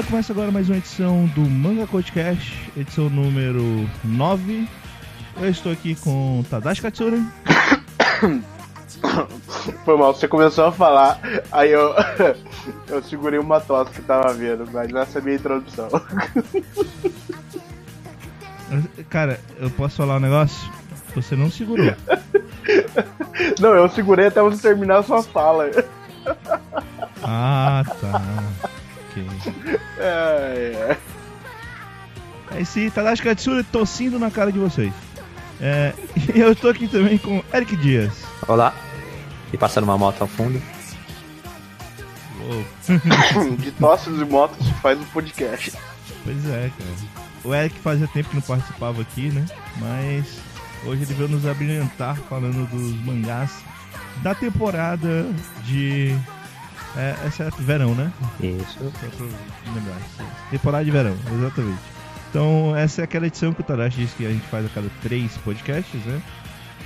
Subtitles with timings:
[0.00, 4.68] galera, começa agora mais uma edição do Manga Podcast, edição número 9.
[5.40, 7.18] Eu estou aqui com Tadashi Katsura,
[9.84, 11.20] Foi mal, você começou a falar,
[11.52, 11.94] aí eu,
[12.88, 15.88] eu segurei uma tosse que tava vendo, mas nessa é a minha introdução.
[19.08, 20.70] Cara, eu posso falar um negócio?
[21.14, 21.94] Você não segurou.
[23.58, 25.70] Não, eu segurei até você terminar a sua fala.
[27.22, 28.22] Ah, tá.
[29.10, 29.26] Ok.
[29.98, 30.96] É, é.
[32.52, 34.92] É esse Tadashi Katsura tossindo na cara de vocês.
[35.60, 35.92] É,
[36.34, 38.24] e eu estou aqui também com Eric Dias.
[38.48, 38.74] Olá.
[39.52, 40.60] E passando uma moto ao fundo.
[42.40, 43.56] Uou.
[43.58, 45.72] De tosses e motos se faz um podcast.
[46.24, 47.19] Pois é, cara.
[47.44, 49.46] O Eric fazia tempo que não participava aqui, né?
[49.78, 50.40] Mas
[50.84, 53.62] hoje ele veio nos abrilhantar falando dos mangás
[54.22, 55.26] da temporada
[55.64, 56.14] de.
[56.96, 58.12] É, é certo, verão, né?
[58.40, 58.78] Isso.
[60.50, 61.80] Temporada de verão, exatamente.
[62.28, 64.88] Então, essa é aquela edição que o Tadashi disse que a gente faz a cada
[65.02, 66.20] três podcasts, né?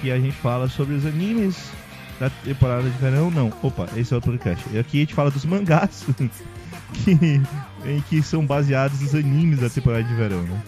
[0.00, 1.70] Que a gente fala sobre os animes
[2.18, 3.30] da temporada de verão.
[3.30, 4.64] Não, opa, esse é outro podcast.
[4.72, 6.06] E Aqui a gente fala dos mangás
[6.92, 7.42] que,
[7.84, 10.62] em que são baseados nos animes da temporada de verão, né?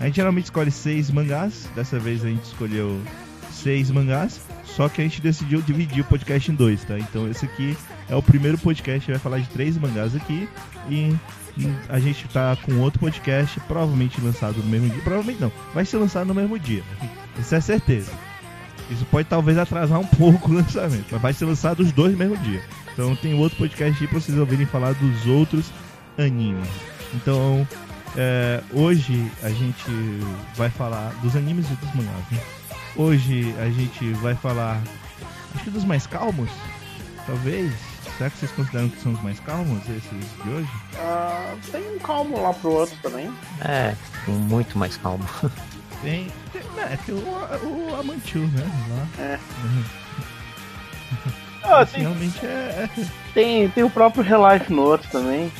[0.00, 1.68] A gente geralmente escolhe seis mangás.
[1.74, 3.00] Dessa vez a gente escolheu
[3.50, 4.40] seis mangás.
[4.64, 6.98] Só que a gente decidiu dividir o podcast em dois, tá?
[6.98, 7.76] Então esse aqui
[8.08, 10.48] é o primeiro podcast, vai falar de três mangás aqui.
[10.88, 11.16] E
[11.88, 15.02] a gente tá com outro podcast, provavelmente lançado no mesmo dia.
[15.02, 16.84] Provavelmente não, vai ser lançado no mesmo dia.
[17.36, 18.12] Isso é certeza.
[18.90, 22.18] Isso pode talvez atrasar um pouco o lançamento, mas vai ser lançado os dois no
[22.18, 22.62] mesmo dia.
[22.92, 25.72] Então tem outro podcast aí pra vocês ouvirem falar dos outros
[26.18, 26.68] animes.
[27.14, 27.66] Então,
[28.16, 29.90] é, hoje a gente
[30.56, 32.24] vai falar dos animes e dos mangás.
[32.30, 32.40] Né?
[32.96, 34.80] Hoje a gente vai falar,
[35.54, 36.50] acho que dos mais calmos,
[37.26, 37.72] talvez.
[38.16, 40.68] Será que vocês consideram que são os mais calmos esses de hoje?
[40.96, 43.30] Ah, tem um calmo lá pro outro também.
[43.60, 43.94] É,
[44.26, 45.24] muito mais calmo.
[46.02, 48.70] Tem, tem, né, tem o, o Amantiu, né?
[48.90, 49.24] Lá.
[49.24, 49.38] É.
[49.64, 49.84] Uhum.
[51.64, 53.04] Ah, tem, realmente é, é,
[53.34, 55.50] tem, tem o próprio Relife no outro também.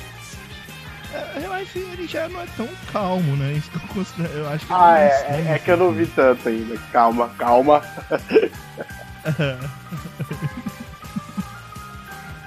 [1.15, 1.45] É.
[1.45, 3.53] Eu acho que ele já não é tão calmo, né?
[3.53, 4.33] Isso que eu considero.
[4.35, 6.77] Eu acho que Ah, é, é, é lento, que eu não vi tanto ainda.
[6.93, 7.83] Calma, calma.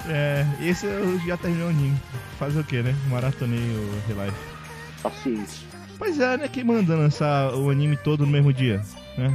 [0.07, 1.97] É, esse eu já terminei o anime.
[2.39, 2.93] Fazer o que, né?
[3.07, 4.37] Maratonei o Relife.
[5.01, 5.67] Paciência.
[5.97, 6.47] Pois é, né?
[6.47, 8.81] Quem manda lançar o anime todo no mesmo dia,
[9.17, 9.33] né?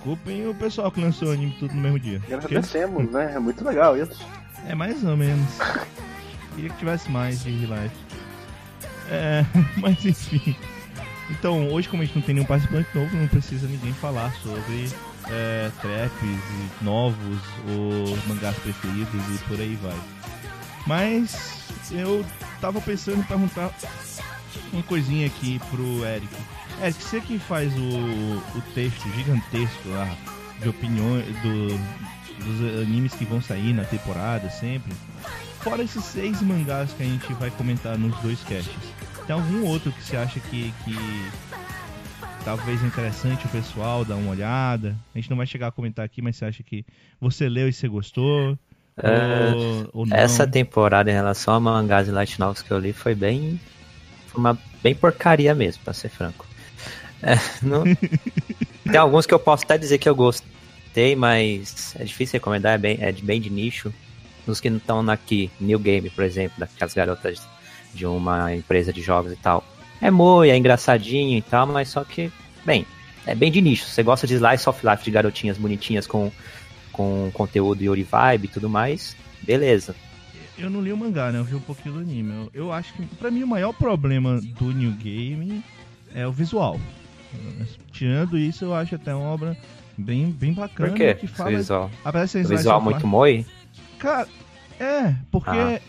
[0.00, 2.20] Culpem o pessoal que lançou o anime todo no mesmo dia.
[2.20, 3.32] Porque Agradecemos, né?
[3.34, 4.24] É muito legal isso.
[4.68, 5.48] É mais ou menos.
[6.54, 7.96] Queria que tivesse mais de Relife.
[9.08, 9.44] É,
[9.76, 10.56] mas enfim.
[11.30, 14.88] Então, hoje como a gente não tem nenhum participante novo, não precisa ninguém falar sobre
[15.28, 16.40] é, traps
[16.80, 19.98] novos, ou mangás preferidos e por aí vai.
[20.86, 22.24] Mas eu
[22.60, 23.72] tava pensando em perguntar
[24.72, 26.34] uma coisinha aqui pro Eric.
[26.80, 30.08] Eric, você que faz o, o texto gigantesco lá
[30.60, 31.68] de opiniões do,
[32.44, 34.92] dos animes que vão sair na temporada sempre.
[35.60, 38.72] Fora esses seis mangás que a gente vai comentar nos dois casts,
[39.26, 40.96] tem algum outro que você acha que, que
[42.44, 44.96] talvez interessante o pessoal dar uma olhada?
[45.14, 46.84] A gente não vai chegar a comentar aqui, mas você acha que
[47.20, 48.58] você leu e você gostou?
[49.02, 49.54] É,
[49.92, 50.06] ou, ou?
[50.10, 53.60] Essa temporada em relação a mangás e light novels que eu li foi bem.
[54.28, 56.46] Foi uma bem porcaria mesmo, pra ser franco.
[57.22, 57.84] É, não-
[58.84, 62.78] Tem alguns que eu posso até dizer que eu gostei, mas é difícil recomendar, é
[62.78, 63.92] bem, é de bem de nicho.
[64.46, 67.42] Nos que não estão aqui, New Game, por exemplo, daquelas garotas
[67.96, 69.64] de uma empresa de jogos e tal.
[70.00, 72.30] É moi, é engraçadinho e tal, mas só que,
[72.64, 72.84] bem,
[73.26, 73.86] é bem de nicho.
[73.86, 76.30] Você gosta de slice of life de garotinhas bonitinhas com,
[76.92, 79.94] com conteúdo Yuri Vibe e tudo mais, beleza.
[80.58, 81.38] Eu não li o mangá, né?
[81.38, 82.32] Eu vi um pouquinho do anime.
[82.32, 85.62] Eu, eu acho que, pra mim, o maior problema do New Game
[86.14, 86.80] é o visual.
[87.92, 89.56] Tirando isso, eu acho até uma obra
[89.98, 90.88] bem, bem bacana.
[90.88, 91.14] Por quê?
[91.14, 93.44] Que fala, visual, Apesar de ser o slice visual muito moi?
[93.98, 94.28] Cara,
[94.78, 95.80] é, porque, Ah.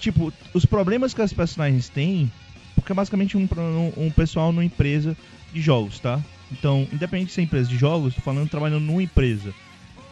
[0.00, 2.32] É, tipo, os problemas que as personagens têm,
[2.74, 5.16] porque é basicamente um, um, um pessoal numa empresa
[5.52, 6.20] de jogos, tá?
[6.50, 9.54] Então, independente de ser empresa de jogos, tô falando trabalhando numa empresa.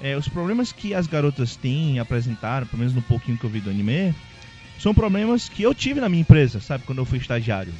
[0.00, 3.60] É, os problemas que as garotas têm, apresentaram, pelo menos no pouquinho que eu vi
[3.60, 4.14] do anime,
[4.78, 6.84] são problemas que eu tive na minha empresa, sabe?
[6.84, 7.72] Quando eu fui estagiário.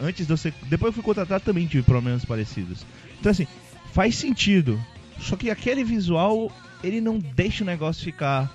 [0.00, 0.52] Antes de eu ser.
[0.64, 2.84] Depois eu fui contratado também tive problemas parecidos.
[3.20, 3.46] Então, assim,
[3.92, 4.82] faz sentido.
[5.20, 6.50] Só que aquele visual,
[6.82, 8.52] ele não deixa o negócio ficar.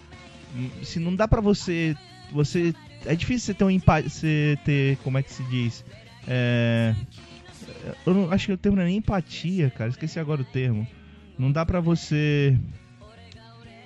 [0.83, 1.95] Se não dá pra você.
[2.31, 2.73] Você.
[3.05, 4.97] É difícil você ter um empa- Você ter.
[5.03, 5.83] Como é que se diz?
[6.27, 6.93] É.
[8.05, 9.89] Eu não, acho que o termo não é nem empatia, cara.
[9.89, 10.87] Esqueci agora o termo.
[11.37, 12.57] Não dá pra você.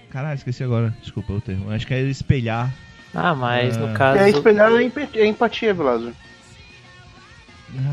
[0.09, 0.95] Caralho, esqueci agora.
[1.01, 1.71] Desculpa o termo.
[1.71, 2.73] Acho que é espelhar.
[3.13, 3.79] Ah, mas Ah.
[3.81, 4.19] no E caso.
[4.19, 6.11] é espelhar é é empatia, Velasco.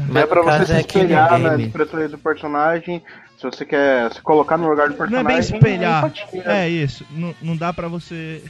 [0.09, 1.65] Mas é pra você se é espelhar nas game.
[1.67, 3.03] expressões do personagem.
[3.39, 5.51] Se você quer se colocar no lugar do Não é personagem.
[5.51, 6.13] bem espelhar.
[6.45, 6.65] É.
[6.65, 7.07] É isso.
[7.11, 8.43] Não, não dá pra você.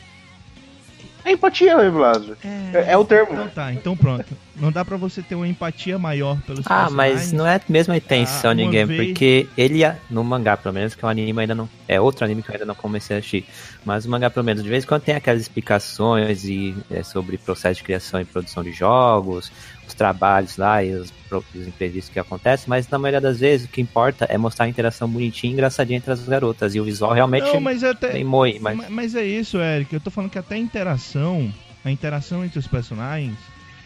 [1.25, 2.37] É empatia, Velasco.
[2.45, 3.33] É, é o termo.
[3.33, 4.27] Então tá, então pronto.
[4.57, 7.97] Não dá pra você ter uma empatia maior pelos Ah, mas não é a mesma
[7.97, 9.81] intenção Ah, de game, vez- porque ele,
[10.11, 11.69] no mangá pelo menos, que é um anime ainda não.
[11.89, 13.47] É outro anime que eu ainda não comecei a assistir.
[13.85, 17.39] Mas o mangá, pelo menos, de vez em quando tem aquelas explicações e, é, sobre
[17.39, 19.51] processo de criação e produção de jogos,
[19.89, 21.13] os trabalhos lá e os,
[21.55, 24.69] os imprevistos que acontecem, mas na maioria das vezes o que importa é mostrar a
[24.69, 26.75] interação bonitinha e engraçadinha entre as garotas.
[26.75, 28.11] E o visual realmente Não, mas é até.
[28.11, 28.77] tem moi, mas.
[28.77, 29.93] Ma- Mas é isso, Eric.
[29.95, 31.51] Eu tô falando que até a interação,
[31.85, 33.37] a interação entre os personagens,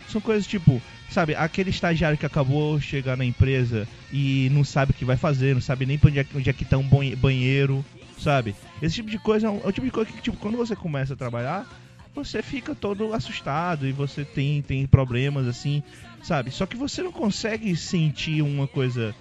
[0.09, 4.91] são coisas tipo, sabe, aquele estagiário que acabou de chegar na empresa e não sabe
[4.93, 6.83] o que vai fazer, não sabe nem pra onde é, onde é que tá um
[6.87, 7.85] banhe- banheiro,
[8.19, 8.55] sabe?
[8.83, 10.75] Esse tipo de coisa é um- é o tipo de coisa que, tipo, quando você
[10.77, 11.67] começa a trabalhar,
[12.15, 15.83] você fica todo assustado e você tem, tem problemas assim,
[16.23, 16.51] sabe?
[16.51, 19.15] Só que você não consegue sentir uma coisa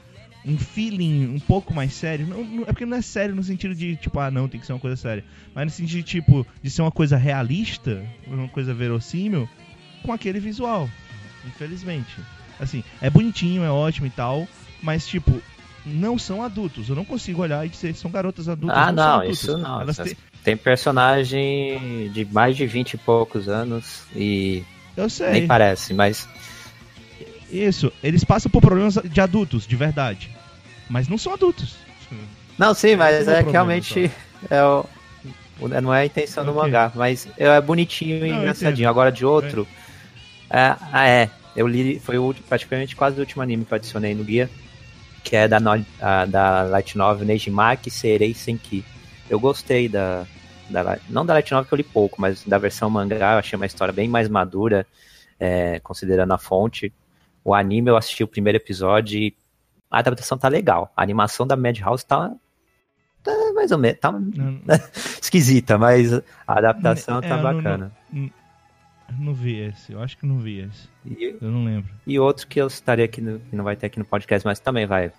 [0.46, 2.28] um feeling um pouco mais sério.
[2.28, 4.66] Não, não- é porque não é sério no sentido de, tipo, ah, não, tem que
[4.66, 5.24] ser uma coisa séria.
[5.56, 9.48] Mas no sentido de, tipo, de ser uma coisa realista, uma coisa verossímil,
[10.04, 10.90] com aquele visual.
[11.46, 12.20] Infelizmente.
[12.60, 14.46] Assim, é bonitinho, é ótimo e tal,
[14.82, 15.42] mas, tipo,
[15.86, 16.90] não são adultos.
[16.90, 18.78] Eu não consigo olhar e dizer são garotas adultas.
[18.78, 19.44] Ah, não, adultas.
[19.44, 19.82] isso não.
[19.82, 19.98] Elas
[20.44, 24.64] Tem personagem de mais de 20 e poucos anos e
[24.96, 25.32] Eu sei.
[25.32, 26.28] nem parece, mas
[27.52, 30.30] Isso, eles passam por problemas de adultos, de verdade.
[30.90, 31.76] Mas não são adultos.
[32.58, 34.12] Não, sim, mas é é que realmente
[34.50, 34.86] é o,
[35.60, 36.62] o- não é a intenção do Ok.
[36.64, 38.90] mangá, mas é bonitinho e Não, engraçadinho.
[38.90, 39.68] Agora de outro,
[40.50, 44.14] é, ah, é, eu li, foi o, praticamente quase o último anime que eu adicionei
[44.14, 44.50] no guia,
[45.24, 48.84] que é da, no- a- da Light Novel Nejimaki Serei Senki.
[49.30, 50.26] Eu gostei da,
[50.70, 53.56] da não da Light Novel que eu li pouco, mas da versão mangá, eu achei
[53.58, 54.86] uma história bem mais madura,
[55.40, 56.94] é, considerando a fonte.
[57.44, 59.36] O anime eu assisti o primeiro episódio e
[59.90, 60.92] a adaptação tá legal.
[60.96, 62.32] A animação da Madhouse tá,
[63.24, 64.62] tá mais ou menos, tá Não,
[65.22, 67.92] esquisita, mas a adaptação É, tá eu não- bacana.
[68.12, 68.43] não
[69.34, 70.88] vi esse, eu acho que não vi esse.
[71.06, 71.90] E, Eu não lembro.
[72.06, 74.60] e outro que eu citaria aqui, no, que não vai ter aqui no podcast, mas
[74.60, 75.12] também vai.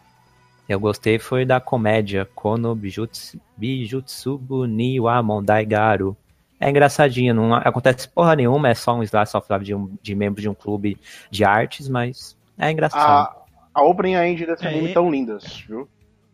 [0.68, 6.16] Eu gostei foi da comédia Kono Bijutsu, Bijutsubu ni wa Mondai Garu.
[6.58, 10.14] É engraçadinho, não acontece porra nenhuma, é só um slice of life de, um, de
[10.14, 10.96] membro de um clube
[11.30, 13.36] de artes, mas é engraçado.
[13.74, 15.86] A, a opening e a end desse É, anime é- tão lindas, viu?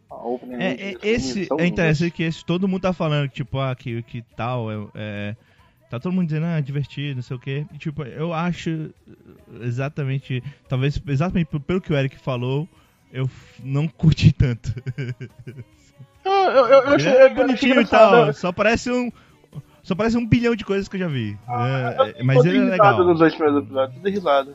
[0.08, 2.92] A opening e a É, é, esse tão é interessante que esse todo mundo tá
[2.92, 5.36] falando que, tipo, ah, que, que tal, é, é-
[5.90, 7.66] Tá todo mundo dizendo, ah, é divertido, não sei o quê.
[7.74, 8.90] E, tipo, eu acho
[9.60, 10.40] exatamente.
[10.68, 12.68] Talvez exatamente pelo que o Eric falou,
[13.12, 13.28] eu
[13.62, 14.72] não curti tanto.
[16.24, 19.10] Eu, eu, eu, eu achei, é bonitinho e tal, só parece um.
[19.82, 21.36] Só parece um bilhão de coisas que eu já vi.
[21.48, 23.04] É, é, mas Eu dei ele é legal.
[23.04, 24.54] nos dois primeiros episódios, dei risada.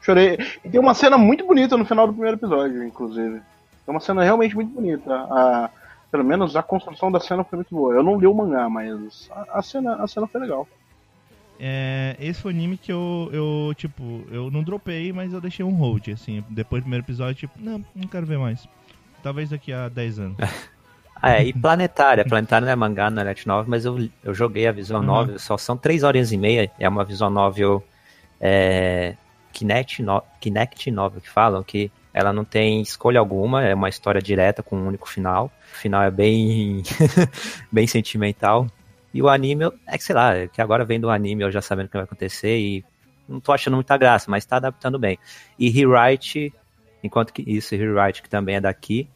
[0.00, 0.38] Chorei.
[0.64, 3.42] E tem uma cena muito bonita no final do primeiro episódio, inclusive.
[3.86, 5.12] É uma cena realmente muito bonita.
[5.12, 5.70] A,
[6.10, 7.94] pelo menos a construção da cena foi muito boa.
[7.94, 10.66] Eu não li o mangá, mas a, a cena, a cena foi legal.
[11.58, 15.64] É, esse foi o anime que eu, eu, tipo, eu não dropei, mas eu deixei
[15.64, 16.42] um hold, assim.
[16.48, 18.66] Depois do primeiro episódio, tipo, não, não quero ver mais.
[19.22, 20.36] Talvez daqui a 10 anos.
[21.22, 22.24] Ah, é, e Planetária.
[22.24, 25.06] Planetária não é mangá, não é light novel, mas eu, eu joguei a visual Uhum.
[25.06, 26.70] novel, só são três horas e meia.
[26.78, 27.84] É uma visual novel
[28.40, 29.16] é,
[29.52, 34.20] Kinect, no, Kinect novel, que falam que ela não tem escolha alguma, é uma história
[34.20, 35.50] direta com um único final.
[35.72, 36.82] O final é bem,
[37.70, 38.66] bem sentimental.
[39.12, 41.60] E o anime, é que sei lá, é que agora vendo o anime eu já
[41.60, 42.84] sabendo o que vai acontecer e
[43.28, 45.18] não tô achando muita graça, mas tá adaptando bem.
[45.58, 46.52] E Rewrite,
[47.02, 49.08] enquanto que isso, Rewrite, que também é daqui,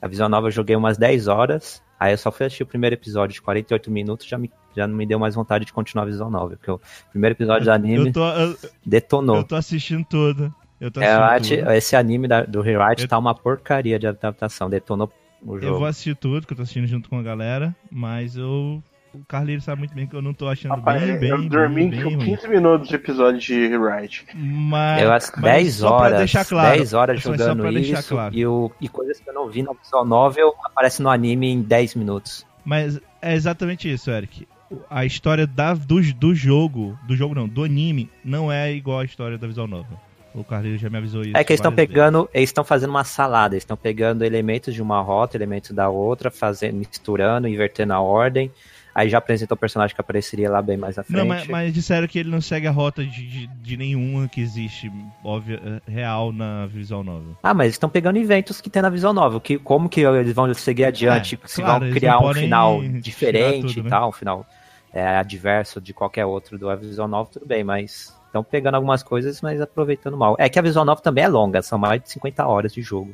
[0.00, 2.94] a Visão Nova eu joguei umas 10 horas, aí eu só fui assistir o primeiro
[2.94, 6.06] episódio de 48 minutos, já, me, já não me deu mais vontade de continuar a
[6.06, 6.80] Visão Nova, porque o
[7.10, 9.36] primeiro episódio do anime Eu tô, eu, detonou.
[9.36, 10.54] eu tô assistindo tudo.
[10.80, 14.70] Eu tô É, eu esse anime da- do Rewrite Eu- tá uma porcaria de adaptação,
[14.70, 15.10] detonou
[15.42, 15.78] o Eu jogo.
[15.78, 18.82] vou assistir tudo, que eu tô assistindo junto com a galera, mas eu.
[19.14, 21.48] O Carlinhos sabe muito bem que eu não tô achando Rapaz, bem, bem, eu bem,
[21.48, 22.36] dormi bem, com ruim.
[22.36, 24.26] 15 minutos de episódio de Rewrite.
[24.34, 28.34] Mas, Eu acho mas 10 só pra horas, deixar claro, 10 horas jogando isso claro.
[28.36, 31.62] e, o, e coisas que eu não vi na visual novel aparece no anime em
[31.62, 32.46] 10 minutos.
[32.64, 34.46] Mas é exatamente isso, Eric.
[34.90, 39.04] A história da, do, do jogo, do jogo não, do anime, não é igual à
[39.06, 39.98] história da visual novel.
[40.34, 41.36] O Carlinhos já me avisou isso.
[41.36, 44.82] É que eles estão pegando, eles estão fazendo uma salada, eles estão pegando elementos de
[44.82, 48.50] uma rota, elementos da outra, fazendo, misturando, invertendo a ordem.
[48.94, 51.18] Aí já apresentou o personagem que apareceria lá bem mais à frente.
[51.18, 54.40] Não, mas, mas disseram que ele não segue a rota de, de, de nenhuma que
[54.40, 54.90] existe
[55.22, 57.36] óbvia, eh, real na visual novel.
[57.40, 59.40] Ah, mas eles estão pegando eventos que tem na visual novel.
[59.40, 61.38] Que, como que eles vão seguir adiante?
[61.40, 63.86] É, se claro, vão criar um final diferente tudo, né?
[63.86, 64.44] e tal, um final
[64.92, 69.40] é, adverso de qualquer outro do visual novel, tudo bem, mas estão pegando algumas coisas,
[69.40, 70.36] mas aproveitando mal.
[70.38, 73.12] É que a visual novel também é longa, são mais de 50 horas de jogo.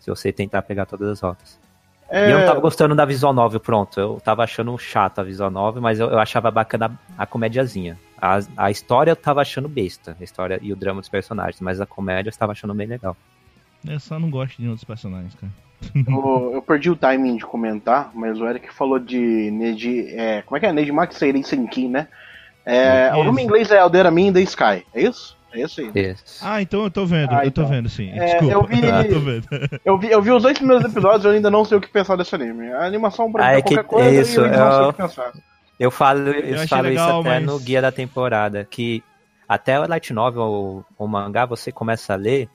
[0.00, 1.58] Se você tentar pegar todas as rotas.
[2.10, 3.98] É, E eu não tava gostando da visual novel, pronto.
[3.98, 7.98] Eu tava achando chato a visual novel, mas eu, eu achava bacana a, a comédiazinha.
[8.20, 11.80] A, a história eu tava achando besta, a história e o drama dos personagens, mas
[11.80, 13.16] a comédia eu estava achando bem legal.
[13.86, 15.52] Eu só não gosto de outros personagens, cara.
[16.06, 20.06] eu, eu perdi o timing de comentar, mas o Eric falou de Neji.
[20.10, 20.72] É, como é que é?
[20.72, 22.08] Nejimak Seirei Senki, né?
[22.66, 23.18] É, Isso.
[23.20, 25.36] o nome em inglês é Alderamin the Sky, é isso?
[25.52, 25.90] É isso aí.
[25.94, 26.40] Isso.
[26.42, 27.66] Ah, então eu tô vendo, Ah, eu tô então.
[27.72, 28.10] vendo sim.
[28.10, 28.52] É, Desculpa.
[28.54, 29.46] eu vi- Ah, tô vendo.
[29.84, 31.88] Eu vi, eu vi os dois primeiros episódios e eu ainda não sei o que
[31.88, 32.72] pensar desse anime.
[32.72, 34.58] A animação pra Ah, mim é é que- qualquer coisa é isso, e eu ainda
[34.58, 35.32] não sei eu- o que pensar.
[35.78, 39.02] Eu falo, eu achei falo legal, isso até mas- no guia da temporada, que
[39.48, 42.48] até o light novel ou o mangá você começa a ler,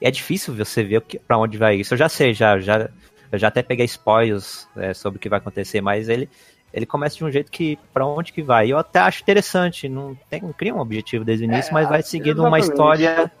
[0.00, 1.94] e é difícil você ver o que- pra onde vai isso.
[1.94, 2.88] Eu já sei, já, já,
[3.30, 6.28] eu já até peguei spoilers é, sobre o que vai acontecer, mas ele,
[6.72, 8.70] ele começa de um jeito que pra onde que vai.
[8.70, 11.88] Eu até acho interessante, não, tem, não cria um objetivo desde o início, É, mas
[11.88, 12.70] vai seguindo uma exatamente.
[12.70, 13.32] história.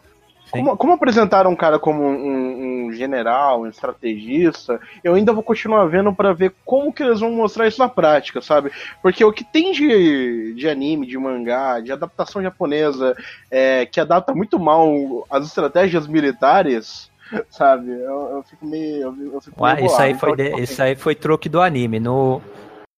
[0.44, 0.58] Sim.
[0.58, 5.86] Como, como apresentaram um cara como um, um general, um estrategista, eu ainda vou continuar
[5.86, 8.70] vendo pra ver como que eles vão mostrar isso na prática, sabe?
[9.00, 13.16] Porque o que tem de, de anime, de mangá, de adaptação japonesa,
[13.50, 17.10] é, que adapta muito mal as estratégias militares,
[17.48, 17.90] sabe?
[17.90, 19.02] Eu, eu fico meio.
[19.04, 21.98] Eu, eu fico Ué, meio isso, aí foi de- isso aí foi truque do anime.
[21.98, 22.42] No,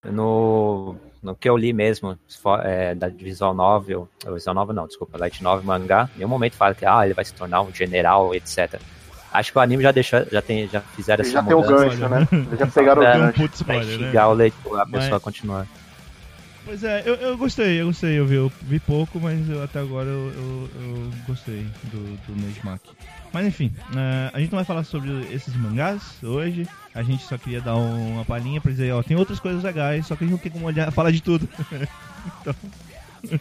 [0.05, 2.19] no, no que eu li mesmo,
[2.63, 6.55] é, da Visual Novel, ou Visual Novel não, desculpa, Light Novel mangá, em nenhum momento
[6.55, 8.81] fala que ah, ele vai se tornar um general, etc.
[9.33, 11.61] Acho que o anime já deixou, já, tem, já fizeram Eles essa já tem o
[11.61, 12.29] mudança gancho, né?
[12.59, 13.33] Já pegaram o gancho.
[13.35, 14.25] pra spoiler, né?
[14.27, 15.67] o leitor, a Mas- pessoa a continuar.
[16.65, 19.81] Pois é, eu, eu gostei, eu gostei, eu vi, eu vi pouco, mas eu- até
[19.81, 22.81] agora eu, eu, eu gostei do, do Nejimak.
[23.33, 27.37] Mas enfim, eh, a gente não vai falar sobre esses mangás hoje, a gente só
[27.37, 30.27] queria dar um- uma palhinha pra dizer, ó, tem outras coisas legais, só que a
[30.27, 31.47] gente não tem como olhar, falar de tudo.
[32.41, 32.55] então,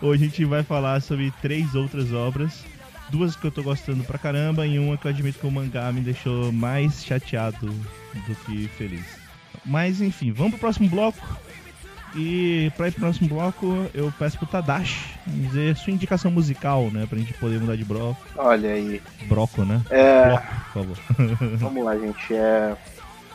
[0.00, 2.64] hoje a gente vai falar sobre três outras obras,
[3.10, 5.90] duas que eu tô gostando pra caramba e uma que eu admito que o mangá
[5.90, 9.04] me deixou mais chateado do que feliz.
[9.64, 11.18] Mas enfim, vamos pro próximo bloco.
[12.14, 17.06] E pra ir pro próximo bloco, eu peço pro Tadashi dizer sua indicação musical, né?
[17.08, 18.20] Pra gente poder mudar de bloco.
[18.36, 19.00] Olha aí.
[19.26, 19.80] Broco, né?
[19.90, 20.96] É, Bloco, por favor.
[21.58, 22.34] Vamos lá, gente.
[22.34, 22.76] É...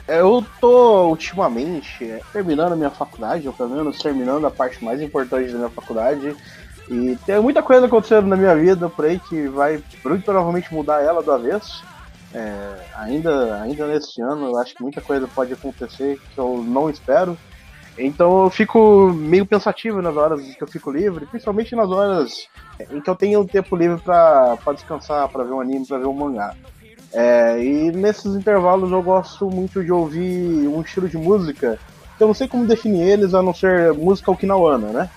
[0.08, 4.84] é, Eu tô ultimamente é, terminando a minha faculdade, ou pelo menos terminando a parte
[4.84, 6.36] mais importante da minha faculdade.
[6.90, 11.02] E tem muita coisa acontecendo na minha vida por aí que vai muito provavelmente mudar
[11.02, 11.84] ela do avesso.
[12.34, 16.90] É, ainda, ainda nesse ano, eu acho que muita coisa pode acontecer que eu não
[16.90, 17.38] espero.
[17.98, 22.48] Então eu fico meio pensativo nas horas que eu fico livre, principalmente nas horas
[22.92, 26.14] em que eu tenho tempo livre pra descansar, pra ver um anime, pra ver um
[26.14, 26.54] mangá.
[27.14, 31.80] É, e nesses intervalos eu gosto muito de ouvir um estilo de música
[32.18, 35.10] que eu não sei como definir eles a não ser música okinawana, né?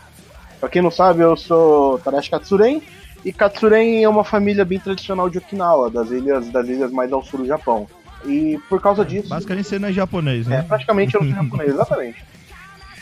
[0.61, 2.81] Pra quem não sabe, eu sou Tadashi Katsuren
[3.25, 7.23] e Katsuren é uma família bem tradicional de Okinawa, das ilhas, das ilhas mais ao
[7.23, 7.89] sul do Japão.
[8.25, 9.29] E por causa disso.
[9.29, 10.65] Basicamente você não é japonês, É, né?
[10.69, 12.25] praticamente eu não sou japonês, exatamente.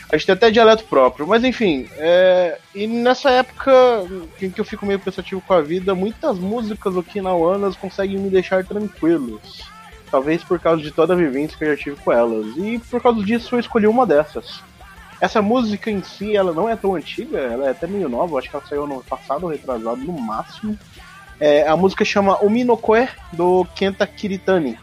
[0.09, 3.73] A gente tem até dialeto próprio, mas enfim, é, e nessa época
[4.41, 8.63] em que eu fico meio pensativo com a vida, muitas músicas okinawanas conseguem me deixar
[8.63, 9.67] tranquilos.
[10.09, 12.55] Talvez por causa de toda a vivência que eu já tive com elas.
[12.55, 14.61] E por causa disso eu escolhi uma dessas.
[15.19, 18.49] Essa música em si, ela não é tão antiga, ela é até meio nova, acho
[18.49, 20.79] que ela saiu no passado retrasado no máximo.
[21.39, 24.77] É, a música chama Ominokoe, do Kenta Kiritani.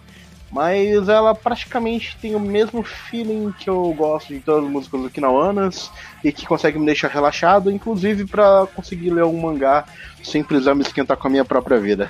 [0.54, 5.90] Mas ela praticamente tem o mesmo feeling que eu gosto de todas as músicas okinawanas
[6.22, 9.84] e que consegue me deixar relaxado, inclusive para conseguir ler um mangá
[10.22, 12.08] sem precisar me esquentar com a minha própria vida.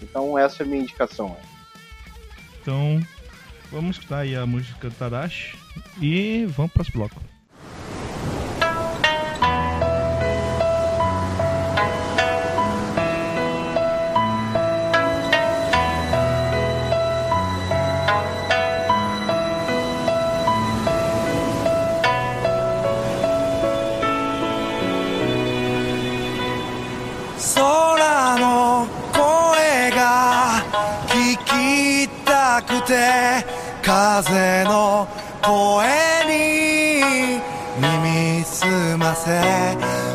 [0.00, 1.36] Então essa é a minha indicação.
[2.62, 3.02] Então,
[3.70, 5.54] vamos escutar aí a música do Tadashi
[6.00, 7.37] e vamos pro próximo bloco.
[27.58, 30.62] 空の声が
[31.08, 33.44] 聞きたくて
[33.82, 35.08] 風の
[35.42, 35.88] 声
[36.28, 37.40] に
[37.80, 38.64] 耳す
[38.96, 39.40] ませ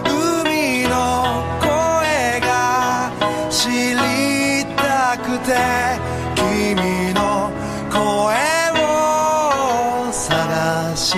[0.05, 3.11] 海の声が
[3.49, 5.53] 知りたくて
[6.35, 7.51] 君の
[7.91, 7.99] 声
[8.79, 11.11] を探し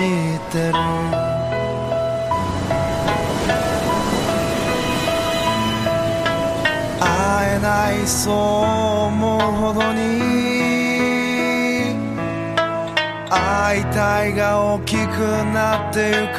[0.50, 0.95] てる
[8.06, 8.34] そう
[9.08, 9.98] 思うほどに
[13.28, 15.18] 会いたいが大きく
[15.52, 16.38] なってゆく。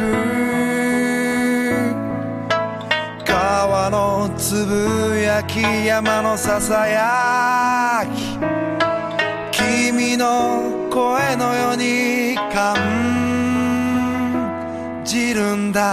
[3.25, 8.39] 川のつぶやき山のささやき。
[9.51, 12.77] 君の声のように感
[15.03, 15.91] じるんだ。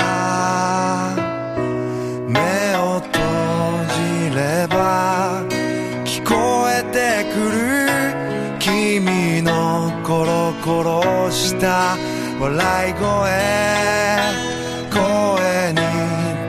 [2.29, 2.41] 目
[2.77, 3.21] を閉
[4.31, 5.54] じれば
[6.25, 6.35] こ
[6.71, 7.59] えてくる
[8.59, 11.97] 君のコロコロした
[12.41, 13.05] 笑い声
[14.91, 15.79] 声に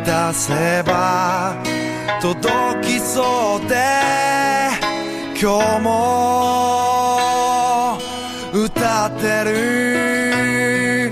[0.06, 1.56] 出せば
[2.22, 3.76] 届きそうで
[5.40, 6.96] 今日も
[8.54, 11.12] 歌ってる。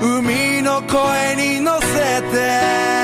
[0.00, 2.97] 海の声に乗せて。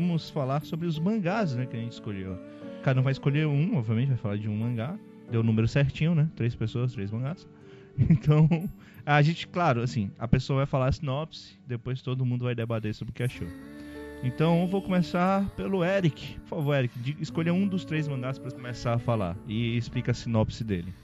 [0.00, 2.38] Vamos falar sobre os mangás, né, que a gente escolheu.
[2.82, 4.98] Cada um vai escolher um, obviamente, vai falar de um mangá.
[5.30, 6.28] Deu o número certinho, né?
[6.34, 7.46] Três pessoas, três mangás.
[8.08, 8.48] Então,
[9.04, 12.94] a gente, claro, assim, a pessoa vai falar a sinopse, depois todo mundo vai debater
[12.94, 13.48] sobre o que achou.
[14.22, 16.38] Então, vou começar pelo Eric.
[16.40, 20.14] Por favor, Eric, escolha um dos três mangás para começar a falar e explica a
[20.14, 20.94] sinopse dele.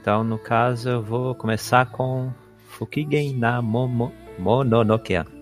[0.00, 2.32] Então, no caso, eu vou começar com
[2.68, 5.41] Fukigen na Momo, Mononoke.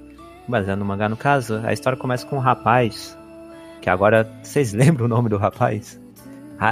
[0.50, 3.16] Baseado no mangá, no caso, a história começa com um rapaz,
[3.80, 6.00] que agora, vocês lembram o nome do rapaz?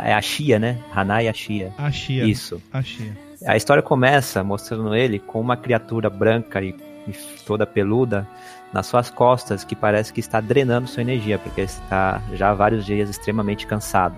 [0.04, 0.78] É a Shia, né?
[0.94, 1.72] Hanai Ashia.
[1.78, 2.26] A Shia.
[2.26, 2.60] Isso.
[2.72, 3.16] A Shia.
[3.46, 6.74] A história começa mostrando ele com uma criatura branca e,
[7.06, 7.12] e
[7.46, 8.28] toda peluda
[8.72, 12.54] nas suas costas que parece que está drenando sua energia, porque ele está já há
[12.54, 14.16] vários dias extremamente cansado.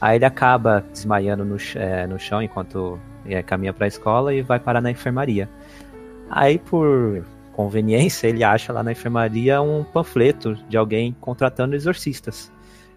[0.00, 4.42] Aí ele acaba desmaiando no, eh, no chão enquanto eh, caminha para a escola e
[4.42, 5.48] vai parar na enfermaria.
[6.30, 7.24] Aí, por
[7.58, 12.52] conveniência, ele acha lá na enfermaria um panfleto de alguém contratando exorcistas.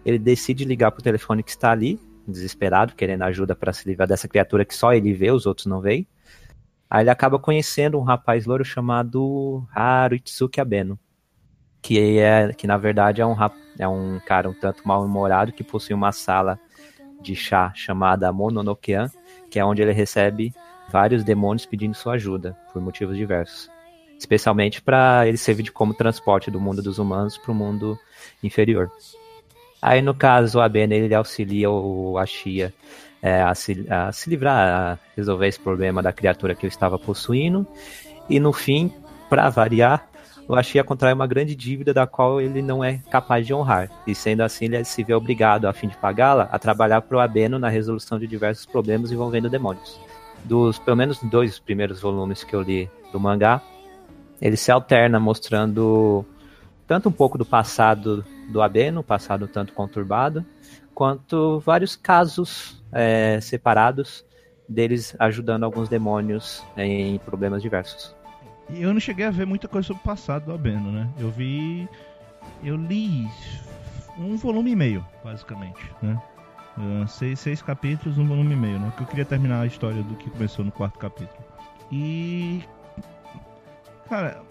[0.06, 1.98] Ele decide ligar pro telefone que está ali,
[2.28, 5.80] desesperado, querendo ajuda para se livrar dessa criatura que só ele vê, os outros não
[5.80, 6.06] veem.
[6.88, 10.96] Aí ele acaba conhecendo um rapaz loiro chamado Haruitsuki Abeno,
[11.82, 13.34] que é que na verdade é um
[13.76, 16.56] é um cara um tanto mal-humorado que possui uma sala
[17.20, 19.10] de chá chamada Mononokean,
[19.50, 20.54] que é onde ele recebe
[20.88, 23.68] vários demônios pedindo sua ajuda por motivos diversos,
[24.22, 27.98] especialmente para ele servir de como transporte do mundo dos humanos para o mundo
[28.42, 28.90] inferior.
[29.80, 32.72] Aí, no caso, o Abena ele auxilia o Ashia
[33.20, 36.98] é, a, se, a se livrar, a resolver esse problema da criatura que eu estava
[36.98, 37.66] possuindo.
[38.30, 38.92] E no fim,
[39.28, 40.08] para variar,
[40.46, 43.90] o Ashia contrai uma grande dívida da qual ele não é capaz de honrar.
[44.06, 47.20] E sendo assim, ele se vê obrigado, a fim de pagá-la, a trabalhar para o
[47.20, 50.00] Abeno na resolução de diversos problemas envolvendo demônios.
[50.44, 53.60] Dos pelo menos dois primeiros volumes que eu li do mangá,
[54.42, 56.26] ele se alterna mostrando
[56.86, 60.44] tanto um pouco do passado do Abeno, passado tanto conturbado,
[60.92, 64.26] quanto vários casos é, separados
[64.68, 68.14] deles ajudando alguns demônios em problemas diversos.
[68.68, 71.08] E eu não cheguei a ver muita coisa sobre o passado do Abeno, né?
[71.18, 71.88] Eu vi.
[72.64, 73.28] Eu li
[74.18, 76.20] um volume e meio, basicamente, né?
[76.76, 78.86] Ah, seis, seis capítulos, um volume e meio, né?
[78.90, 81.44] Porque eu queria terminar a história do que começou no quarto capítulo.
[81.92, 82.62] E.
[84.12, 84.42] Cara,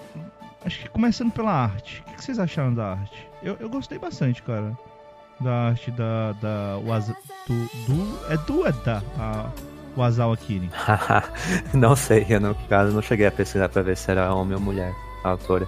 [0.66, 2.04] acho que começando pela arte.
[2.08, 3.30] O que vocês acharam da arte?
[3.44, 4.76] Eu, eu gostei bastante, cara.
[5.40, 6.32] Da arte da.
[6.42, 7.16] da Waza,
[7.48, 7.54] do,
[7.86, 8.34] do.
[8.34, 9.04] É do é da?
[9.20, 9.52] A,
[9.96, 10.72] Wazawa Kirin.
[11.76, 14.60] não sei, eu no caso não cheguei a pesquisar pra ver se era homem ou
[14.60, 15.68] mulher a autora,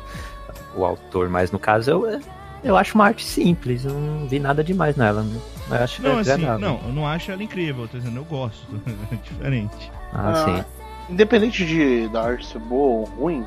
[0.76, 2.22] o autor, mas no caso eu,
[2.64, 5.22] eu acho uma arte simples, eu não vi nada demais nela.
[5.22, 5.40] né?
[5.70, 6.60] Eu acho Não, assim, agradável.
[6.68, 8.66] não, eu não acho ela incrível, eu tô dizendo, eu gosto.
[9.12, 9.92] É diferente.
[10.12, 10.66] Ah, Ah, sim.
[11.14, 13.46] Independente de da arte ser boa ou ruim,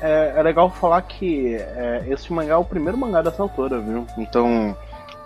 [0.00, 4.06] é, é legal falar que é, esse mangá é o primeiro mangá dessa autora, viu?
[4.18, 4.76] Então,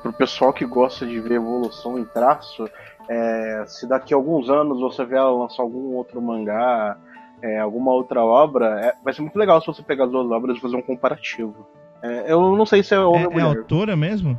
[0.02, 2.68] pro pessoal que gosta de ver evolução em traço,
[3.08, 6.96] é, se daqui a alguns anos você vier lançar algum outro mangá,
[7.42, 10.56] é, alguma outra obra, é, vai ser muito legal se você pegar as duas obras
[10.56, 11.66] e fazer um comparativo.
[12.02, 13.58] É, eu não sei se é É, homem é ou mulher.
[13.58, 14.38] autora mesmo?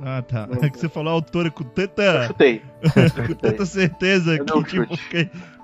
[0.00, 0.48] Ah, tá.
[0.62, 2.62] É que você falou autora com Eu tanta, chutei.
[3.26, 4.94] com tanta certeza Eu que, tipo.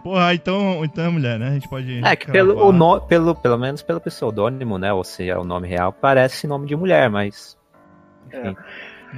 [0.06, 1.48] Porra, então, então é mulher, né?
[1.48, 2.00] A gente pode.
[2.04, 4.92] É que pelo, o no, pelo, pelo menos pelo pseudônimo, né?
[4.92, 7.58] Ou se é o nome real, parece nome de mulher, mas.
[8.28, 8.56] Enfim.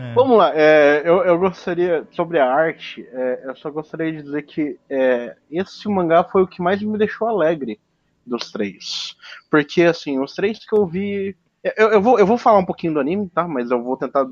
[0.01, 0.15] É.
[0.15, 4.43] Vamos lá, é, eu, eu gostaria, sobre a arte, é, eu só gostaria de dizer
[4.43, 7.81] que é, esse mangá foi o que mais me deixou alegre
[8.25, 9.17] dos três.
[9.51, 11.37] Porque, assim, os três que eu vi.
[11.77, 13.47] Eu, eu, vou, eu vou falar um pouquinho do anime, tá?
[13.47, 14.27] Mas eu vou tentar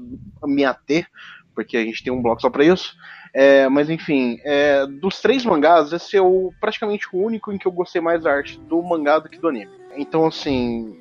[0.44, 1.06] me ater,
[1.54, 2.94] porque a gente tem um bloco só pra isso.
[3.38, 7.66] É, mas, enfim, é, dos três mangás, esse é o, praticamente o único em que
[7.66, 9.70] eu gostei mais da arte do mangá do que do anime.
[9.94, 10.96] Então, assim,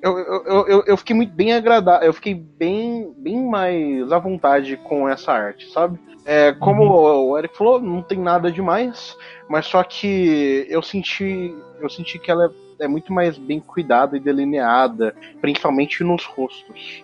[0.00, 4.76] eu, eu, eu- eu, fiquei muito bem agradado, eu fiquei bem, bem mais à vontade
[4.76, 5.98] com essa arte, sabe?
[6.24, 9.16] É, como o Eric falou, não tem nada demais,
[9.48, 14.16] mas só que eu senti, eu senti que ela é, é muito mais bem cuidada
[14.16, 17.02] e delineada, principalmente nos rostos,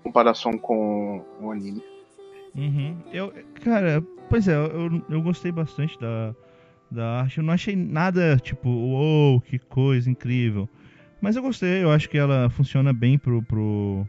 [0.00, 1.82] em comparação com o anime.
[2.54, 2.96] Uhum.
[3.12, 6.34] Eu, cara, pois é, eu, eu gostei bastante da,
[6.90, 7.38] da arte.
[7.38, 10.68] Eu não achei nada tipo, uou, que coisa incrível.
[11.20, 14.06] Mas eu gostei, eu acho que ela funciona bem pro, pro,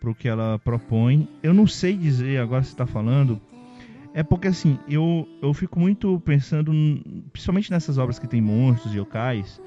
[0.00, 1.26] pro que ela propõe.
[1.42, 3.40] Eu não sei dizer, agora você tá falando.
[4.14, 6.72] É porque assim, eu, eu fico muito pensando,
[7.32, 9.60] principalmente nessas obras que tem monstros e yokais.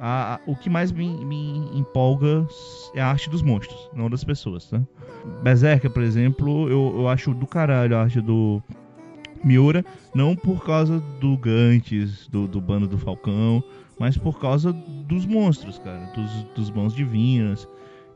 [0.00, 2.46] A, a- o que mais me, me empolga
[2.94, 4.80] é a arte dos monstros, não das pessoas, tá?
[5.42, 8.62] Berserker, por exemplo, eu, eu acho do caralho a arte do
[9.42, 13.62] Miura, não por causa do Gantes, do, do bando do Falcão,
[13.98, 17.66] mas por causa dos monstros, cara, dos, dos mãos divinas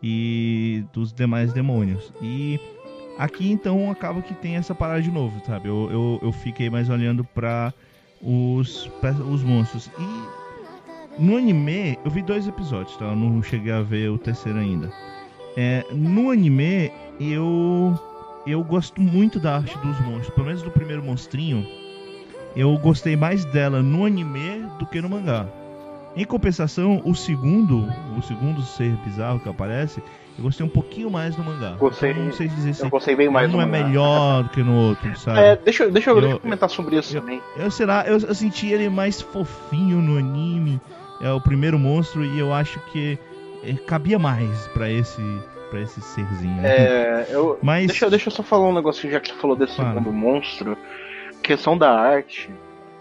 [0.03, 2.13] e dos demais demônios.
[2.21, 2.59] E
[3.19, 5.69] aqui então acaba que tem essa parada de novo, sabe?
[5.69, 7.73] Eu, eu, eu fiquei mais olhando pra
[8.21, 9.91] os, pra os monstros.
[9.99, 13.07] E no anime, eu vi dois episódios, tá?
[13.07, 14.91] Eu não cheguei a ver o terceiro ainda.
[15.57, 17.99] É, no anime, eu
[18.47, 21.67] eu gosto muito da arte dos monstros, pelo menos do primeiro monstrinho.
[22.55, 25.47] Eu gostei mais dela no anime do que no mangá.
[26.15, 30.03] Em compensação, o segundo, o segundo ser bizarro que aparece,
[30.37, 31.75] eu gostei um pouquinho mais no mangá.
[31.79, 33.85] Gostei- Então, não sei dizer se Eu gostei bem mais um do é mangá.
[33.87, 35.39] melhor do que no outro, sabe?
[35.41, 37.41] É, deixa, eu- deixa, eu, Eu- eu comentar sobre isso eu- também.
[37.57, 40.79] Eu sei lá, eu, eu senti ele mais fofinho no anime,
[41.23, 43.19] é o primeiro monstro e eu acho que
[43.65, 45.23] eh, cabia mais pra esse
[45.73, 46.61] para esse serzinho.
[46.61, 46.69] né?
[46.69, 49.75] É, eu, Mas Deixa, deixa eu só falar um negocinho, já que você falou desse
[49.75, 50.77] segundo monstro.
[51.43, 52.51] Questão da arte.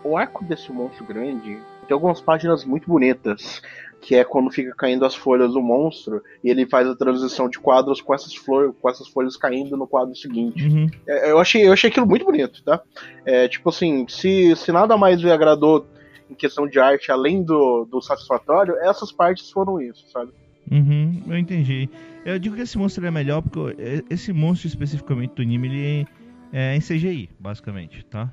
[0.04, 3.62] O arco desse monstro grande tem algumas páginas muito bonitas.
[4.00, 7.60] Que é quando fica caindo as folhas do monstro e ele faz a transição de
[7.60, 10.66] quadros com essas, flor, com essas folhas caindo no quadro seguinte.
[10.68, 10.90] Uhum.
[11.06, 12.82] É, eu, achei, eu achei aquilo muito bonito, tá?
[13.24, 15.86] É, tipo assim, se, se nada mais me agradou
[16.32, 20.32] em questão de arte, além do, do satisfatório, essas partes foram isso, sabe?
[20.72, 21.90] Uhum, eu entendi.
[22.26, 26.08] Eu digo que esse monstro é melhor porque eh, esse monstro especificamente do anime ele
[26.54, 28.32] é em CGI, basicamente, tá?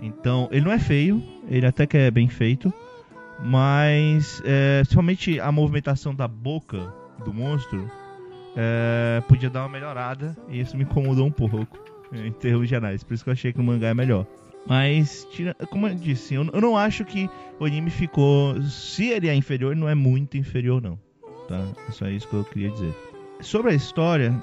[0.00, 2.72] Então, ele não é feio, ele até que é bem feito,
[3.44, 6.92] mas é, principalmente a movimentação da boca
[7.24, 7.88] do monstro
[8.56, 11.78] é, podia dar uma melhorada e isso me incomodou um pouco
[12.12, 14.26] em termos gerais, por isso que eu achei que o mangá é melhor.
[14.66, 15.26] Mas,
[15.70, 17.28] como eu disse, eu, eu não acho que
[17.58, 18.60] o anime ficou.
[18.62, 20.98] Se ele é inferior, não é muito inferior, não
[21.50, 21.60] tá?
[21.88, 22.94] É só isso que eu queria dizer.
[23.40, 24.42] Sobre a história,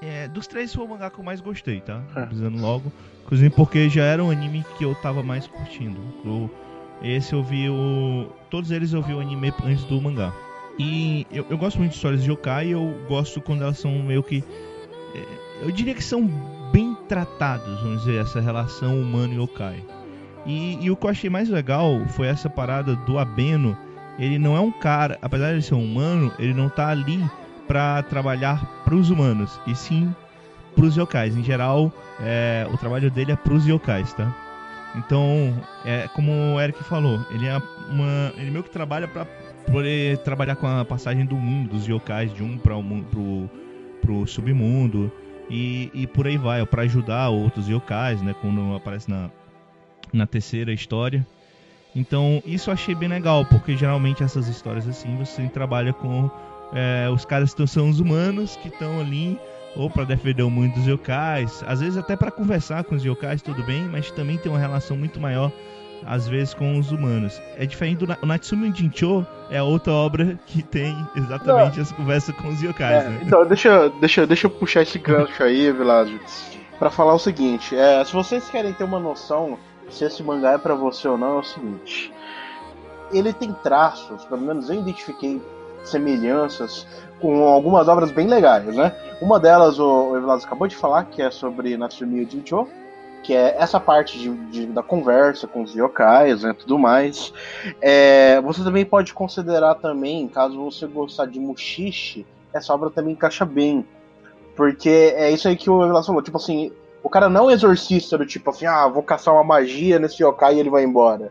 [0.00, 2.02] é, dos três foi o mangá que eu mais gostei, tá?
[2.14, 2.20] É.
[2.20, 2.92] Avisando logo.
[3.24, 5.98] Inclusive porque já era um anime que eu tava mais curtindo.
[6.24, 6.50] Eu-
[7.02, 8.26] esse eu vi o.
[8.48, 10.32] Todos eles eu vi o anime antes do mangá.
[10.78, 13.90] E eu, eu gosto muito de histórias de yokai e eu gosto quando elas são
[14.02, 14.42] meio que.
[15.14, 16.26] é, eu diria que são
[16.72, 19.82] bem tratados, vamos dizer, essa relação humano e yokai.
[20.46, 23.76] E, e o que eu achei mais legal foi essa parada do Abeno
[24.18, 27.24] ele não é um cara, apesar de ser um humano, ele não tá ali
[27.66, 30.14] pra trabalhar pros humanos, e sim
[30.74, 31.36] pros yokais.
[31.36, 34.34] Em geral, é, o trabalho dele é pros yokais, tá?
[34.94, 37.58] Então, é como o Eric falou, ele é
[37.90, 39.26] uma, ele meio que trabalha pra
[39.70, 43.50] poder trabalhar com a passagem do mundo, dos yokais de um para o pro,
[44.00, 45.12] pro submundo
[45.50, 48.34] e, e por aí vai, para ajudar outros yokais, né?
[48.40, 49.30] Quando aparece na,
[50.12, 51.26] na terceira história.
[51.98, 56.30] Então, isso eu achei bem legal, porque geralmente essas histórias assim você trabalha com
[56.74, 59.38] é, os caras que são os humanos que estão ali
[59.74, 63.40] ou para defender o mundo dos yokais, às vezes até para conversar com os yokais,
[63.42, 65.50] tudo bem, mas também tem uma relação muito maior
[66.04, 67.40] às vezes com os humanos.
[67.56, 72.30] É diferente do Na- o Natsume Jincho, é outra obra que tem exatamente essa conversa
[72.34, 73.20] com os yokais, É, né?
[73.26, 76.20] então, deixa, deixa, deixa eu puxar esse gancho aí, Vilásio,
[76.78, 79.58] pra falar o seguinte: é, se vocês querem ter uma noção
[79.90, 82.12] se esse mangá é pra você ou não, é o seguinte:
[83.12, 85.40] ele tem traços, pelo menos eu identifiquei
[85.84, 86.86] semelhanças
[87.20, 88.94] com algumas obras bem legais, né?
[89.20, 92.66] Uma delas, o, Evelado acabou de falar, que é sobre Natsumi Jincho,
[93.22, 97.32] que é essa parte de, de- da conversa com os yokais e tudo mais.
[97.80, 103.44] É, você também pode considerar também, caso você gostar de Mushishi, essa obra também encaixa
[103.44, 103.86] bem.
[104.54, 106.72] Porque é isso aí que o Evelado falou, tipo assim,
[107.06, 110.24] o cara não é um exorcista do tipo assim, ah, vou caçar uma magia nesse
[110.24, 111.30] yokai e ele vai embora.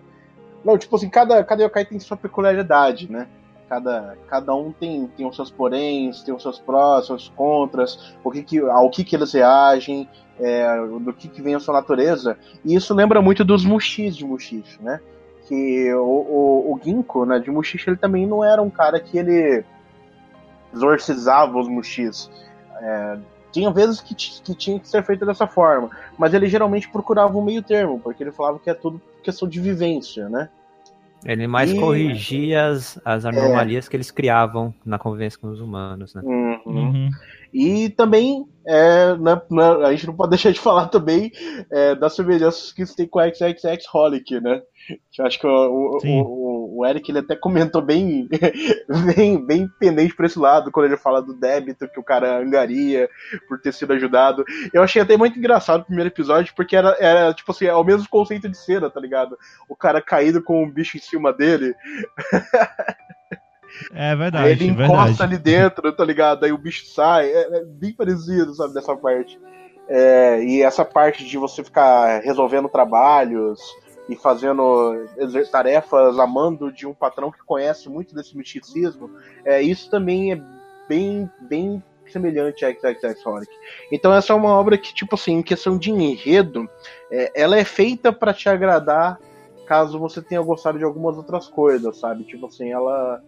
[0.63, 3.27] Não, tipo assim, cada, cada yokai tem sua peculiaridade, né?
[3.67, 8.31] Cada, cada um tem, tem os seus poréns, tem os seus prós, seus contras, o
[8.31, 10.07] que que, ao que, que eles reagem,
[10.39, 12.37] é, do que, que vem a sua natureza.
[12.63, 15.01] E isso lembra muito dos Mushis de Mushishi, né?
[15.45, 19.65] Que o, o, o né, de Mushishi, ele também não era um cara que ele
[20.73, 22.31] exorcizava os Mushis.
[22.79, 23.17] É,
[23.55, 27.41] tinha vezes que, que tinha que ser feito dessa forma, mas ele geralmente procurava um
[27.41, 30.49] meio termo, porque ele falava que é tudo questão de vivência, né?
[31.23, 36.13] Ele mais E- corrigia as, as anomalias que eles criavam na convivência com os humanos,
[36.13, 36.21] né?
[36.23, 36.59] Uhum.
[36.65, 37.09] Uhum.
[37.53, 41.31] E também, é, né, né, a gente não pode deixar de falar também
[41.71, 44.61] é, das semelhanças que isso tem com a XXX Holic, né?
[45.11, 46.21] Que eu acho que o, o, Sim.
[46.21, 46.25] o,
[46.75, 48.27] o Eric ele até comentou bem,
[49.15, 53.09] bem, bem pendente pra esse lado, quando ele fala do débito que o cara angaria
[53.47, 54.43] por ter sido ajudado.
[54.73, 57.83] Eu achei até muito engraçado o primeiro episódio, porque era, era tipo assim, é o
[57.83, 59.37] mesmo conceito de cena, tá ligado?
[59.69, 61.75] O cara caído com um bicho em cima dele,
[63.93, 65.23] É verdade, Aí ele é encosta verdade.
[65.23, 66.45] ali dentro, tá ligado?
[66.45, 67.27] Aí o bicho sai.
[67.27, 69.39] É, é bem parecido, sabe, dessa parte.
[69.87, 73.59] É, e essa parte de você ficar resolvendo trabalhos
[74.07, 75.07] e fazendo
[75.51, 79.09] tarefas a mando de um patrão que conhece muito desse misticismo,
[79.43, 80.41] é, isso também é
[80.87, 83.51] bem, bem semelhante a XXX Sonic.
[83.91, 86.69] Então essa é uma obra que, tipo assim, em questão de enredo,
[87.11, 89.19] é, ela é feita pra te agradar
[89.65, 92.23] caso você tenha gostado de algumas outras coisas, sabe?
[92.23, 93.21] Tipo assim, ela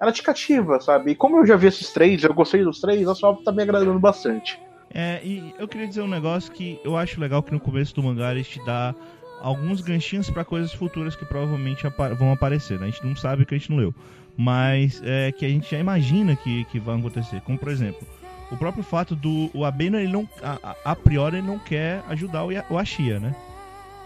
[0.00, 1.10] ela te cativa, sabe?
[1.10, 3.52] E como eu já vi esses três, eu gostei dos três, a sua obra tá
[3.52, 4.58] me agradando bastante.
[4.92, 8.02] É, e eu queria dizer um negócio que eu acho legal que no começo do
[8.02, 8.94] mangá ele te dá
[9.40, 12.86] alguns ganchinhos pra coisas futuras que provavelmente apa- vão aparecer, né?
[12.86, 13.94] A gente não sabe que a gente não leu,
[14.36, 17.40] mas é que a gente já imagina que, que vão acontecer.
[17.42, 18.06] Como por exemplo,
[18.50, 22.44] o próprio fato do o Abeno ele não a, a- priori ele não quer ajudar
[22.44, 23.34] o, o Ashia, né?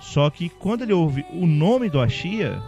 [0.01, 2.61] Só que quando ele ouve o nome do Ashia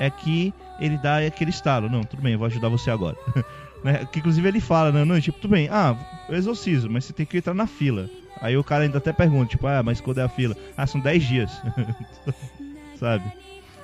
[0.00, 3.16] é que ele dá aquele estalo, não, tudo bem, eu vou ajudar você agora.
[3.84, 4.06] Né?
[4.12, 5.04] Que inclusive ele fala, né?
[5.04, 5.96] Não, tipo, tudo bem, ah,
[6.28, 8.08] eu exorcizo, mas você tem que entrar na fila.
[8.40, 10.56] Aí o cara ainda até pergunta, tipo, ah, mas quando é a fila?
[10.76, 11.62] Ah, são 10 dias.
[12.98, 13.24] Sabe?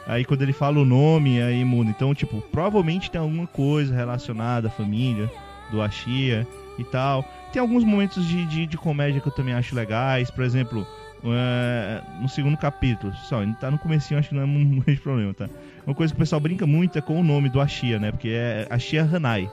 [0.06, 1.90] Aí quando ele fala o nome, aí muda.
[1.90, 5.30] Então, tipo, provavelmente tem alguma coisa relacionada à família
[5.70, 6.46] do Ashia
[6.78, 7.24] e tal.
[7.52, 10.30] Tem alguns momentos de, de, de comédia que eu também acho legais.
[10.30, 10.86] Por exemplo,
[11.24, 15.34] é, no segundo capítulo, só, tá no comecinho, acho que não é um grande problema,
[15.34, 15.48] tá?
[15.86, 18.10] Uma coisa que o pessoal brinca muito é com o nome do Ashia, né?
[18.10, 19.50] Porque é Ashia Hanai.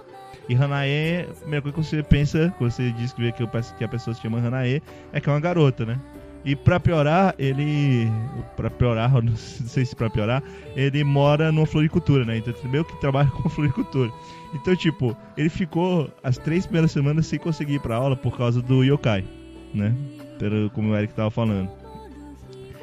[0.47, 3.87] E Hanae, a primeira coisa que você pensa, quando você diz que que, que a
[3.87, 4.81] pessoa se chama Hanae,
[5.11, 5.99] é que é uma garota, né?
[6.45, 8.07] E pra piorar, ele.
[8.55, 10.43] Pra piorar, não sei se pra piorar,
[10.75, 12.37] ele mora numa floricultura, né?
[12.37, 14.11] Então ele meio que trabalha com floricultura.
[14.53, 18.61] Então, tipo, ele ficou as três primeiras semanas sem conseguir ir pra aula por causa
[18.61, 19.25] do yokai,
[19.73, 19.95] né?
[20.37, 21.69] Pelo, como o Eric tava falando.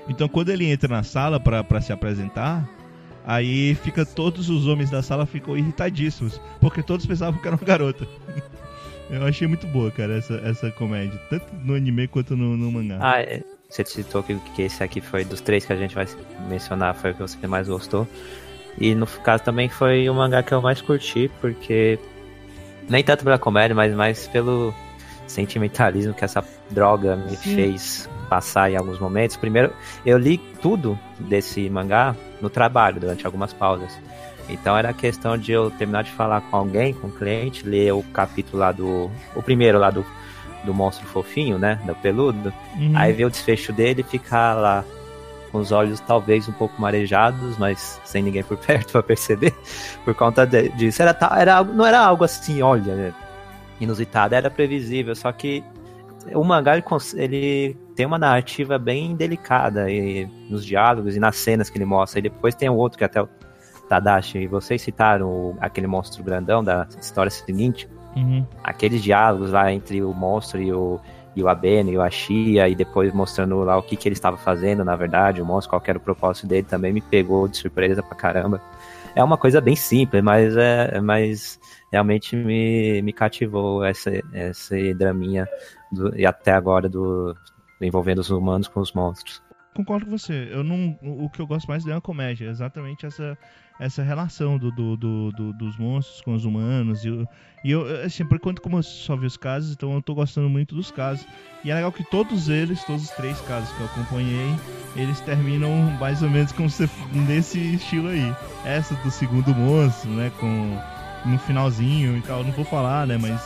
[0.09, 2.69] Então, quando ele entra na sala pra, pra se apresentar,
[3.27, 7.67] aí fica todos os homens da sala ficam irritadíssimos, porque todos pensavam que era uma
[7.67, 8.07] garota.
[9.11, 12.99] Eu achei muito boa, cara, essa, essa comédia, tanto no anime quanto no, no mangá.
[12.99, 16.07] Ah, é, você citou que, que esse aqui foi dos três que a gente vai
[16.49, 18.09] mencionar, foi o que você mais gostou.
[18.79, 21.99] E no caso também foi o mangá que eu mais curti, porque
[22.89, 24.75] nem tanto pela comédia, mas mais pelo
[25.27, 27.55] sentimentalismo que essa droga me Sim.
[27.55, 29.37] fez passar em alguns momentos.
[29.37, 29.73] Primeiro,
[30.07, 33.99] eu li tudo desse mangá no trabalho, durante algumas pausas.
[34.49, 38.03] Então era questão de eu terminar de falar com alguém, com um cliente, ler o
[38.03, 39.11] capítulo lá do.
[39.37, 40.05] O primeiro lá do,
[40.65, 41.79] do monstro fofinho, né?
[41.87, 42.53] Do peludo.
[42.77, 42.93] Uhum.
[42.95, 44.85] Aí ver o desfecho dele e ficar lá
[45.53, 49.55] com os olhos talvez um pouco marejados, mas sem ninguém por perto pra perceber,
[50.05, 51.03] por conta de- disso.
[51.03, 53.15] Era, era, não era algo assim, olha,
[53.83, 55.63] inusitado, era previsível, só que
[56.35, 56.85] o mangá ele,
[57.17, 62.21] ele tem uma narrativa bem delicada e, nos diálogos e nas cenas que ele mostra.
[62.21, 63.29] E depois tem o outro que até o
[63.89, 68.47] Tadashi, vocês citaram o- aquele monstro grandão da história seguinte, Uhum.
[68.63, 71.01] aqueles diálogos lá entre o monstro e o,
[71.35, 74.37] e o Abeno e o Ashia, e depois mostrando lá o que, que ele estava
[74.37, 77.57] fazendo, na verdade, o monstro, qual que era o propósito dele, também me pegou de
[77.57, 78.61] surpresa pra caramba.
[79.15, 81.59] É uma coisa bem simples, mas, é, mas
[81.93, 85.47] realmente me, me cativou essa, essa draminha
[85.93, 87.37] do- e até agora do,
[87.81, 89.43] envolvendo os humanos com os monstros.
[89.75, 90.49] concordo com você.
[90.51, 93.37] Eu não, o que eu gosto mais é uma comédia, exatamente essa,
[93.81, 97.05] essa relação do, do, do- do- dos monstros com os humanos.
[97.05, 97.27] E, eu-
[97.65, 100.49] e eu, assim, por enquanto, como eu só vi os casos, então eu tô gostando
[100.49, 101.27] muito dos casos.
[101.65, 104.55] E é legal que todos eles, todos os três casos que eu acompanhei,
[104.97, 106.89] eles terminam mais ou menos como se,
[107.29, 108.35] nesse estilo aí.
[108.65, 110.31] Essa do segundo monstro, né?
[110.39, 110.77] Com
[111.25, 113.19] no finalzinho e tal, eu não vou falar, né?
[113.21, 113.41] Mas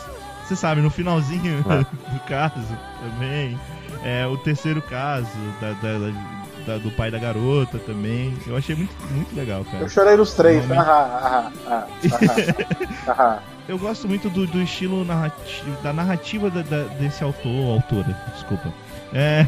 [0.47, 1.63] você sabe, no finalzinho
[2.13, 2.55] do caso
[3.03, 3.59] também.
[4.05, 5.27] É, o terceiro caso
[5.61, 6.37] da, da- da-
[6.67, 8.37] da- do pai da garota também.
[8.47, 9.79] Eu achei muito, muito legal, cara.
[9.85, 10.65] Eu chorei nos três.
[10.67, 10.89] Realmente.
[10.89, 13.39] Ah, ah, ah, ah, ah, ah.
[13.69, 18.17] Eu gosto muito do, do estilo narrativo, da narrativa da- da- desse autor, ou autora,
[18.35, 18.73] desculpa.
[19.13, 19.45] É,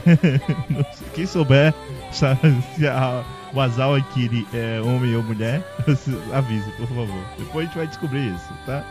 [1.15, 1.73] quem souber
[2.11, 3.23] sabe, se a,
[3.55, 5.63] o Azawa Kiri é homem ou mulher,
[6.35, 7.25] avise, por favor.
[7.39, 8.85] Depois a gente vai descobrir isso, tá?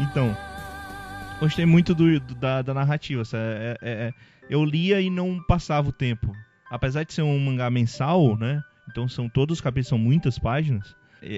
[0.00, 0.36] Então,
[1.40, 3.22] gostei muito do, do- da, da narrativa.
[3.32, 4.12] É- é- é-
[4.50, 6.32] eu lia e não passava o tempo.
[6.70, 8.60] Apesar de ser um mangá mensal, né?
[8.90, 10.94] Então são todos os capítulos, são muitas páginas.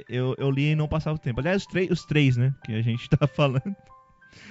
[0.08, 1.40] Eu, eu lia e não passava o tempo.
[1.40, 2.54] Aliás, os, os três, né?
[2.64, 3.74] Que a gente tá falando.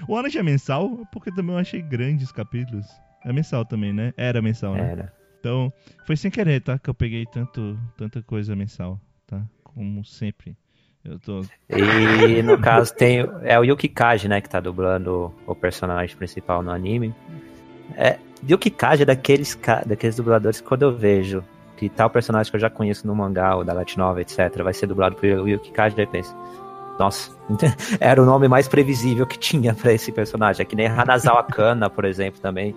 [0.08, 2.86] O Orange é mensal, porque também eu achei grandes capítulos.
[3.26, 4.14] É mensal também, né?
[4.16, 4.92] Era mensal, né?
[4.92, 5.14] Era.
[5.44, 5.74] Então,
[6.06, 6.80] foi sem querer, tá?
[6.80, 9.44] Que eu peguei tanto, tanta coisa mensal, tá?
[9.62, 10.56] Como sempre.
[11.04, 11.42] Eu tô.
[11.70, 13.18] E no caso tem.
[13.42, 13.94] É o Yuki
[14.30, 14.40] né?
[14.40, 17.14] Que tá dublando o personagem principal no anime.
[17.98, 18.18] É,
[18.50, 21.44] Yuki é daqueles, daqueles dubladores que quando eu vejo
[21.76, 24.88] que tal personagem que eu já conheço no mangá ou da Novel, etc., vai ser
[24.88, 26.34] dublado por Yuki Kaji, daí penso.
[26.98, 27.32] Nossa,
[28.00, 30.62] era o nome mais previsível que tinha pra esse personagem.
[30.62, 32.74] É que nem Hanazawa Kana, por exemplo, também.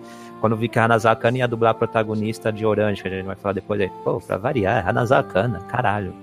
[0.47, 3.11] Quando eu vi que a Hanazawa Kana ia dublar a protagonista de Orange, que a
[3.11, 3.91] gente vai falar depois aí.
[4.05, 6.15] Pô, pra variar, é Hanazawa Kana, caralho.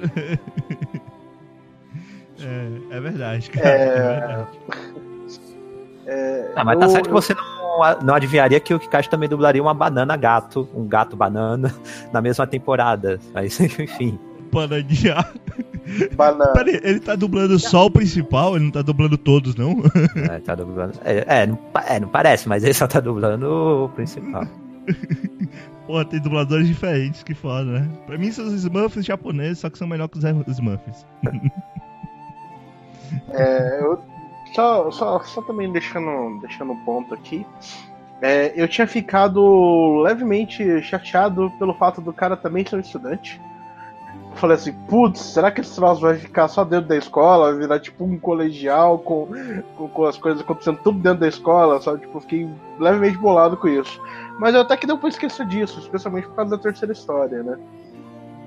[2.40, 3.68] É, é verdade, cara.
[3.68, 3.86] É.
[3.86, 4.58] É verdade.
[6.06, 9.28] É, Ah, mas tá eu- certo que você não, não adivinharia que o Kikashi também
[9.28, 11.72] dublaria uma banana gato, um gato banana,
[12.12, 13.18] na mesma temporada.
[13.32, 14.18] Mas, enfim.
[16.16, 16.52] Banana.
[16.52, 19.82] Peraí, ele tá dublando só o principal, ele não tá dublando todos, não?
[20.30, 20.94] É, tá dublando.
[21.04, 23.46] É, é, não, é, não parece, mas ele só tá dublando
[23.84, 24.46] o principal.
[25.86, 27.88] Pô, tem dubladores diferentes, que foda, né?
[28.06, 30.24] Pra mim são os Smurfs japoneses, só que são melhor que os
[30.58, 31.06] Smurfs.
[33.30, 34.02] É, eu,
[34.54, 37.46] só, só, só também deixando, deixando um ponto aqui.
[38.20, 43.40] É, eu tinha ficado levemente chateado pelo fato do cara também ser um estudante.
[44.34, 47.52] Eu falei assim, putz, será que esse troço vai ficar só dentro da escola?
[47.52, 49.28] Vai virar tipo um colegial com,
[49.76, 52.00] com, com as coisas acontecendo tudo dentro da escola, sabe?
[52.00, 52.48] Tipo, eu fiquei
[52.80, 54.00] levemente bolado com isso.
[54.40, 57.58] Mas eu até que deu pra esquecer disso, especialmente por causa da terceira história, né?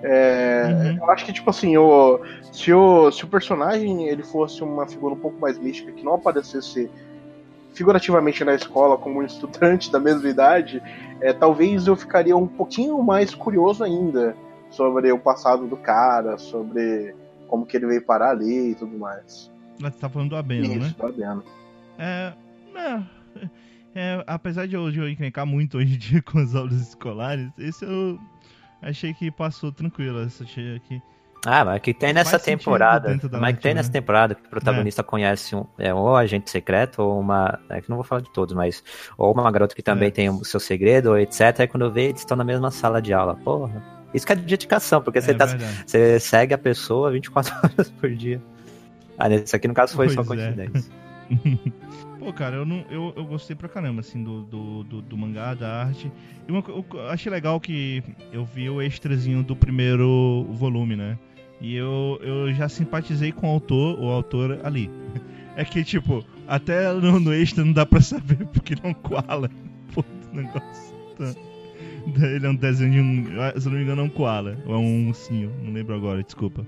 [0.03, 0.97] É, Uhum.
[0.97, 2.19] Eu acho que, tipo assim, o,
[2.51, 6.15] se, o, se o personagem ele fosse uma figura um pouco mais mística, que não
[6.15, 6.91] aparecesse
[7.73, 10.83] figurativamente na escola como um estudante da mesma idade,
[11.21, 14.35] é, talvez eu ficaria um pouquinho mais curioso ainda
[14.69, 17.15] sobre o passado do cara, sobre
[17.47, 19.51] como que ele veio parar ali e tudo mais.
[19.79, 20.75] Você tá falando do Abeno, né?
[20.77, 21.43] Isso, tá vendo.
[21.99, 22.33] É,
[22.75, 23.03] é,
[23.95, 27.49] é, apesar de eu, de eu encrencar muito hoje em dia com as aulas escolares,
[27.57, 28.19] esse eu
[28.81, 30.19] achei que passou tranquilo.
[30.19, 31.01] Achei que
[31.45, 33.17] Ah, mas que tem nessa temporada.
[33.39, 33.93] Mas que tem nessa né?
[33.93, 37.59] temporada que o protagonista conhece um, é, ou um agente secreto, ou uma.
[37.69, 38.83] É que não vou falar de todos, mas.
[39.17, 40.11] Ou uma garota que também É.
[40.11, 41.59] tem o seu segredo, ou etc.
[41.61, 43.35] Aí quando vê, eles estão na mesma sala de aula.
[43.35, 43.96] Porra.
[44.17, 45.83] Isso que é dedicação, porque você, é tá, verdade.
[45.85, 48.41] você segue a pessoa 24 horas por dia.
[49.17, 50.53] Ah, nesse aqui no caso foi só Pois é.
[50.53, 50.91] coincidência.
[52.19, 55.53] Pô, cara, eu, não, eu, eu gostei pra caramba, assim, do, do, do, do mangá,
[55.53, 56.11] da arte.
[56.47, 58.03] E uma, eu achei legal que
[58.33, 61.17] eu vi o extrazinho do primeiro volume, né?
[61.61, 64.89] E eu, eu já simpatizei com o autor, o autor ali.
[65.59, 69.49] É que, tipo, até no, no extra não dá pra saber porque não koala.
[69.91, 70.93] Pô, o negócio.
[71.17, 71.33] Tá.
[72.21, 73.25] Ele é um desenho de um.
[73.59, 74.57] Se eu não me engano, é um koala.
[74.65, 76.65] Ou é um ursinho, não lembro agora, desculpa.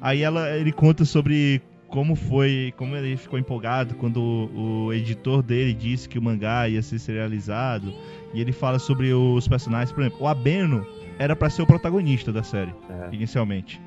[0.00, 5.42] Aí ela, ele conta sobre como foi, como ele ficou empolgado quando o, o editor
[5.42, 7.92] dele disse que o mangá ia ser serializado.
[8.32, 10.86] E ele fala sobre os personagens, por exemplo, o Abeno
[11.18, 13.14] era pra ser o protagonista da série, É.
[13.14, 13.80] inicialmente.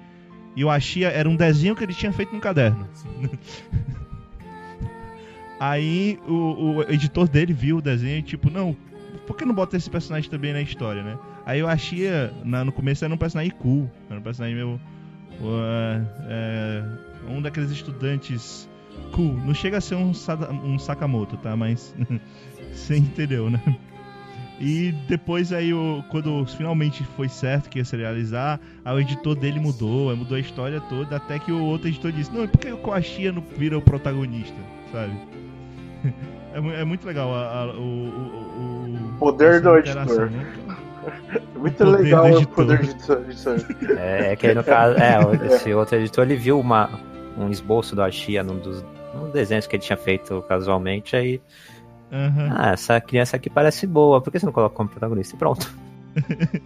[0.56, 2.88] E o Ashia era um desenho que ele tinha feito no caderno.
[5.60, 8.76] Aí o, o editor dele viu o desenho e tipo, não,
[9.26, 11.17] por que não bota esse personagem também na história, né?
[11.45, 14.80] Aí o Ashia, na- no começo, era um personagem cool, era um personagem meio
[15.41, 16.84] Uh, é,
[17.28, 18.69] um daqueles estudantes
[19.11, 19.34] cool.
[19.45, 20.11] Não chega a ser um,
[20.63, 21.55] um Sakamoto, tá?
[21.55, 21.95] Mas
[22.71, 23.59] você entendeu, né?
[24.59, 25.71] E depois aí,
[26.09, 30.39] quando finalmente foi certo que ia se realizar, aí o editor dele mudou, mudou a
[30.39, 33.76] história toda, até que o outro editor disse, não, por que o Koashia não vira
[33.78, 34.55] o protagonista,
[34.91, 35.13] sabe?
[36.54, 40.32] É, é muito legal a- a- o, o, o- Poder essa do interação, editor.
[40.32, 40.56] né?
[41.58, 43.22] Muito poder do legal o poder de editor.
[43.30, 43.97] editor.
[43.97, 46.89] É, é que aí no caso, é, o- esse outro editor ele viu uma,
[47.38, 48.84] um esboço do Ashia num dos
[49.14, 51.41] num desenhos que ele tinha feito casualmente, aí,
[52.12, 52.54] Aham.
[52.56, 55.36] ah, essa criança aqui parece boa, por que você não coloca como protagonista?
[55.36, 55.72] E pronto.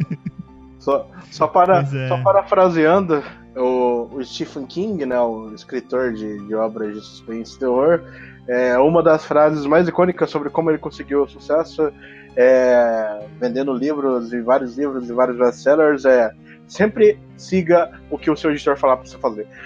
[0.79, 2.07] Só, só, para, é.
[2.07, 3.21] só parafraseando
[3.57, 8.01] o, o Stephen King, né, o escritor de, de obras de suspense e terror,
[8.47, 11.91] é, uma das frases mais icônicas sobre como ele conseguiu sucesso
[12.35, 16.31] é, vendendo livros e vários livros e vários best-sellers é
[16.67, 19.47] sempre siga o que o seu editor falar pra você fazer.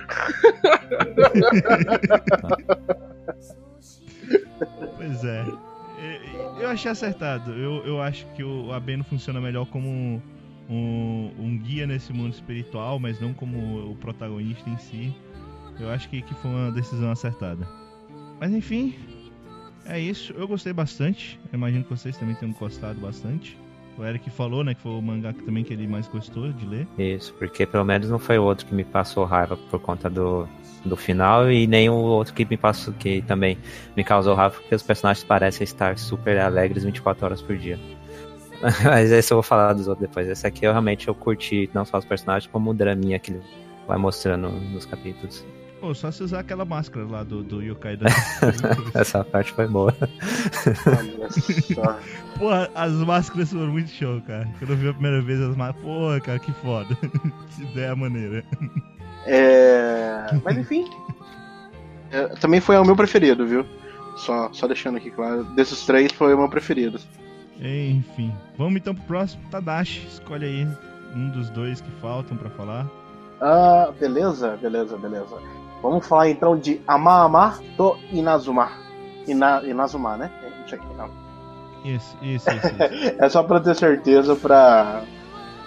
[4.97, 5.45] Pois é.
[5.99, 7.51] E- Eu achei acertado.
[7.53, 10.21] Eu, eu acho que o Abeno funciona melhor como
[10.69, 15.15] um, um guia nesse mundo espiritual, mas não como o protagonista em si.
[15.79, 17.67] Eu acho que, que foi uma decisão acertada.
[18.41, 18.95] Mas enfim,
[19.85, 20.33] é isso.
[20.35, 21.39] Eu gostei bastante.
[21.53, 23.55] Eu imagino que vocês também tenham gostado bastante.
[23.99, 26.65] O Eric falou, né, que foi o mangá que também que ele mais gostou de
[26.65, 26.87] ler.
[26.97, 30.47] Isso, porque pelo menos não foi o outro que me passou raiva por conta do,
[30.83, 33.59] do final e nem o outro que me passou que também
[33.95, 37.77] me causou raiva porque os personagens parecem estar super alegres 24 horas por dia.
[38.83, 40.27] Mas esse eu vou falar dos outros depois.
[40.27, 43.41] Esse aqui eu realmente eu curti não só os personagens, como o draminha que ele
[43.87, 45.45] vai mostrando nos capítulos.
[45.81, 48.05] Pô, só se usar aquela máscara lá do, do Yokai da.
[48.93, 49.91] Essa parte foi boa.
[52.37, 54.47] Porra, as máscaras foram muito show, cara.
[54.59, 55.81] Quando eu vi a primeira vez as máscaras.
[55.81, 56.95] Porra, cara, que foda.
[57.55, 58.45] que ideia maneira.
[59.25, 60.87] É, Mas enfim.
[62.11, 63.65] é, também foi o meu preferido, viu?
[64.17, 65.45] Só, só deixando aqui claro.
[65.55, 66.99] Desses três foi o meu preferido.
[67.59, 68.31] Enfim.
[68.55, 69.41] Vamos então pro próximo.
[69.49, 70.67] Tadashi, escolhe aí
[71.15, 72.87] um dos dois que faltam pra falar.
[73.41, 75.60] Ah, beleza, beleza, beleza.
[75.81, 78.69] Vamos falar então de Ama Ama to Inazuma.
[79.27, 80.31] Ina, Inazuma, né?
[80.43, 81.09] É Isso aqui, não.
[81.83, 82.67] Isso, isso, isso.
[82.67, 83.15] isso.
[83.19, 85.01] É só pra ter certeza pra.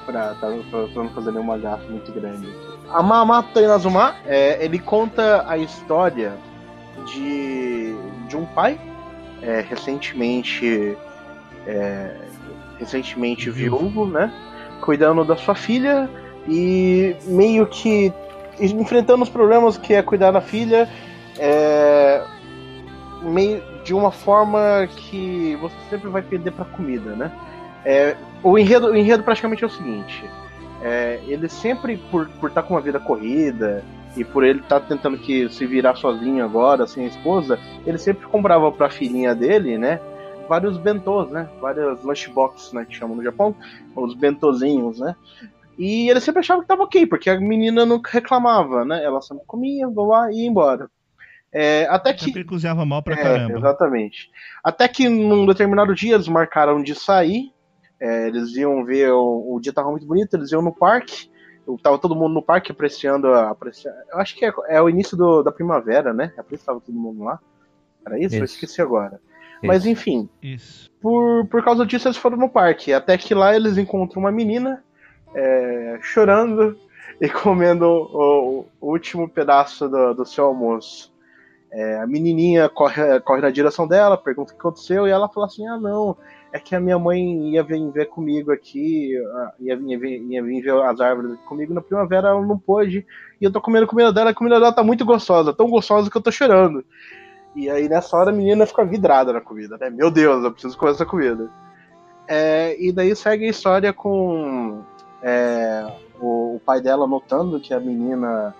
[0.06, 2.48] pra, pra, pra não fazer nenhuma gafa muito grande.
[2.92, 6.34] Ama Ama to Inazuma, é, ele conta a história
[7.06, 7.96] de,
[8.28, 8.78] de um pai
[9.42, 10.96] é, recentemente.
[11.66, 12.16] é,
[12.78, 14.32] recentemente viúvo, né?
[14.80, 16.08] Cuidando da sua filha
[16.46, 18.12] e meio que
[18.60, 20.88] enfrentando os problemas que é cuidar da filha
[21.38, 22.22] é,
[23.22, 27.32] meio de uma forma que você sempre vai perder pra comida, né?
[27.84, 30.24] É, o, enredo, o enredo praticamente é o seguinte:
[30.82, 33.84] é, ele sempre, por estar por tá com uma vida corrida
[34.16, 38.26] e por ele estar tentando que se virar sozinho agora, sem a esposa, ele sempre
[38.26, 40.00] comprava pra filhinha dele, né?
[40.48, 41.48] Vários bentôs, né?
[41.60, 42.86] Várias lunchboxes, né?
[42.88, 43.54] Que chamam no Japão,
[43.96, 45.16] os bentozinhos, né?
[45.78, 49.02] E ele sempre achava que tava ok, porque a menina nunca reclamava, né?
[49.04, 50.88] Ela sempre comia, blá, blá, e ia embora.
[51.52, 52.30] É, até que.
[52.30, 53.58] Ele cozinhava mal pra É, caramba.
[53.58, 54.30] exatamente.
[54.62, 57.52] Até que num determinado dia eles marcaram de sair.
[58.00, 61.30] é, eles iam ver o, o dia tava muito bonito, eles iam no parque.
[61.66, 63.50] Eu, tava todo mundo no parque apreciando a.
[63.50, 63.90] Aprecia...
[64.12, 66.32] Eu acho que é, é o início do- da primavera, né?
[66.36, 67.38] É por isso que tava todo mundo lá.
[68.06, 68.34] Era isso?
[68.36, 68.54] Eu Isso.
[68.54, 69.18] esqueci agora.
[69.62, 70.90] Mas enfim, Isso.
[71.00, 72.92] por, por causa disso eles foram no parque.
[72.92, 74.84] Até que lá eles encontram uma menina
[75.34, 76.76] é, chorando
[77.20, 81.12] e comendo o, o último pedaço do, do seu almoço.
[81.72, 85.46] É, a menininha corre, corre na direção dela, pergunta o que aconteceu, e ela fala
[85.46, 86.16] assim: Ah, não,
[86.52, 89.12] é que a minha mãe ia vir ver comigo aqui,
[89.58, 93.04] ia ia ia vir ver as árvores comigo na primavera, ela não pôde,
[93.40, 96.16] e eu tô comendo comida dela, a comida dela tá muito gostosa, tão gostosa que
[96.16, 96.84] eu tô chorando.
[97.56, 99.90] E aí nessa hora a menina fica vidrada na comida, né?
[99.90, 101.50] Meu Deus, eu preciso comer essa comida.
[102.28, 104.84] É, e daí segue a história com
[105.26, 105.86] é,
[106.20, 108.54] o, o pai dela notando que a menina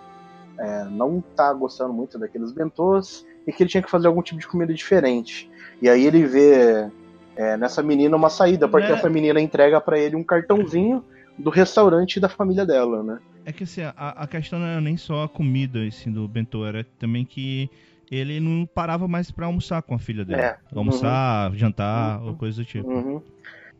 [0.59, 4.41] é, não tá gostando muito daqueles bentôs e que ele tinha que fazer algum tipo
[4.41, 5.51] de comida diferente.
[5.83, 6.89] E aí ele vê
[7.37, 8.95] é, nessa menina uma saída, porque Né?
[8.95, 11.05] essa menina entrega pra ele um cartãozinho
[11.37, 13.19] do restaurante da família dela, né?
[13.45, 16.65] É que assim, a, a questão não era nem só a comida assim, do bentô,
[16.65, 17.69] era também que
[18.11, 20.41] ele não parava mais pra almoçar com a filha dele.
[20.41, 20.57] É.
[20.75, 22.29] Almoçar, jantar, Uhum.
[22.29, 22.89] ou coisa do tipo.
[22.89, 23.21] Uhum.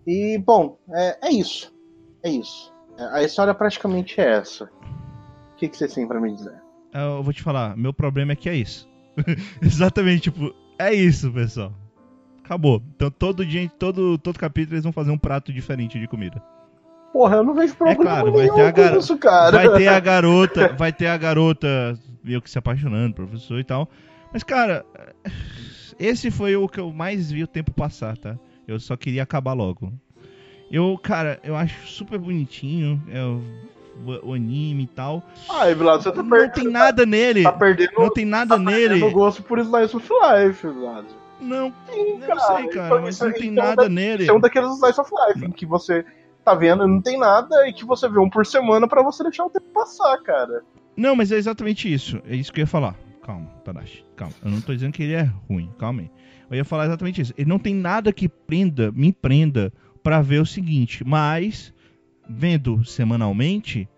[0.07, 1.73] E, bom, é, é isso.
[2.23, 2.74] É isso.
[3.13, 4.65] A história praticamente é essa.
[4.65, 6.55] O que, que vocês têm pra me dizer?
[6.93, 8.89] Eu vou te falar, meu problema é que é isso.
[9.63, 11.73] Exatamente, tipo, é isso, pessoal.
[12.45, 12.83] Acabou.
[12.95, 16.43] Então todo dia, todo, todo capítulo eles vão fazer um prato diferente de comida.
[17.13, 19.51] Porra, eu não vejo problema claro, vai nenhum ter a gar- isso, cara.
[19.57, 23.89] Vai ter a garota, vai ter a garota meio que se apaixonando, professor e tal.
[24.33, 24.85] Mas, cara,
[25.99, 28.37] esse foi o que eu mais vi o tempo passar, tá?
[28.67, 29.93] Eu só queria acabar logo.
[30.71, 33.23] Eu, cara, eu acho super bonitinho é,
[34.25, 35.23] o, anime e tal.
[35.49, 36.53] Ai, Vlad, você tá Não perdendo.
[36.55, 37.43] tem nada nele.
[37.43, 37.93] Tá perdendo.
[37.99, 38.99] Não tem nada tá nele.
[39.11, 41.05] gosto por Slice of Life, Vlad.
[41.41, 44.23] Não, Sim, eu não sei, cara, Então, mas isso- não tem então nada da- nele.
[44.23, 46.05] Isso é um daqueles Slice of Life em que você
[46.45, 49.23] tá vendo e não tem nada, e que você vê um por semana pra você
[49.23, 50.63] deixar o tempo passar, cara.
[50.97, 52.21] Não, mas é exatamente isso.
[52.29, 52.95] É isso que eu ia falar.
[53.23, 54.05] Calma, Tadashi.
[54.17, 54.35] Calma.
[54.45, 55.71] Eu não tô dizendo que ele é ruim.
[55.79, 56.11] Calma aí.
[56.51, 57.35] Eu ia falar exatamente isso.
[57.39, 59.73] Ele não tem nada que prenda, me prenda
[60.05, 61.03] pra ver o seguinte.
[61.05, 61.75] Mas,
[62.29, 63.89] vendo semanalmente,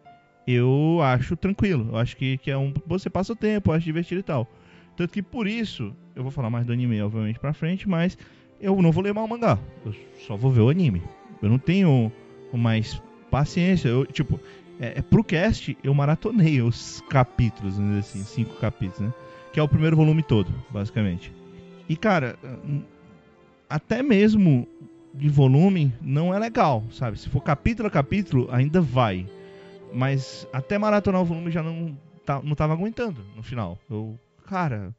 [0.47, 1.89] eu acho tranquilo.
[1.91, 2.73] Eu acho que, que é um.
[2.87, 4.51] Você passa o tempo, eu acho divertido e tal.
[4.97, 8.17] Tanto que por isso, eu vou falar mais do anime, obviamente, pra frente, mas
[8.59, 9.59] eu não vou ler mais o mangá.
[9.85, 9.95] Eu
[10.27, 11.03] só vou ver o anime.
[11.43, 12.11] Eu não tenho
[12.55, 13.89] mais paciência.
[13.89, 14.41] Eu, tipo,
[14.81, 19.13] é, é pro cast eu maratonei os capítulos, dizer assim, cinco capítulos, né?
[19.53, 21.33] Que é o primeiro volume todo, basicamente.
[21.89, 22.83] E cara, hum,
[23.69, 24.67] até mesmo
[25.17, 27.19] de volume não é legal, sabe?
[27.19, 29.27] Se for capítulo a capítulo, ainda vai.
[29.93, 33.79] Mas até maratonar o volume já não, tá, não tava aguentando no final.
[33.91, 34.95] Eu, cara,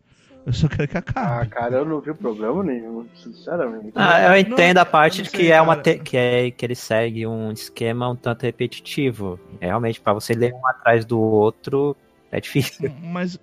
[0.45, 1.49] eu só quero que Ah, acabe.
[1.49, 3.91] cara, eu não vi problema nenhum, sinceramente.
[3.95, 5.97] Ah, eu entendo a parte de não que sei, é uma cara.
[5.97, 9.39] te- que é que ele segue um esquema um tanto repetitivo.
[9.59, 11.95] É, realmente para você ler um atrás do outro
[12.31, 12.91] é difícil.
[13.01, 13.37] Mas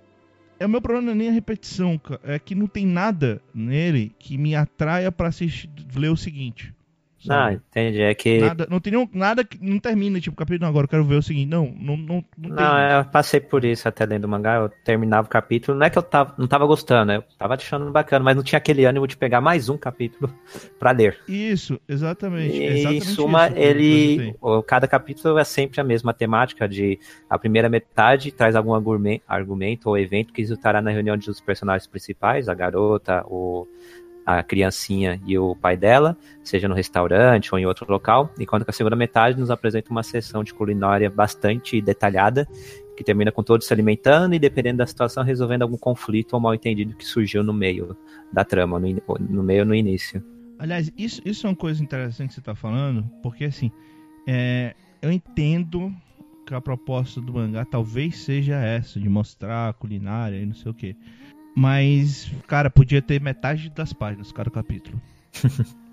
[0.59, 4.37] é o meu problema é nem a repetição, é que não tem nada nele que
[4.37, 6.74] me atraia pra assistir, ler o seguinte.
[7.27, 7.55] Não, sabe?
[7.55, 8.01] entendi.
[8.01, 10.89] É que Nada, não tem nenhum, nada que não termina, tipo, capítulo, não, agora eu
[10.89, 11.49] quero ver o seguinte.
[11.49, 15.27] Não, não, não, não, Não, eu passei por isso até lendo o mangá, eu terminava
[15.27, 18.35] o capítulo, não é que eu tava, não tava gostando, eu tava achando bacana, mas
[18.35, 20.33] não tinha aquele ânimo de pegar mais um capítulo
[20.79, 21.19] pra ler.
[21.27, 22.57] Isso, exatamente.
[22.57, 24.35] E exatamente em suma, isso eu ele.
[24.67, 26.99] Cada capítulo é sempre a mesma temática de
[27.29, 31.87] a primeira metade traz algum argumen- argumento ou evento que resultará na reunião dos personagens
[31.87, 33.67] principais, a garota, o,
[34.25, 38.71] a criancinha e o pai dela, seja no restaurante ou em outro local, enquanto que
[38.71, 42.47] a segunda metade nos apresenta uma sessão de culinária bastante detalhada,
[42.97, 46.55] que termina com todos se alimentando e, dependendo da situação, resolvendo algum conflito ou mal
[46.55, 47.95] entendido que surgiu no meio
[48.31, 50.23] da trama, no, no meio no início.
[50.57, 53.69] Aliás, isso, isso é uma coisa interessante que você tá falando, porque assim,
[54.25, 55.93] é, eu entendo
[56.45, 60.71] que a proposta do mangá talvez seja essa, de mostrar a culinária e não sei
[60.71, 60.95] o que.
[61.55, 64.99] Mas, cara, podia ter metade das páginas, cada capítulo.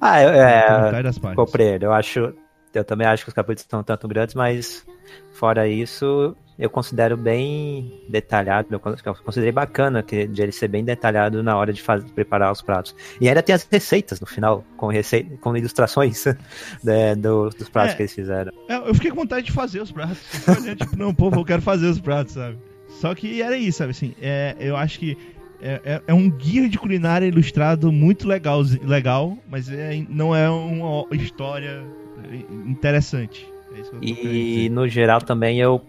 [0.00, 1.36] Ah, eu- é, metade das páginas.
[1.46, 2.34] Compreendo, eu acho.
[2.72, 4.86] Eu também acho que os capítulos estão tanto grandes, mas
[5.32, 8.68] fora isso, eu considero bem detalhado.
[8.70, 12.08] Eu con- eu considerei bacana que, de ele ser bem detalhado na hora de fazer,
[12.10, 12.94] preparar os pratos.
[13.20, 15.24] E ainda tem as receitas no final, com, rece...
[15.40, 16.24] com ilustrações
[16.84, 17.96] né, do- dos pratos É.
[17.96, 18.52] que eles fizeram.
[18.68, 20.18] É, eu fiquei com vontade de fazer os pratos.
[20.46, 22.58] Olhando, tipo, não, povo, eu quero fazer os pratos, sabe?
[22.98, 23.90] Só que era isso, sabe?
[23.92, 25.16] Assim, é, eu acho que
[25.62, 30.48] é, é- é um guia de culinária ilustrado muito legal, legal mas é- não é
[30.50, 31.84] uma história
[32.66, 33.46] interessante.
[33.74, 35.80] É isso que eu tô querendo E no geral também eu,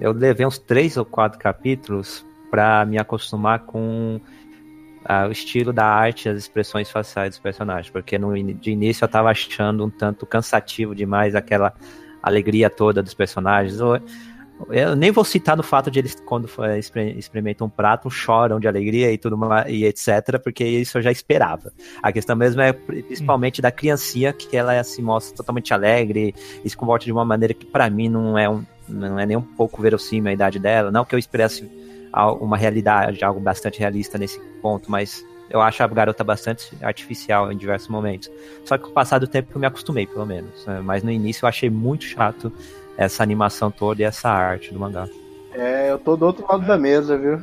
[0.00, 4.20] eu levei uns três ou quatro capítulos pra me acostumar com
[5.04, 9.04] ah, o estilo da arte e as expressões faciais dos personagens, porque no, de início
[9.04, 11.72] eu tava achando um tanto cansativo demais aquela
[12.22, 13.80] alegria toda dos personagens.
[14.70, 16.48] Eu nem vou citar no fato de eles, quando
[17.16, 21.10] experimentam um prato, choram de alegria e tudo mais, e etc., porque isso eu já
[21.12, 21.72] esperava.
[22.02, 26.34] A questão mesmo é pri- principalmente da criancinha, que ela se mostra totalmente alegre
[26.64, 29.36] e se comporta de uma maneira que pra mim não é, um, não é nem
[29.36, 30.90] um pouco verossímil a idade dela.
[30.90, 31.70] Não que eu esperasse
[32.12, 37.50] al- uma realidade, algo bastante realista nesse ponto, mas eu acho a garota bastante artificial
[37.50, 38.30] em diversos momentos.
[38.64, 40.66] Só que com o passar do tempo eu me acostumei, pelo menos.
[40.66, 40.80] né?
[40.84, 42.52] Mas no início eu achei muito chato
[42.98, 45.08] essa animação toda e essa arte do mangá.
[45.54, 47.38] É, eu tô do outro lado da mesa, viu?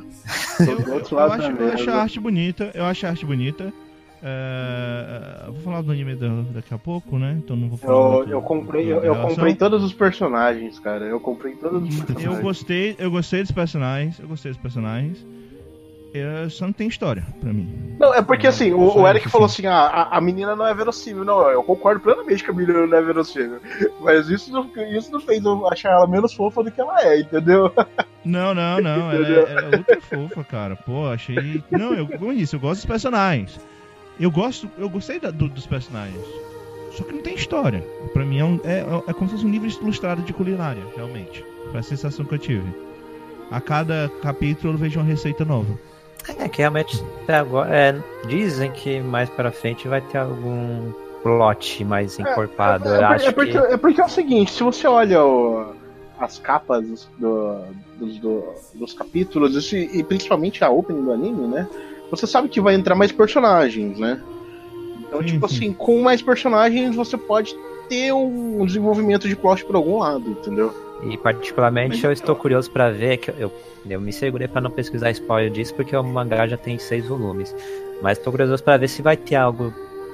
[0.58, 1.98] Tô Eu, do eu- outro eu lado acho, da eu acho a mesa.
[2.02, 3.74] arte bonita, eu acho a arte bonita.
[4.22, 7.36] É, eu vou falar do anime da- daqui a pouco, né?
[7.38, 7.94] Então não vou falar.
[7.94, 11.06] Eu, muito eu comprei, da eu, eu comprei todos os personagens, cara.
[11.06, 12.42] Eu comprei todos os Eu personagens.
[12.42, 15.26] gostei, eu gostei dos personagens, eu gostei dos personagens.
[16.18, 17.96] Eu, só não tem história pra mim.
[18.00, 19.66] Não, é porque assim, o, o Eric falou assim.
[19.68, 21.26] assim: ah, a, a menina não é verossímil.
[21.26, 23.60] Não, eu concordo plenamente que a menina não é verossímil.
[24.00, 27.20] Mas isso não, isso não fez eu achar ela menos fofa do que ela é,
[27.20, 27.72] entendeu?
[28.26, 29.12] Não, não, não.
[29.12, 30.76] Ela é, ela é ultra fofa, cara.
[30.76, 31.64] Pô, achei.
[31.70, 33.60] Não, eu, como eu disse, eu gosto dos personagens.
[34.20, 36.26] Eu gosto, eu gostei da- do- dos personagens.
[36.94, 37.84] Só que não tem história.
[38.14, 41.46] Pra mim é, um, é, é como se fosse um livro ilustrado de culinária, realmente.
[41.70, 42.66] Foi a sensação que eu tive.
[43.52, 45.78] A cada capítulo eu vejo uma receita nova.
[46.40, 47.70] É que realmente até agora.
[47.76, 47.96] é,
[48.28, 50.92] dizem que mais pra frente vai ter algum
[51.24, 52.88] plot mais encorpado.
[52.90, 53.58] É, eu é, acho é porque, que.
[53.58, 55.74] é porque é o seguinte: se você olha o-
[56.20, 57.62] as capas dos, do-
[58.00, 61.68] dos, do- dos capítulos, isso, e principalmente a opening do anime, né?
[62.12, 64.22] Você sabe que vai entrar mais personagens, né?
[65.00, 65.56] Então, Sim, tipo sim.
[65.56, 67.56] assim, com mais personagens você pode
[67.90, 70.74] ter um desenvolvimento de plot por algum lado, entendeu?
[71.04, 73.52] E particularmente eu estou curioso pra ver que eu,
[73.88, 77.56] eu me segurei pra não pesquisar spoiler disso porque o mangá já tem seis volumes.
[78.02, 79.74] Mas estou curioso pra ver se vai ter algo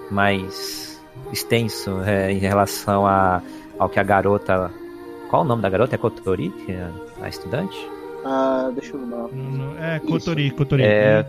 [0.10, 1.02] mais
[1.32, 3.42] extenso é, em relação a,
[3.78, 4.72] ao que a garota.
[5.30, 5.96] Qual o nome da garota?
[5.96, 6.90] É Kotori, que é
[7.22, 7.78] a estudante?
[8.24, 10.06] Ah, deixa eu não, é, Isso.
[10.06, 10.84] Kotori, Kotori.
[10.84, 11.26] É.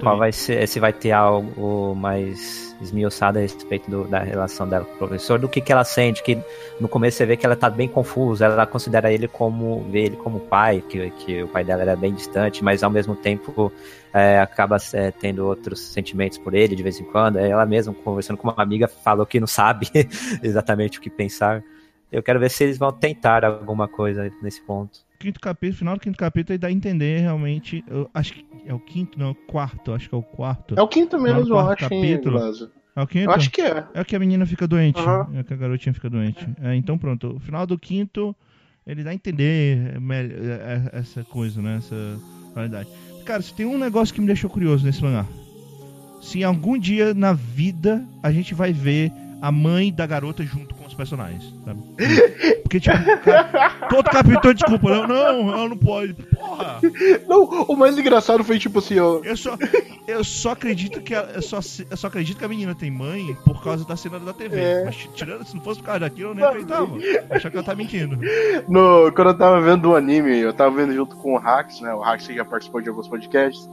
[0.00, 4.84] Qual vai ser, se vai ter algo mais esmiuçado a respeito do- da relação dela
[4.84, 6.38] com o professor, do que, que ela sente, que
[6.78, 10.16] no começo você vê que ela tá bem confusa, ela considera ele como, vê ele
[10.16, 13.72] como pai, que, que o pai dela era bem distante, mas ao mesmo tempo
[14.12, 18.36] é, acaba é, tendo outros sentimentos por ele de vez em quando, ela mesma conversando
[18.36, 19.88] com uma amiga falou que não sabe
[20.42, 21.64] exatamente o que pensar.
[22.12, 25.07] Eu quero ver se eles vão tentar alguma coisa nesse ponto.
[25.18, 27.84] Quinto capítulo, final do quinto capítulo, ele dá a entender realmente.
[27.88, 30.74] Eu acho que é o quinto, não, é o quarto, acho que é o quarto.
[30.78, 32.38] É o quinto menos, Não, eu acho, capítulo.
[32.38, 33.24] É o quinto?
[33.24, 33.84] Eu acho que é.
[33.94, 35.00] É que a menina fica doente.
[35.00, 35.28] Aham.
[35.34, 36.46] É que a garotinha fica doente.
[36.62, 37.34] É, então pronto.
[37.36, 38.34] O final do quinto,
[38.86, 41.78] ele dá a entender é, é, essa coisa, né?
[41.78, 42.20] Essa
[42.52, 42.88] qualidade.
[43.24, 45.26] Cara, se tem um negócio que me deixou curioso nesse mangá.
[46.22, 49.12] Se algum dia na vida a gente vai ver
[49.42, 51.80] a mãe da garota junto personagens, sabe?
[52.62, 56.12] Porque, tipo, cara, todo capítulo, desculpa, não, não, ela não pode.
[56.14, 56.80] Porra!
[57.26, 59.20] Não, o mais engraçado foi tipo assim, ó.
[59.22, 59.56] Eu só,
[60.06, 63.34] eu só acredito que ela- eu só, eu só acredito que a menina tem mãe
[63.44, 64.60] por causa da cena da TV.
[64.60, 64.84] É.
[64.84, 66.88] Mas tirando, se não fosse por causa daquilo, eu nem acreditava.
[67.30, 68.18] Achava que ela tá mentindo.
[68.68, 71.94] No, quando eu tava vendo o anime, eu tava vendo junto com o Hax, né?
[71.94, 73.66] O Hax que já participou de alguns podcasts.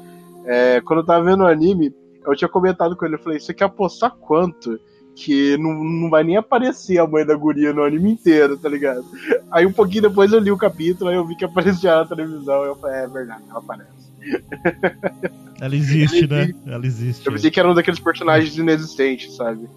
[0.45, 1.91] É, quando eu tava vendo o anime,
[2.25, 4.79] eu tinha comentado com ele, eu falei, você quer apostar quanto?
[5.15, 9.05] Que não, não vai nem aparecer a mãe da guria no anime inteiro, tá ligado?
[9.49, 12.65] Aí um pouquinho depois eu li o capítulo, aí eu vi que aparecia na televisão,
[12.65, 13.95] e eu falei, é verdade, ela aparece.
[15.61, 16.53] Ela existe, né?
[16.65, 17.25] Ela existe.
[17.25, 19.69] Eu pensei que era um daqueles personagens inexistentes, sabe?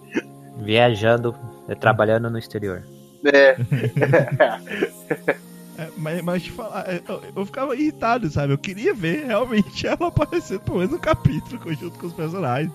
[0.61, 1.35] Viajando,
[1.69, 2.83] eh, trabalhando no exterior.
[3.25, 3.57] É.
[5.79, 8.53] É, mas, mas te falar, é, eu, eu ficava irritado, sabe?
[8.53, 12.73] Eu queria ver realmente ela aparecendo pelo menos no capítulo junto com os personagens.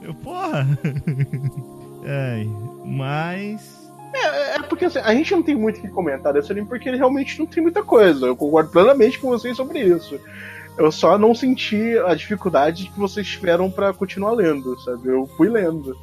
[0.00, 0.66] Eu, porra!
[2.04, 2.44] É,
[2.84, 3.78] mas.
[4.12, 6.96] É porque assim, a gente não tem muito o que comentar desse anime porque ele
[6.98, 8.26] realmente não tem muita coisa.
[8.26, 10.18] Eu concordo plenamente com vocês sobre isso.
[10.76, 15.08] Eu só não senti a dificuldade que vocês tiveram pra continuar lendo, sabe?
[15.08, 15.96] Eu fui lendo.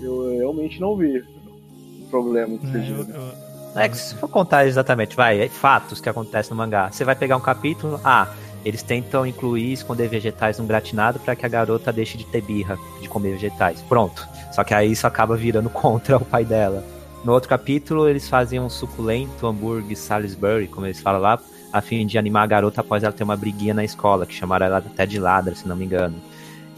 [0.00, 3.20] Eu realmente não vi o problema que É, vocês eu- viram.
[3.20, 6.90] eu- É que se for contar exatamente, vai, é fatos que acontecem no mangá.
[6.90, 8.28] Você vai pegar um capítulo, ah,
[8.64, 12.78] eles tentam incluir esconder vegetais num gratinado para que a garota deixe de ter birra
[13.00, 13.80] de comer vegetais.
[13.82, 14.26] Pronto.
[14.52, 16.84] Só que aí isso acaba virando contra o pai dela.
[17.24, 21.38] No outro capítulo, eles fazem um suculento hambúrguer Salisbury, como eles falam lá,
[21.72, 24.66] a fim de animar a garota após ela ter uma briguinha na escola, que chamaram
[24.66, 26.14] ela até de ladra, se não me engano.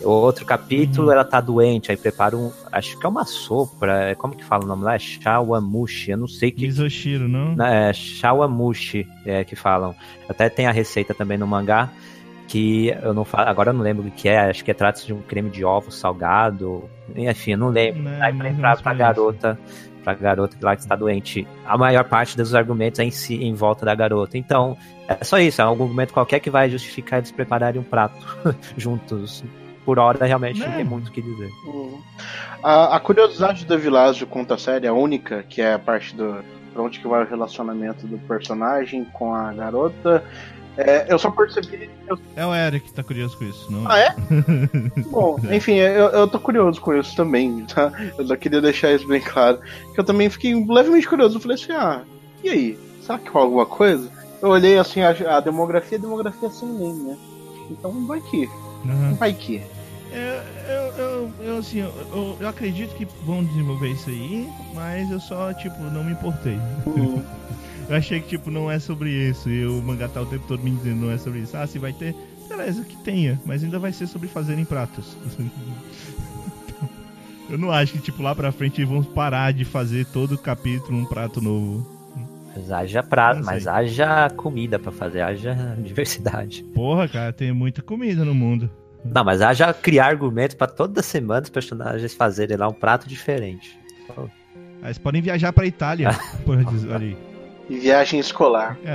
[0.02, 1.12] Outro capítulo, Uhum.
[1.12, 2.50] ela tá doente, aí prepara um.
[2.72, 3.86] Acho que é uma sopa.
[3.86, 4.94] é- Como que fala o nome lá?
[4.94, 6.10] É shawamushi.
[6.12, 6.62] Eu não sei que.
[6.66, 7.62] Misoshiro, não?
[7.64, 9.94] É, shawamushi, é, que falam.
[10.28, 11.90] Até tem a receita também no mangá.
[12.48, 15.00] Que eu não falo, agora eu não lembro o que é, acho que é trata
[15.04, 16.82] de um creme de ovo salgado.
[17.14, 18.02] Enfim, eu não lembro.
[18.02, 19.58] Não, Aí pra, menos pra garota,
[20.02, 21.46] pra garota lá que está doente.
[21.64, 24.36] A maior parte dos argumentos é em si, em volta da garota.
[24.36, 24.76] Então,
[25.06, 28.16] é só isso, é um argumento qualquer que vai justificar eles prepararem um prato
[28.76, 29.44] juntos.
[29.84, 30.76] Por hora, realmente, não Né?
[30.76, 31.50] tem muito o que dizer.
[31.66, 32.00] Uhum.
[32.62, 36.36] A, a curiosidade da Vilásio conta a série, a única, que é a parte do.
[36.72, 40.22] pra onde que vai o relacionamento do personagem com a garota.
[40.76, 41.90] É, eu só percebi.
[42.06, 43.90] eu- É o Eric que tá curioso com isso, não?
[43.90, 44.14] Ah, é?
[45.10, 47.92] Bom, enfim, eu, eu tô curioso com isso também, tá?
[48.16, 49.58] Eu só queria deixar isso bem claro.
[49.94, 51.36] Que eu também fiquei levemente curioso.
[51.36, 52.02] Eu falei assim, ah,
[52.44, 52.78] e aí?
[53.02, 54.10] Será que rola alguma coisa?
[54.40, 57.16] Eu olhei assim, a, a demografia, a demografia é sem nem, né?
[57.70, 58.48] Então vai que,
[58.86, 59.14] Aham.
[59.14, 59.62] vai que.
[60.12, 65.08] Eu, eu, eu, eu, assim, eu, eu- eu acredito que vão desenvolver isso aí, mas
[65.10, 66.58] eu só, tipo, não me importei.
[66.86, 67.22] Uhum.
[67.88, 69.50] Eu achei que, tipo, não é sobre isso.
[69.50, 71.56] E o mangá tá o tempo todo me dizendo não é sobre isso.
[71.56, 72.14] Ah, se vai ter,
[72.48, 73.40] beleza, que tenha.
[73.44, 75.16] Mas ainda vai ser sobre fazerem pratos.
[77.50, 81.04] eu não acho que, tipo, lá pra frente vão parar de fazer todo capítulo um
[81.04, 81.84] prato novo.
[82.54, 86.62] Mas haja prato, mas haja comida pra fazer, haja diversidade.
[86.74, 88.70] Porra, cara, tem muita comida no mundo.
[89.04, 93.78] Não, mas haja criar argumentos pra toda semana os personagens fazerem lá um prato diferente.
[94.82, 96.10] Aí eles podem viajar pra Itália.
[96.44, 97.16] Porra, diz- olha aí.
[97.68, 98.76] E viagem escolar.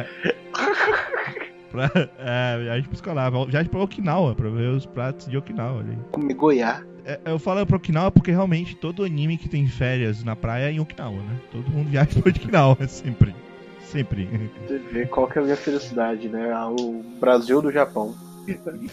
[1.71, 3.31] Pra, é, viagem pra escolar.
[3.49, 5.79] Viagem pra Okinawa, pra ver os pratos de Okinawa.
[5.79, 5.97] Olha aí.
[6.11, 6.81] Comer goiá.
[7.05, 10.71] É, eu falo pra Okinawa porque realmente todo anime que tem férias na praia é
[10.71, 11.39] em Okinawa, né?
[11.51, 13.35] Todo mundo viaja pra Okinawa, sempre.
[13.83, 14.27] Sempre.
[14.67, 16.51] Você vê qual que é a minha felicidade, né?
[16.79, 18.15] O Brasil do Japão.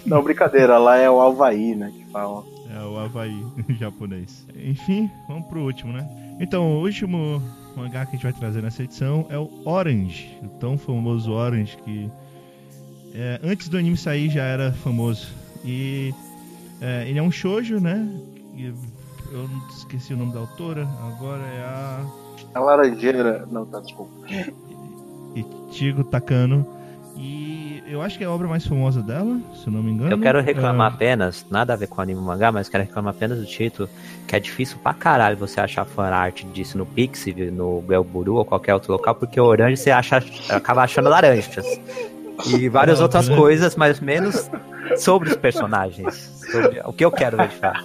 [0.05, 1.91] Não, brincadeira, lá é o Havaí, né?
[1.91, 2.45] Que fala.
[2.75, 3.45] É o Havaí
[3.81, 4.47] japonês.
[4.55, 6.07] Enfim, vamos pro último, né?
[6.39, 7.43] Então, o último
[7.75, 11.77] mangá que a gente vai trazer nessa edição é o Orange, o tão famoso Orange
[11.79, 12.11] que
[13.15, 15.29] é, antes do anime sair já era famoso.
[15.65, 16.13] E
[16.83, 18.07] é, ele é um shoujo, né?
[19.33, 22.05] Eu não esqueci o nome da autora, agora é a
[22.55, 23.47] A laranjeira.
[23.51, 24.13] Não, tá, desculpa.
[25.71, 26.67] Ichigo Takano.
[27.17, 30.11] E eu acho que é a obra mais famosa dela, se eu não me engano.
[30.11, 33.39] Eu quero reclamar É, apenas, nada a ver com anime mangá, mas quero reclamar apenas
[33.39, 33.89] do título,
[34.27, 38.75] que é difícil pra caralho você achar fanart disso no Pixiv, no Belburu ou qualquer
[38.75, 41.67] outro local, porque o orange você acha, acaba achando laranjas.
[42.47, 43.37] E várias outras né?
[43.37, 44.51] coisas, mas menos
[44.97, 46.33] sobre os personagens.
[46.51, 47.85] Sobre o que eu quero ver de fato.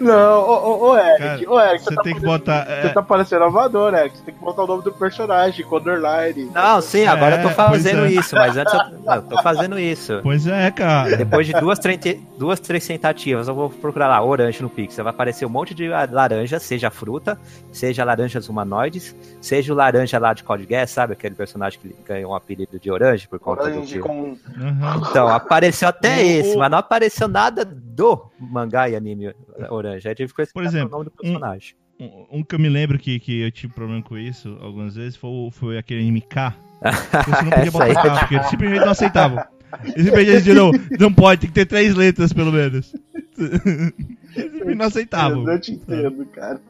[0.00, 2.64] Não, ô, ô, ô Eric, Cara, ô Eric, você você, tá tem que botar.
[2.64, 4.16] Você é, tá parecendo amador, Eric.
[4.18, 6.50] Você tem que botar o nome do personagem, com underline.
[6.54, 8.10] Não, sim, agora eu tô É, fazendo é.
[8.10, 10.20] isso, mas antes eu, eu tô fazendo isso.
[10.22, 11.16] Pois é, cara.
[11.16, 15.04] Depois de duas, trente- duas, três tentativas, eu vou procurar lá, orange no Pixel.
[15.04, 17.38] Vai aparecer um monte de laranja, seja fruta,
[17.72, 21.12] seja laranjas humanoides, seja o laranja lá de Code Geass, sabe?
[21.12, 24.02] Aquele personagem que ganhou um apelido de orange por conta do Orange filme.
[24.08, 24.36] com.
[24.60, 25.02] Aham.
[25.10, 29.34] Então, apareceu até esse, mas não apareceu nada do mangá e anime
[29.70, 30.08] orange.
[30.08, 31.74] Aí tive que Por exemplo, o nome do personagem.
[32.00, 35.16] Um, um que eu me lembro que, que eu tive problema com isso algumas vezes
[35.16, 36.56] foi, foi aquele anime K.
[36.82, 37.94] Você não podia botar.
[37.94, 39.44] K, porque eles simplesmente não aceitavam.
[39.84, 42.94] Eles simplesmente diziam, não, não pode, tem que ter três letras pelo menos.
[43.38, 43.92] Eles
[44.34, 45.48] simplesmente não aceitavam.
[45.48, 46.60] Eu te entendo, cara.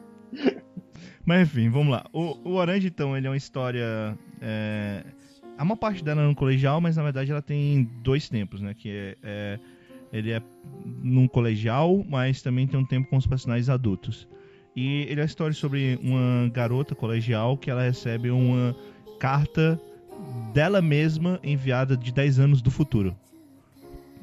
[1.25, 2.05] Mas enfim, vamos lá.
[2.11, 4.17] O, o Orange, então, ele é uma história.
[4.41, 5.03] É...
[5.57, 8.73] A maior parte dela é no colegial, mas na verdade ela tem dois tempos, né?
[8.73, 9.59] Que é, é-
[10.13, 10.41] Ele é
[11.01, 14.27] num colegial, mas também tem um tempo com os personagens adultos.
[14.75, 18.75] E ele é a história sobre uma garota colegial que ela recebe uma
[19.19, 19.79] carta
[20.53, 23.15] dela mesma enviada de 10 anos do futuro.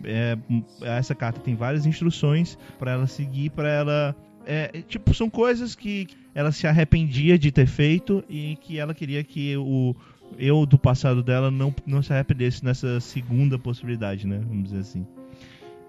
[0.02, 0.38] É,
[0.82, 4.16] essa carta tem várias instruções para ela seguir, para ela
[4.46, 9.22] é, tipo, são coisas que ela se arrependia de ter feito e que ela queria
[9.22, 9.94] que o
[10.38, 14.40] eu do passado dela não, não se arrependesse nessa segunda possibilidade, né?
[14.46, 15.06] Vamos dizer assim.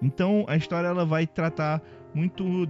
[0.02, 1.80] Então a história ela vai tratar
[2.14, 2.68] muito,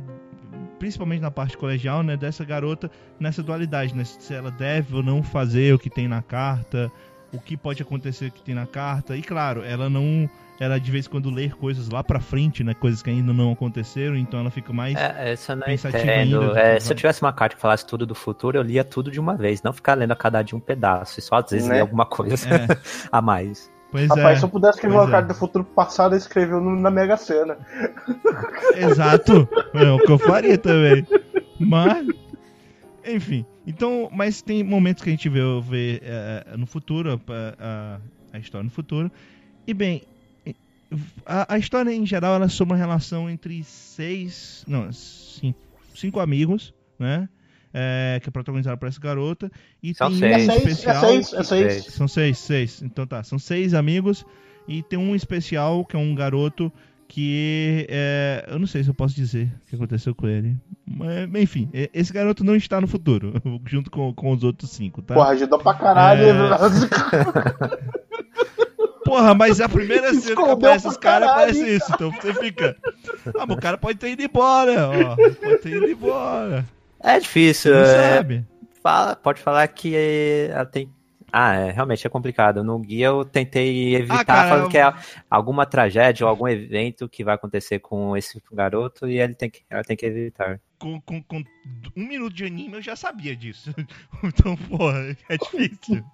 [0.79, 2.17] principalmente na parte colegial, né?
[2.17, 4.05] Dessa garota nessa dualidade, né?
[4.05, 6.91] Se ela deve ou não fazer o que tem na carta,
[7.33, 9.17] o que pode acontecer que tem na carta.
[9.17, 10.29] E claro, ela não.
[10.61, 12.73] Ela de vez em quando lê coisas lá pra frente, né?
[12.75, 14.97] Coisas que ainda não aconteceram, então ela fica mais.
[14.97, 16.41] É, essa eu não pensativa entendo.
[16.43, 19.11] ainda, É, se eu tivesse uma carta que falasse tudo do futuro, eu lia tudo
[19.11, 21.67] de uma vez, não ficar lendo a cada dia um pedaço, e só às vezes
[21.67, 21.77] Né?
[21.77, 22.67] ler alguma coisa É.
[23.11, 23.72] a mais.
[23.93, 24.41] Pois Rapaz, é.
[24.41, 25.21] se eu pudesse escrever pois uma é.
[25.21, 27.59] carta do futuro passado, eu escrevi no- na Mega Sena.
[28.75, 29.47] Exato.
[29.75, 31.07] É o que eu faria também.
[31.61, 32.07] Mas.
[33.07, 33.45] Enfim.
[33.67, 37.21] Então, mas tem momentos que a gente vê, vê é, no futuro,
[38.33, 39.13] a, história no futuro.
[39.67, 40.03] E bem,
[41.25, 44.65] a, a história em geral ela é sobre uma relação entre seis.
[44.67, 45.59] Não, cinco,
[45.95, 47.29] cinco amigos, né?
[47.75, 49.51] É, que é protagonizada por essa garota.
[49.83, 50.33] E São tem seis.
[50.33, 51.01] um É seis, é especial.
[51.01, 51.73] seis, é seis.
[51.73, 51.95] Seis.
[51.95, 52.83] São seis, seis.
[52.83, 54.27] Então tá, são seis amigos
[54.69, 56.73] e tem um especial que é um garoto
[57.09, 60.57] que é, eu não sei se eu posso dizer o que aconteceu com ele.
[60.87, 63.35] Mas, enfim, esse garoto não está no futuro,
[63.69, 65.15] junto com, com os outros cinco, tá?
[65.15, 66.25] Porra, ajudou pra caralho.
[66.25, 66.33] É.
[69.05, 72.75] Porra, mas a primeira cena que aparece os caras aparece hein, isso, então você fica.
[73.39, 75.17] Ah, mas o cara pode ter ido embora, ó.
[75.17, 76.65] Pode ter ido embora.
[77.03, 77.75] É difícil.
[77.75, 78.47] Não é, sabe?
[78.83, 80.91] fala- pode falar que é, ela tem.
[81.33, 82.63] Ah, é, realmente é complicado.
[82.63, 84.93] No guia eu tentei evitar Ah, cara, falando eu- que é
[85.31, 89.63] alguma tragédia ou algum evento que vai acontecer com esse garoto e ele tem que,
[89.71, 90.61] ela tem que evitar.
[90.83, 91.45] Com, com, com
[91.97, 93.73] um minuto de anime eu já sabia disso.
[94.25, 96.05] Então, porra, é difícil.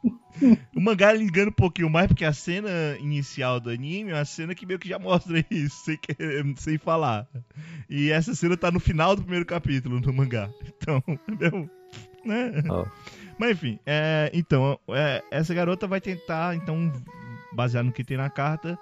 [0.74, 4.24] O mangá ele engana um pouquinho mais, porque a cena inicial do anime é uma
[4.24, 7.26] cena que meio que já mostra isso, sem, querer- sem falar.
[7.88, 10.50] E essa cena tá no final do primeiro capítulo do mangá.
[10.66, 11.02] Então,
[11.38, 11.70] meu.
[12.24, 12.62] Né?
[12.70, 12.84] Oh.
[13.38, 16.92] Mas enfim, é, então, é, essa garota vai tentar, então,
[17.52, 18.78] baseado no que tem na carta,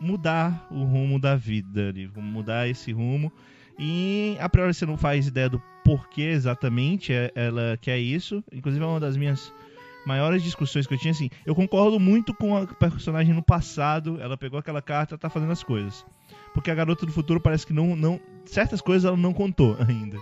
[0.00, 3.32] mudar o rumo da vida ali, mudar esse rumo.
[3.78, 8.42] E a priori você não faz ideia do porquê exatamente é- ela quer isso.
[8.52, 9.52] Inclusive é uma das minhas
[10.06, 11.28] maiores discussões que eu tinha assim.
[11.44, 14.18] Eu concordo muito com a personagem no passado.
[14.20, 16.04] Ela pegou aquela carta, tá fazendo as coisas.
[16.54, 20.18] Porque a garota do futuro parece que não, não certas coisas ela não contou ainda,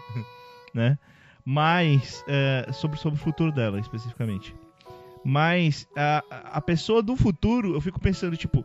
[0.75, 0.99] né?
[1.45, 4.55] Mas é, sobre sobre o futuro dela especificamente.
[5.25, 6.23] Mas a,
[6.55, 8.65] a pessoa do futuro, eu fico pensando tipo,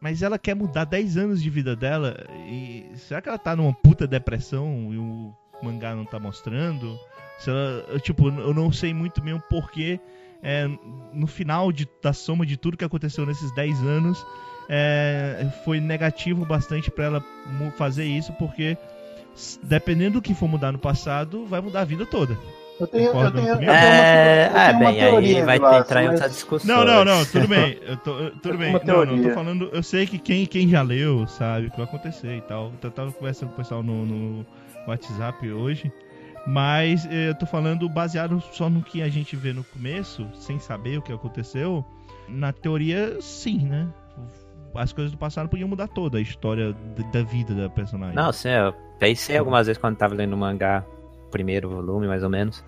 [0.00, 2.16] mas ela quer mudar 10 anos de vida dela
[2.48, 6.98] e será que ela tá numa puta depressão e o mangá não tá mostrando?
[7.38, 10.00] Se ela, eu, tipo, eu não sei muito bem o porquê
[10.42, 10.66] é,
[11.12, 14.24] no final de- da soma de tudo que aconteceu nesses 10 anos
[14.68, 17.24] é, foi negativo bastante pra ela
[17.76, 18.76] fazer isso porque
[19.62, 22.36] dependendo do que for mudar no passado vai mudar a vida toda.
[22.80, 25.44] Eu tenho, eu tenho, eu tenho uma, É, eu é tenho uma bem, aí teoria,
[25.44, 26.76] vai Vilas, entrar em mas- outra discussão.
[26.76, 27.78] Não, não, não, tudo bem.
[27.86, 28.70] Eu tô, eu- tudo bem.
[28.70, 29.70] Uma Não, não, eu tô falando.
[29.72, 32.72] Eu sei que quem, quem já leu sabe o que vai acontecer e tal.
[32.82, 34.46] Eu tava conversando com o pessoal no, no
[34.88, 35.92] WhatsApp hoje.
[36.46, 40.58] Mas eh, eu tô falando baseado só no que a gente vê no começo, sem
[40.58, 41.84] saber o que aconteceu.
[42.28, 43.86] Na teoria, sim, né?
[44.74, 46.74] As coisas do passado podiam mudar toda a história
[47.12, 48.14] da vida da personagem.
[48.14, 50.82] Não, sim, eu pensei algumas vezes quando tava lendo o mangá,
[51.30, 52.62] primeiro volume, mais ou menos.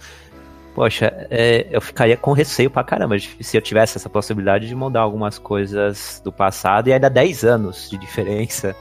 [0.74, 5.00] Poxa, é, eu ficaria com receio pra caramba se eu tivesse essa possibilidade de mudar
[5.00, 8.74] algumas coisas do passado e ainda 10 anos de diferença.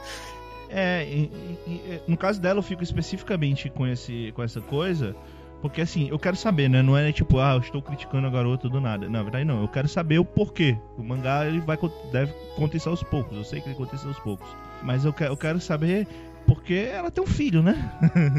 [0.70, 1.30] É, e-
[1.66, 5.14] e- no caso dela eu fico especificamente com, esse, com essa coisa,
[5.60, 6.80] porque assim, eu quero saber, né?
[6.80, 9.06] Não é tipo, ah, eu estou criticando a garota do nada.
[9.06, 10.74] Na verdade, não, eu quero saber o porquê.
[10.96, 11.78] O mangá ele vai,
[12.10, 14.48] deve acontecer aos poucos, eu sei que ele acontece aos poucos.
[14.82, 16.08] Mas eu, que- eu quero saber
[16.54, 17.90] porque ela tem um filho, né?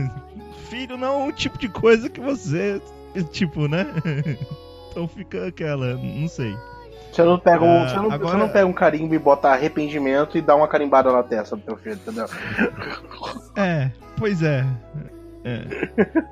[0.69, 2.81] filho não é um tipo de coisa que você.
[3.31, 3.85] Tipo, né?
[4.91, 6.55] então fica aquela, não sei.
[7.11, 9.49] Você não, pega um, Ah, você, não, agora- você não pega um carimbo e bota
[9.49, 12.25] arrependimento e dá uma carimbada na testa do teu filho, entendeu?
[13.55, 14.65] É, pois é.
[15.45, 15.61] É.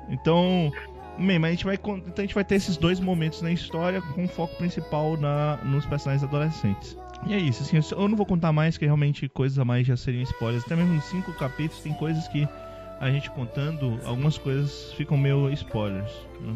[0.08, 0.72] Então,
[1.16, 4.02] bem, mas a gente vai então a gente vai ter esses dois momentos na história
[4.02, 6.96] com foco principal na nos personagens adolescentes.
[7.26, 9.96] E é isso, assim, eu não vou contar mais que realmente coisas a mais já
[9.96, 10.64] seriam spoilers.
[10.64, 12.48] Até mesmo nos cinco capítulos tem coisas que
[13.00, 16.12] a gente contando, algumas coisas ficam meio spoilers.
[16.40, 16.54] né?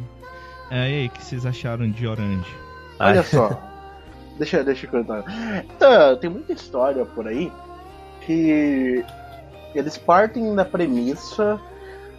[0.70, 2.52] É, e aí, o que vocês acharam de Orange?
[2.98, 3.62] Olha Ah, só.
[4.38, 5.24] deixa, deixa eu contar.
[5.64, 7.52] Então, tem muita história por aí
[8.22, 9.04] que
[9.74, 11.60] eles partem da premissa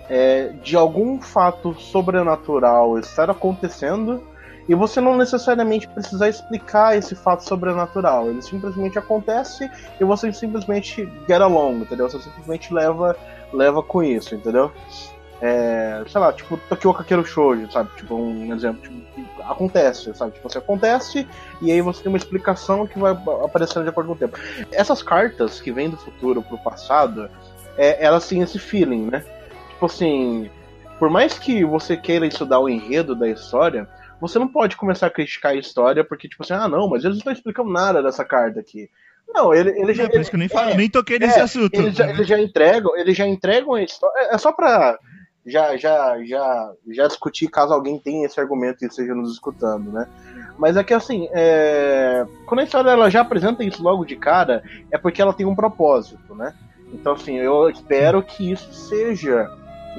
[0.09, 4.23] é, de algum fato sobrenatural estar acontecendo
[4.67, 8.29] e você não necessariamente precisar explicar esse fato sobrenatural.
[8.29, 12.09] Ele simplesmente acontece e você simplesmente get along, entendeu?
[12.09, 13.15] Você simplesmente leva,
[13.53, 14.71] leva com isso, entendeu?
[15.39, 17.89] É, sei lá, tipo Tokyo Kakero Shoujo, sabe?
[17.95, 18.81] Tipo, um exemplo.
[18.81, 20.31] Tipo, que acontece, sabe?
[20.33, 21.27] Tipo, você acontece
[21.61, 23.11] e aí você tem uma explicação que vai
[23.43, 24.37] aparecendo de acordo com o tempo.
[24.71, 27.29] Essas cartas que vêm do futuro pro passado,
[27.77, 29.23] é, elas têm esse feeling, né?
[29.69, 30.49] Tipo assim,
[30.97, 33.87] por mais que você queira estudar o enredo da história,
[34.19, 37.15] você não pode começar a criticar a história porque, tipo assim, ah, não, mas eles
[37.15, 38.89] não estão explicando nada dessa carta aqui.
[39.27, 40.03] Não, ele, ele já.
[40.03, 41.73] É por isso que eu nem, falo, é, nem toquei nesse é, assunto.
[41.73, 44.13] eles já, eles já entregam, eles já entregam a história.
[44.21, 44.97] É é só pra
[45.47, 50.07] já, já, já, já discutir caso alguém tenha esse argumento e esteja nos escutando, né?
[50.57, 52.25] Mas é que assim, é...
[52.45, 54.61] quando a história ela já apresenta isso logo de cara,
[54.91, 56.53] é porque ela tem um propósito, né?
[56.91, 59.49] Então assim, eu espero que isso seja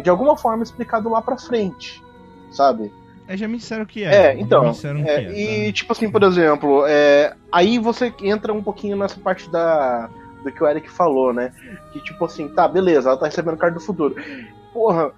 [0.02, 2.02] de alguma forma explicado lá pra frente,
[2.50, 2.92] sabe?
[3.28, 4.28] É, já me disseram que é.
[4.28, 4.70] É, então.
[4.70, 5.72] Disseram que É, é, e, tá?
[5.72, 10.08] tipo assim, por exemplo, é, aí você entra um pouquinho nessa parte da
[10.42, 11.52] do que o Eric falou, né?
[11.92, 14.14] Que, tipo assim, tá, beleza, ela tá recebendo carta do futuro.
[14.72, 15.12] Porra,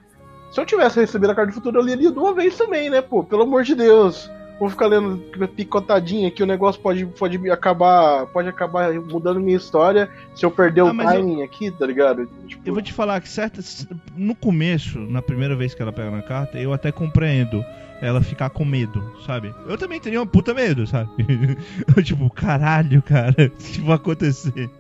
[0.51, 3.01] se eu tivesse recebido a carta do futuro, eu leria de uma vez também, né,
[3.01, 3.23] pô?
[3.23, 4.31] Pelo amor de Deus.
[4.61, 5.19] Vou ficar lendo
[5.57, 10.83] picotadinha que o negócio pode, pode acabar pode acabar mudando minha história se eu perder
[10.83, 12.29] Ah, o mas eu- timing aqui, tá ligado?
[12.47, 13.89] Tipo, Eu vou te falar que certas.
[14.15, 17.65] No começo, na primeira vez que ela pega na carta, eu até compreendo
[18.03, 19.55] ela ficar com medo, sabe?
[19.67, 21.11] Eu também teria um puta medo, sabe?
[21.97, 24.71] Eu, tipo, caralho, cara, o que vai acontecer,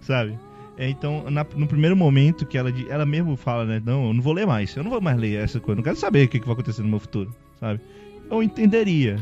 [0.00, 0.38] sabe?
[0.78, 3.82] É, então, na- no primeiro momento que ela, ela mesmo fala, né?
[3.84, 5.84] Não, eu não vou ler mais, eu não vou mais ler essa coisa, eu não
[5.84, 7.80] quero saber o que, que vai acontecer no meu futuro, sabe?
[8.30, 9.16] Eu entenderia.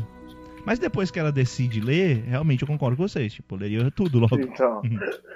[0.65, 3.33] Mas depois que ela decide ler, realmente eu concordo com vocês.
[3.33, 4.39] Tipo, leria tudo logo.
[4.39, 4.81] Então,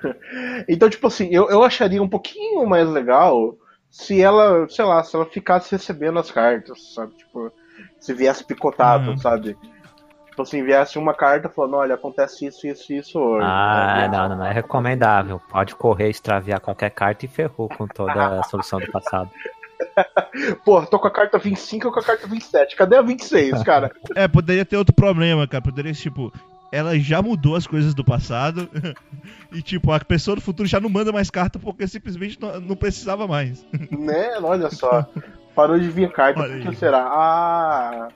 [0.68, 3.56] então tipo assim, eu, eu acharia um pouquinho mais legal
[3.92, 7.14] se ela, sei lá, se ela ficasse recebendo as cartas, sabe?
[7.16, 7.52] Tipo,
[8.00, 9.18] se viesse picotado, Uhum.
[9.18, 9.56] sabe?
[10.30, 13.46] Tipo assim, viesse uma carta falando, olha, acontece isso, isso, isso hoje.
[13.48, 14.16] Ah, sabe?
[14.16, 15.40] não, não, não é recomendável.
[15.50, 19.30] Pode correr, extraviar qualquer carta e ferrou com toda a solução do passado.
[20.64, 22.76] Pô, tô com a carta 25 ou com a carta 27.
[22.76, 23.92] Cadê a 26, cara?
[24.16, 25.62] É, poderia ter outro problema, cara.
[25.62, 26.32] Poderia ser, tipo,
[26.72, 28.70] ela já mudou as coisas do passado.
[29.52, 32.76] e, tipo, a pessoa do futuro já não manda mais carta porque simplesmente não, não
[32.76, 33.66] precisava mais.
[33.92, 34.38] né?
[34.42, 35.06] Olha só.
[35.56, 37.00] Parou de vir carta, Olha por que será?
[37.00, 38.10] Ah,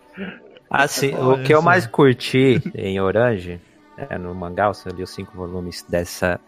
[0.69, 3.61] Assim, Olha o que eu mais curti em Orange,
[3.95, 6.39] é, no mangá, eu li os cinco volumes dessa,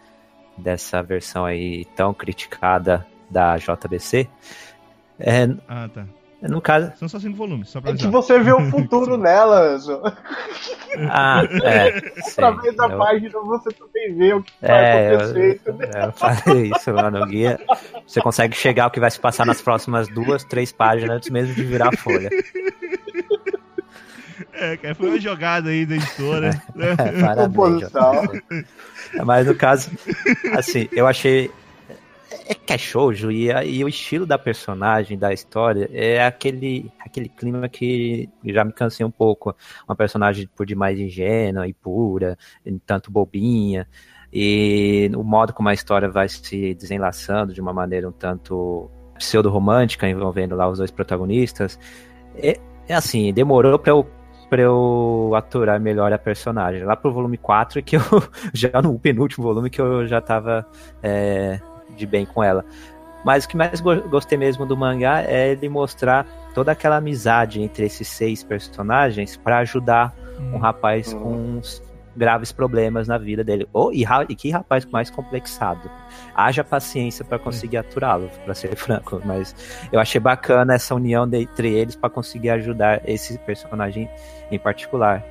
[0.58, 4.28] dessa versão aí tão criticada da JBC.
[5.18, 6.04] É, Ah, tá.
[6.42, 6.92] no caso.
[6.96, 9.86] São só cinco volumes, só pra é que você vê o futuro nelas.
[11.10, 11.88] Ah, é.
[12.30, 15.54] Através da eu- página você também vê o que vai É, eu, acontecer.
[15.56, 15.88] entendeu?
[16.02, 17.58] eu falei isso lá no guia.
[18.06, 21.54] Você consegue chegar ao que vai se passar nas próximas duas, três páginas antes mesmo
[21.54, 22.28] de virar a folha.
[24.52, 26.50] É, cara, foi uma jogada aí da editora.
[26.74, 26.94] né?
[26.98, 27.90] É, parabéns.
[29.24, 29.90] Mas no caso,
[30.56, 31.50] assim, eu achei.
[32.30, 37.28] É que é shoujo e, e o estilo da personagem, da história, é aquele, aquele
[37.28, 39.54] clima que já me cansei um pouco.
[39.88, 43.86] Uma personagem por demais ingênua e pura, e tanto bobinha.
[44.32, 50.08] E o modo como a história vai se desenlaçando de uma maneira um tanto pseudo-romântica
[50.08, 51.78] envolvendo lá os dois protagonistas.
[52.36, 52.58] É,
[52.88, 54.06] é assim, demorou pra eu,
[54.50, 56.84] pra eu aturar melhor a personagem.
[56.84, 58.02] Lá pro volume 4, que eu
[58.52, 60.66] já no penúltimo volume, que eu já tava
[61.02, 61.60] é,
[61.96, 62.64] de bem com ela.
[63.24, 66.24] Mas o que mais go- gostei mesmo do mangá é ele mostrar
[66.54, 70.14] toda aquela amizade entre esses seis personagens pra ajudar
[70.52, 71.20] um rapaz Uhum.
[71.20, 71.82] com uns
[72.16, 73.68] graves problemas na vida dele.
[73.74, 75.90] Oh, e, e que rapaz mais complexado.
[76.34, 79.20] Haja paciência pra conseguir aturá-lo, pra ser franco.
[79.24, 79.54] Mas
[79.92, 84.08] eu achei bacana essa união de- entre eles pra conseguir ajudar esse personagem
[84.50, 85.22] em particular.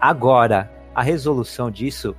[0.00, 2.14] Agora, a resolução disso,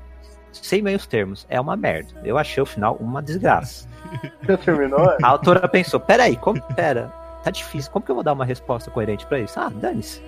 [0.64, 2.10] sem meios termos, é uma merda.
[2.24, 3.88] Eu achei o final uma desgraça.
[4.48, 5.16] Já terminou?
[5.22, 6.62] A autora pensou: peraí, como.
[6.76, 7.12] Pera,
[7.44, 7.92] tá difícil.
[7.92, 9.60] Como que eu vou dar uma resposta coerente pra isso?
[9.60, 10.22] Ah, dane-se.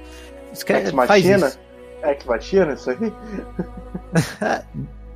[0.52, 1.60] Escreve, Ex faz isso.
[2.04, 2.98] Ex Machina, isso aí?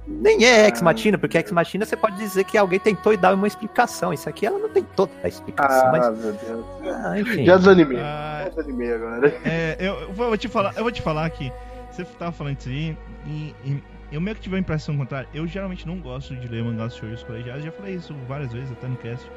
[0.05, 3.47] Nem é Ex Machina, porque Ex Machina você pode dizer que alguém tentou dar uma
[3.47, 4.14] explicação.
[4.14, 6.18] Isso aqui ela não tentou dar explicação, Ah, mas.
[6.20, 6.66] meu Deus.
[7.05, 7.45] Ah, enfim.
[7.45, 7.99] Já desanimei.
[8.01, 9.34] Ah, Já desanimei agora.
[9.45, 11.51] É, eu, eu vou te falar, eu vou te falar que
[11.89, 13.84] você tava falando isso aí e, e
[14.14, 15.28] eu meio que tive a impressão contrária.
[15.34, 18.88] Eu geralmente não gosto de ler mangás shoujos colegiais, já falei isso várias vezes até
[18.88, 19.30] no cast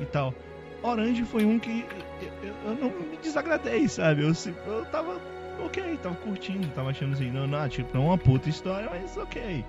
[0.00, 0.34] e tal.
[0.82, 1.84] Orange foi um que
[2.42, 4.22] eu, eu- não me desagradei, sabe?
[4.22, 4.32] Eu,
[4.66, 5.20] eu tava
[5.58, 9.16] ok, tava curtindo, tava achando assim, não, não, tipo, não é uma puta história, mas
[9.16, 9.64] ok.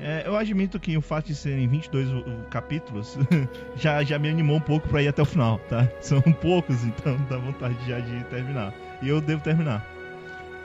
[0.00, 3.16] É, eu admito que o fato de serem 22 o- o capítulos
[3.74, 5.88] já, já me animou um pouco pra ir até o final, tá?
[6.00, 8.72] São poucos, então dá vontade já de terminar.
[9.02, 9.84] E eu devo terminar.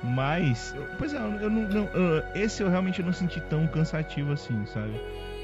[0.03, 4.33] Mas, eu- pois é, eu, não, não- eu- esse eu realmente não senti tão cansativo
[4.33, 4.93] assim, sabe?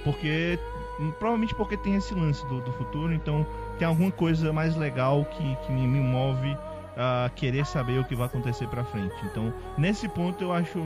[0.04, 0.60] Porque,
[1.00, 3.46] hum, provavelmente porque tem esse lance do, do futuro, então
[3.78, 6.58] tem alguma coisa mais legal que, que me, me move
[6.98, 9.16] a querer saber o que vai acontecer pra frente.
[9.24, 10.78] Então, nesse ponto eu acho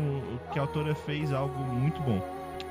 [0.51, 2.21] que a autora fez algo muito bom.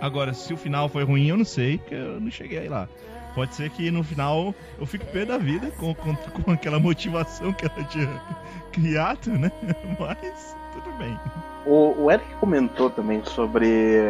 [0.00, 2.88] Agora, se o final foi ruim, eu não sei, porque eu não cheguei lá.
[3.34, 7.52] Pode ser que no final eu fique pé da vida com, com, com aquela motivação
[7.52, 8.08] que ela tinha
[8.72, 9.50] criado, né?
[9.98, 11.18] Mas tudo bem.
[11.66, 14.02] O, o Eric comentou também sobre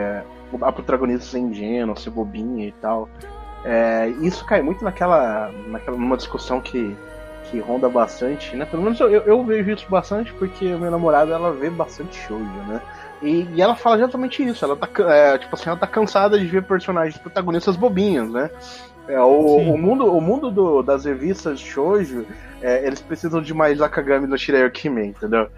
[0.61, 3.09] a protagonista ser ingênua, ser bobinha e tal.
[3.65, 6.97] É, isso cai muito naquela, naquela numa discussão que,
[7.51, 8.65] que ronda bastante, né?
[8.65, 12.81] Pelo menos eu, eu- vejo isso bastante porque minha namorada ela vê bastante shoujo, né?
[13.23, 14.65] E, e ela fala exatamente isso.
[14.65, 18.51] Ela tá, é, tipo assim, ela tá cansada de ver personagens protagonistas bobinhos, né?
[19.07, 19.71] É, o, Sim.
[19.73, 22.27] o mundo, o mundo do- das revistas shoujo,
[22.61, 25.49] é, eles precisam de mais Akagami no Shirayokime, entendeu?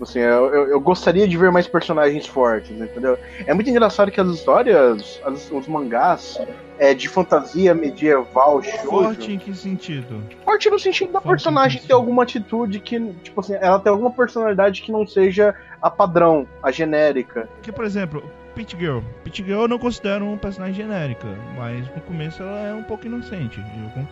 [0.00, 3.18] Tipo assim, eu, eu, eu gostaria de ver mais personagens fortes, entendeu?
[3.46, 6.38] É muito engraçado que as histórias, as- os mangás
[6.78, 10.22] é, de fantasia medieval, shoujo, Forte em que sentido?
[10.42, 13.78] forte no sentido da Forte personagem em que ter alguma atitude que, tipo assim, ela
[13.78, 17.46] tem alguma personalidade que não seja a padrão, a genérica.
[17.56, 18.22] Porque, por exemplo,
[18.54, 19.00] Pit Girl.
[19.22, 21.28] Pit Girl eu não considero um personagem genérica,
[21.58, 23.60] mas no começo ela é um pouco inocente.
[23.96, 24.02] eu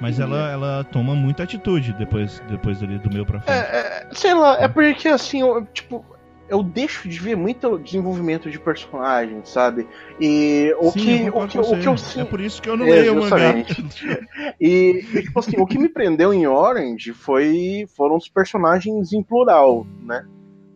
[0.00, 0.24] Mas Uhum.
[0.24, 3.58] ela, ela toma muita atitude depois, depois ali do meu pra frente.
[3.58, 6.04] É, é, sei lá, é porque assim, eu, tipo,
[6.48, 9.88] eu deixo de ver muito desenvolvimento de personagem, sabe?
[10.20, 12.26] E o Sim, que, eu o que, o que eu É sinto.
[12.26, 13.54] por isso que eu não É, leio o mangá.
[14.60, 19.22] E, e, tipo assim, o que me prendeu em Orange foi foram os personagens em
[19.22, 20.24] plural, né?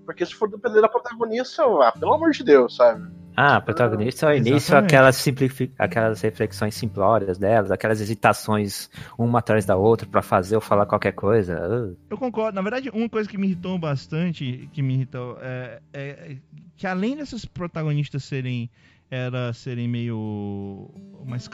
[0.07, 3.03] Porque se for depender da protagonista, ah, pelo amor de Deus, sabe?
[3.37, 4.87] Ah, protagonista ao início, Exatamente.
[4.95, 10.61] aquelas, simplifi- aquelas reflexões simplórias delas, aquelas hesitações uma atrás da outra pra fazer ou
[10.61, 11.57] falar qualquer coisa.
[11.59, 12.55] Ah, Eu concordo.
[12.57, 16.37] Na verdade, uma coisa que me irritou bastante, que me irritou, é, é
[16.77, 18.69] que além dessas protagonistas serem,
[19.11, 20.91] elas serem meio
[21.25, 21.49] mais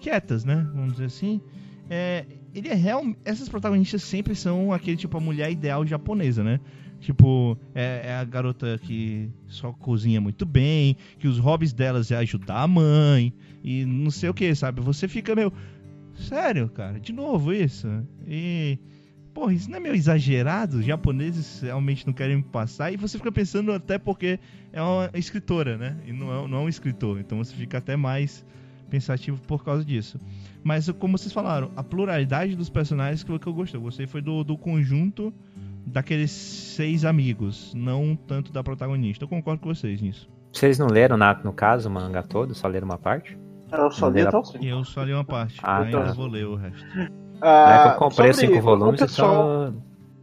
[0.00, 0.66] quietas, né?
[0.74, 1.40] Vamos dizer assim.
[1.88, 3.04] É, ele é real.
[3.24, 6.60] Essas protagonistas sempre são aquele tipo a mulher ideal japonesa, né?
[7.00, 12.16] Tipo, é, é a garota que só cozinha muito bem, que os hobbies delas é
[12.16, 13.32] ajudar a mãe
[13.64, 14.80] e não sei o que, sabe?
[14.82, 15.52] Você fica meio.
[16.14, 17.88] Sério, cara, de novo isso.
[18.26, 18.78] E.
[19.32, 20.78] Porra, isso não é meio exagerado?
[20.78, 22.92] Os japoneses realmente não querem me passar.
[22.92, 24.38] E você fica pensando até porque
[24.72, 25.96] é uma escritora, né?
[26.04, 27.18] E não é, não é um escritor.
[27.20, 28.44] Então você fica até mais
[28.90, 30.20] pensativo por causa disso.
[30.62, 33.78] Mas como vocês falaram, a pluralidade dos personagens foi o que eu gostei.
[33.78, 35.32] Eu gostei foi do, do conjunto
[35.86, 39.24] daqueles seis amigos, não tanto da protagonista.
[39.24, 40.28] Eu concordo com vocês nisso.
[40.52, 42.54] Vocês não leram, na- no caso, o mangá todo?
[42.54, 43.38] Só leram uma parte?
[43.72, 44.64] Eu só li até o cinco.
[44.64, 46.12] E eu só li uma parte, Ah, ainda tá.
[46.12, 46.84] vou ler o resto.
[47.40, 49.74] Ah, é que eu comprei sobre cinco o volumes e pessoal- só.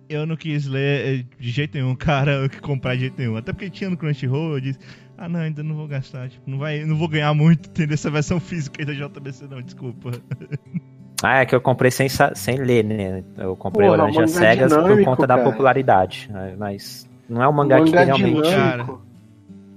[0.09, 3.35] Eu não quis ler de jeito nenhum, cara, eu que comprar de jeito nenhum.
[3.37, 4.79] Até porque tinha no Crunchyroll, eu disse,
[5.17, 8.09] ah não, ainda não vou gastar, tipo, não, vai, não vou ganhar muito tendo essa
[8.11, 10.11] versão física aí da JBC não, desculpa.
[11.23, 13.23] Ah, é que eu comprei sem, sem ler, né?
[13.37, 15.49] Eu comprei Porra, às cegas por dinâmico, conta da cara.
[15.49, 16.29] popularidade.
[16.31, 16.55] né?
[16.57, 18.93] Mas não é um mangá, que Mangá realmente dinâmico.
[18.93, 18.99] Cara.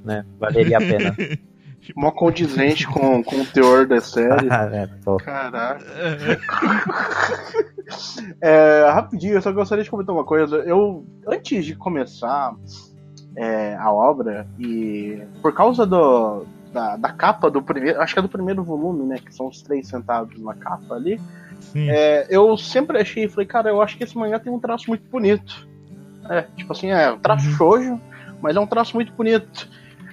[0.05, 1.17] né, valeria a pena.
[1.97, 4.49] Mó condizente com, com o teor da série.
[4.51, 5.17] Ah, é, pô.
[5.17, 5.85] Caraca.
[8.41, 10.59] É, rapidinho, eu só gostaria de comentar uma coisa.
[10.59, 12.55] Eu, antes de começar
[13.37, 18.01] é, a obra, e por causa do, da, da capa do primeiro.
[18.01, 19.17] Acho que é do primeiro volume, né?
[19.19, 21.21] Que são os três sentados na capa ali.
[21.77, 25.05] É, eu sempre achei, falei, cara, eu acho que esse mangá tem um traço muito
[25.11, 25.69] bonito.
[26.29, 27.53] É, tipo assim, é um traço Uhum.
[27.53, 28.01] shoujo,
[28.41, 29.69] mas é um traço muito bonito.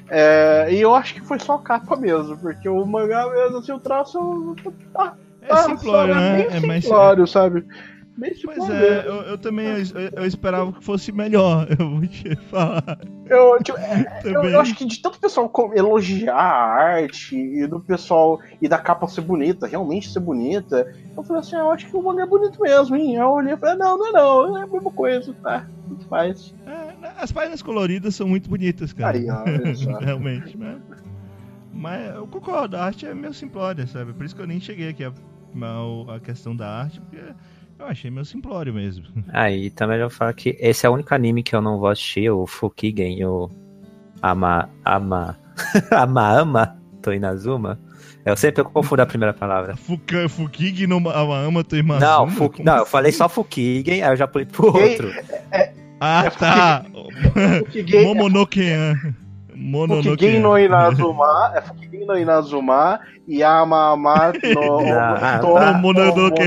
[0.10, 3.72] É, e eu acho que foi só a capa mesmo, porque o mangá mesmo, assim,
[3.74, 4.56] o traço.
[4.94, 6.38] Tá, É tá, simplório, sabe, né?
[6.48, 6.84] Bem É mais.
[6.84, 7.66] simplório, sabe?
[8.18, 8.74] Bem Pois simplório.
[8.74, 13.00] é, eu, eu também eu, eu esperava que fosse melhor, eu vou te falar.
[13.28, 16.66] Eu, tipo, é, eu, eu acho que de tanto pessoal elogiar a
[16.96, 21.56] arte e do pessoal e da capa ser bonita, realmente ser bonita, eu falei assim,
[21.56, 23.16] ah, eu acho que o mangá é bonito mesmo, hein?
[23.16, 25.68] Eu olhei e falei, não, não é não, é a mesma coisa, tá?
[25.88, 26.56] Tudo faz.
[26.66, 29.20] É, as páginas coloridas são muito bonitas, cara.
[29.76, 29.92] Só.
[30.02, 30.82] Realmente, mas,
[31.72, 34.12] mas eu concordo, a arte é meio simplória, sabe?
[34.14, 37.22] Por isso que eu nem cheguei aqui a, a, a questão da arte, porque
[37.80, 39.06] eu achei meio simplório mesmo.
[39.34, 41.90] Aí também eu vou falar que esse é o único anime que eu não vou
[41.90, 43.50] assistir, o Fukigen, o
[44.22, 44.70] Ama.
[44.86, 45.38] Ama.
[45.92, 47.80] Ama Ama Toinazuma.
[48.26, 49.76] Eu sempre confundo a primeira palavra.
[49.78, 52.06] Fuka, Fukig no ama Toimazuma?
[52.06, 52.92] Não, Fu- não, eu assim?
[52.92, 55.12] falei só Fukigen, aí eu já pulei pro Fukigen- outro.
[56.02, 56.86] Ah, É tá.
[57.60, 58.96] Fukigei, Momonoken.
[58.96, 60.40] Fukigei Mononoken.
[60.42, 64.80] no Inazuma, é Fukigei no Inazuma e Amama no
[65.58, 65.74] Ah?
[65.82, 66.44] Momononoke.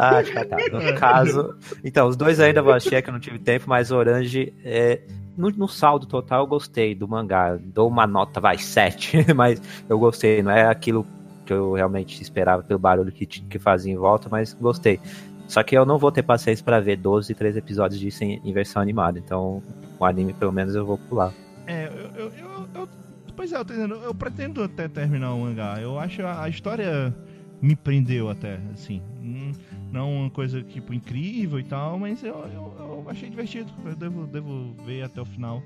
[0.00, 0.56] Ah, tá, tá.
[0.72, 1.54] No caso.
[1.84, 5.00] Então, os dois ainda vou assistir, é que eu não tive tempo, mas Orange, é,
[5.36, 7.58] no, no saldo total, eu gostei do mangá.
[7.62, 10.42] Dou uma nota, vai, 7, mas eu gostei.
[10.42, 11.06] Não é aquilo
[11.44, 15.00] que eu realmente esperava pelo barulho que, que fazia em volta, mas gostei.
[15.48, 18.52] Só que eu não vou ter paciência pra ver 12, 13 episódios disso em, em
[18.52, 19.18] versão animada.
[19.18, 19.60] Então,
[19.98, 21.32] o anime, pelo menos, eu vou pular.
[21.66, 22.88] É, eu, eu, eu, eu-
[23.36, 25.78] Pois é, eu eu pretendo até terminar o mangá.
[25.80, 27.14] Eu acho a, a história
[27.62, 29.00] me prendeu até, assim.
[29.22, 29.52] Hum,
[29.92, 33.70] Não uma coisa, tipo, incrível e tal, mas eu, eu, eu achei divertido.
[33.84, 35.62] Eu devo, devo ver até o final.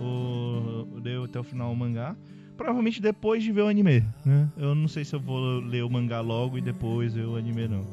[0.00, 2.16] O, eu devo até o final o mangá.
[2.56, 4.48] Provavelmente depois de ver o anime, né?
[4.56, 7.66] Eu não sei se eu vou ler o mangá logo e depois ver o anime,
[7.68, 7.84] não.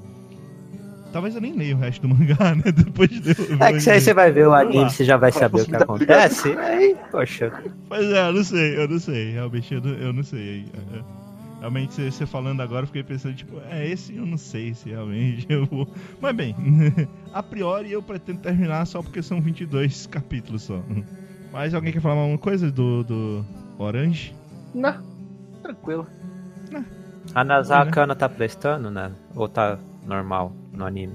[1.12, 2.72] Talvez eu nem leia o resto do mangá, né?
[2.72, 5.32] Depois de ver o É que aí você vai ver o anime, você já vai
[5.32, 6.50] saber o que acontece.
[6.58, 7.52] Aí, poxa.
[7.88, 9.32] Pois é, eu não sei, eu não sei.
[9.32, 10.66] Realmente eu não, eu não sei.
[10.94, 11.19] É.
[11.60, 15.46] Realmente você, falando agora, eu fiquei pensando, tipo, é esse eu não sei se realmente
[15.50, 15.88] eu vou.
[16.22, 16.56] Mas bem,
[17.34, 20.82] a priori eu pretendo terminar só porque são 22 capítulos só.
[21.52, 23.46] Mas alguém quer falar alguma coisa do, do
[23.78, 24.34] Orange?
[24.74, 24.96] Não,
[25.62, 26.08] tranquilo.
[27.34, 29.12] A Nazakana tá prestando, né?
[29.36, 31.14] Ou tá normal no anime?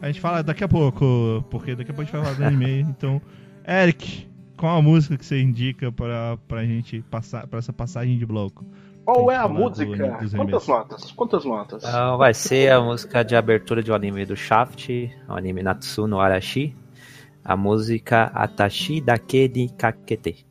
[0.00, 2.44] A gente fala daqui a pouco, porque daqui a pouco a gente vai falar do
[2.44, 2.82] anime.
[2.90, 3.22] Então,
[3.66, 8.26] Eric, qual a música que você indica pra, pra gente passar, pra essa passagem de
[8.26, 8.64] bloco?
[9.04, 10.18] Qual é a música?
[10.36, 11.12] Quantas notas?
[11.12, 11.84] Quantas notas?
[11.84, 14.88] Então vai ser a música de abertura de um anime do Shaft,
[15.28, 16.76] o anime Natsu no Arashi.
[17.44, 20.46] A música Atashi Dake ni Kakete.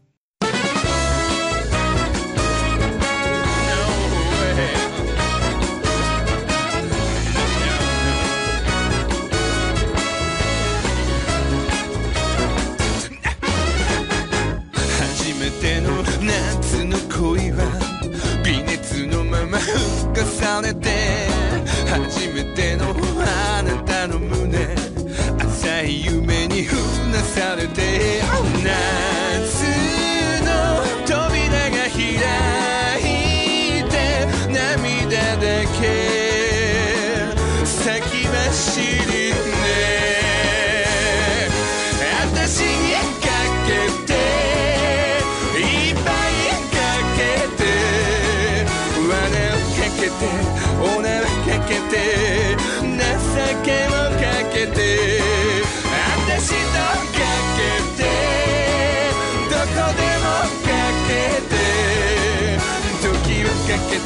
[63.89, 64.05] けて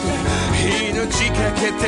[0.89, 1.83] 命かけて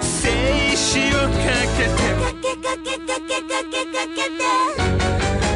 [0.00, 1.32] 生死をか
[1.76, 1.90] けて。
[2.22, 4.40] かけかけかけかけかけて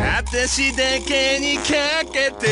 [0.04, 1.64] 私だけにか
[2.12, 2.44] けて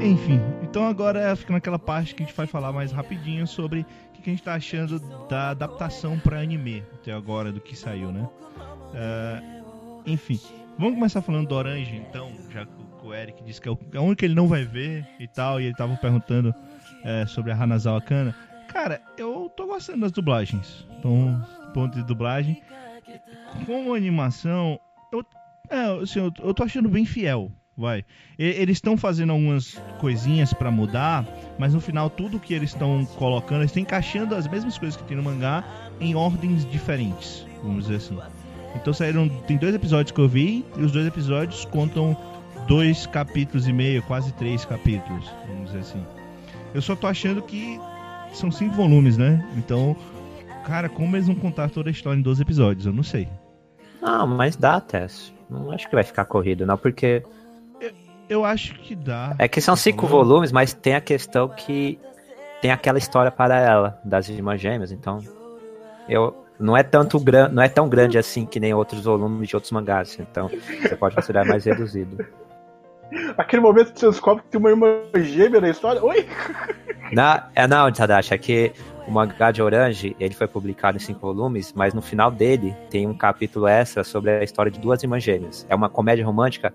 [0.00, 4.12] Enfim, então agora fica naquela parte que a gente vai falar mais rapidinho sobre o
[4.12, 4.98] que a gente tá achando
[5.28, 8.28] da adaptação pra anime até agora, do que saiu, né?
[8.94, 9.42] É,
[10.04, 10.40] enfim,
[10.78, 12.72] vamos começar falando do Orange, então, já que
[13.06, 15.28] o Eric disse que é o é o único que ele não vai ver e
[15.28, 16.54] tal, e ele tava perguntando
[17.04, 18.34] é, sobre a Hanazawa Kana.
[18.68, 20.86] Cara, eu tô gostando das dublagens.
[20.98, 21.42] Então,
[21.72, 22.62] ponto de dublagem.
[23.64, 24.78] Como animação,
[25.70, 28.04] é, assim, eu, eu tô achando bem fiel, vai.
[28.38, 31.26] E- Eles estão fazendo algumas coisinhas pra mudar,
[31.58, 35.04] mas no final tudo que eles estão colocando, eles estão encaixando as mesmas coisas que
[35.04, 35.64] tem no mangá
[36.00, 38.18] em ordens diferentes, vamos dizer assim.
[38.74, 42.16] Então saíram, tem dois episódios que eu vi e os dois episódios contam
[42.68, 46.04] dois capítulos e meio, quase três capítulos, vamos dizer assim.
[46.74, 47.80] Eu só tô achando que
[48.34, 49.42] são cinco volumes, né?
[49.56, 49.96] Então,
[50.66, 52.84] cara, como eles vão contar toda a história em 12 episódios?
[52.84, 53.28] Eu não sei.
[54.02, 55.32] Não, mas dá, Tess.
[55.48, 57.22] Não acho que vai ficar corrido, não, porque
[58.28, 59.34] Eu acho que dá.
[59.38, 61.98] é que são cinco volumes, mas tem a questão que
[62.60, 65.20] tem aquela história para ela das irmãs gêmeas, então
[66.08, 69.54] eu não é tanto gran, não é tão grande assim que nem outros volumes de
[69.54, 70.48] outros mangás, então
[70.82, 72.24] você pode considerar mais reduzido.
[73.38, 76.02] Aquele momento que você descobre que tem uma irmã gêmea na história.
[76.02, 76.26] Oi?
[77.12, 78.72] Na, é não, Tadashi, é que
[79.06, 83.06] o mangá de Orange, ele foi publicado em cinco volumes, mas no final dele tem
[83.06, 85.66] um capítulo extra sobre a história de duas irmãs gêmeas.
[85.68, 86.74] É uma comédia romântica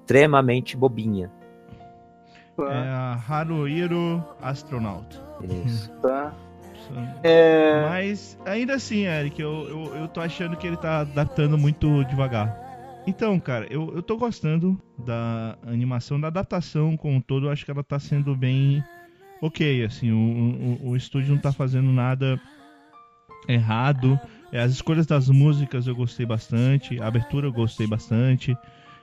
[0.00, 1.30] extremamente bobinha.
[2.58, 5.20] É a Haruhiro Astronaut.
[5.66, 5.92] Isso.
[6.00, 6.32] Tá.
[7.22, 7.82] É.
[7.86, 12.68] Mas ainda assim, Eric, eu, eu, eu tô achando que ele tá adaptando muito devagar.
[13.06, 17.64] Então, cara, eu, eu tô gostando da animação, da adaptação como um todo, eu acho
[17.64, 18.82] que ela tá sendo bem
[19.40, 22.40] ok, assim, o, o, o estúdio não tá fazendo nada
[23.48, 24.18] errado.
[24.52, 28.56] É, As escolhas das músicas eu gostei bastante, a abertura eu gostei bastante.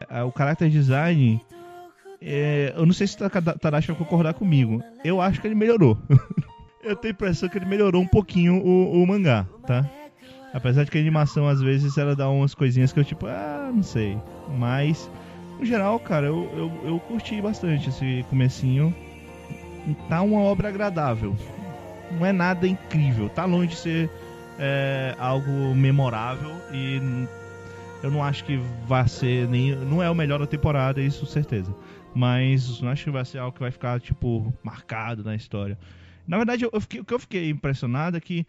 [0.09, 1.39] É, O character design,
[2.21, 4.83] é, eu não sei se o Tadashi vai concordar comigo.
[5.03, 5.97] Eu acho que ele melhorou.
[6.83, 9.89] eu tenho a impressão que ele melhorou um pouquinho o, o mangá, tá?
[10.53, 13.71] Apesar de que a animação às vezes ela dá umas coisinhas que eu tipo, ah,
[13.73, 14.17] não sei.
[14.57, 15.09] Mas,
[15.59, 18.95] no geral, cara, eu, eu, eu curti bastante esse comecinho.
[20.09, 21.35] Tá uma obra agradável.
[22.11, 23.29] Não é nada incrível.
[23.29, 24.09] Tá longe de ser
[24.59, 26.99] é, algo memorável e
[28.03, 28.57] eu não acho que
[28.87, 29.75] vai ser nem.
[29.75, 31.73] Não é o melhor da temporada, isso certeza.
[32.13, 35.77] Mas não acho que vai ser algo que vai ficar, tipo, marcado na história.
[36.27, 38.47] Na verdade, eu, fiquei- o que eu fiquei impressionado é que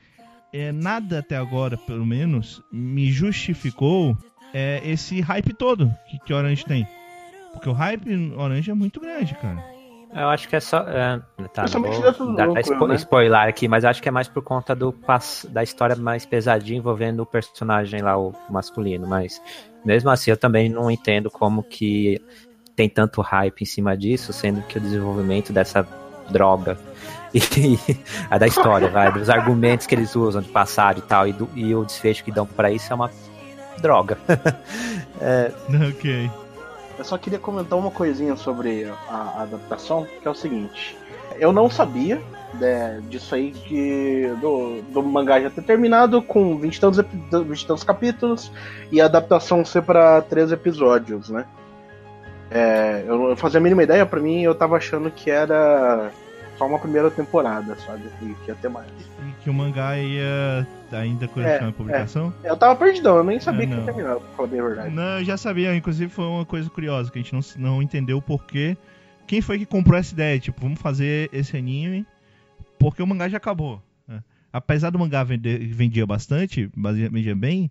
[0.52, 4.16] é, nada até agora, pelo menos, me justificou
[4.54, 6.86] é, esse hype todo que, que Orange tem.
[7.52, 9.75] Porque o hype Orange é muito grande, cara.
[10.14, 10.78] Eu acho que é só.
[10.80, 11.20] É,
[11.52, 11.66] tá,
[12.46, 12.94] vou dar spo- né?
[12.94, 14.94] spoiler aqui, mas acho que é mais por conta do
[15.50, 19.06] da história mais pesadinha envolvendo o personagem lá, o masculino.
[19.06, 19.40] Mas
[19.84, 22.20] mesmo assim, eu também não entendo como que
[22.74, 25.86] tem tanto hype em cima disso, sendo que o desenvolvimento dessa
[26.30, 26.78] droga
[27.34, 27.78] e
[28.30, 31.48] a da história, vai, dos argumentos que eles usam de passado e tal, e, do-
[31.54, 33.10] e o desfecho que dão pra isso é uma
[33.80, 34.18] droga.
[35.90, 36.30] ok.
[36.98, 40.97] Eu só queria comentar uma coisinha sobre a, adaptação, que é o seguinte.
[41.39, 42.23] Eu não sabia
[42.55, 47.16] né, disso aí que do, do mangá já ter terminado com 20 e, tantos, epi-
[47.31, 48.51] 20 e tantos capítulos
[48.90, 51.44] e a adaptação ser para três episódios, né?
[52.51, 56.10] É, eu não fazia a mínima ideia, pra mim eu tava achando que era
[56.56, 58.05] só uma primeira temporada, sabe?
[58.18, 58.86] Que ia ter mais.
[59.47, 62.35] Que o mangá ia ainda continuar É, a publicação?
[62.43, 63.85] Eu tava perdidão, eu nem sabia Ah, que ia não.
[63.85, 64.90] terminar, pra falar bem a verdade.
[64.93, 67.40] Não, eu já sabia, inclusive foi uma coisa curiosa, que a gente não,
[67.74, 68.77] não entendeu o porquê.
[69.24, 70.40] Quem foi que comprou essa ideia?
[70.40, 72.05] Tipo, vamos fazer esse anime
[72.77, 73.81] porque o mangá já acabou.
[74.09, 74.20] né?
[74.52, 77.70] Apesar do mangá vender, vendia bastante, vendia bem,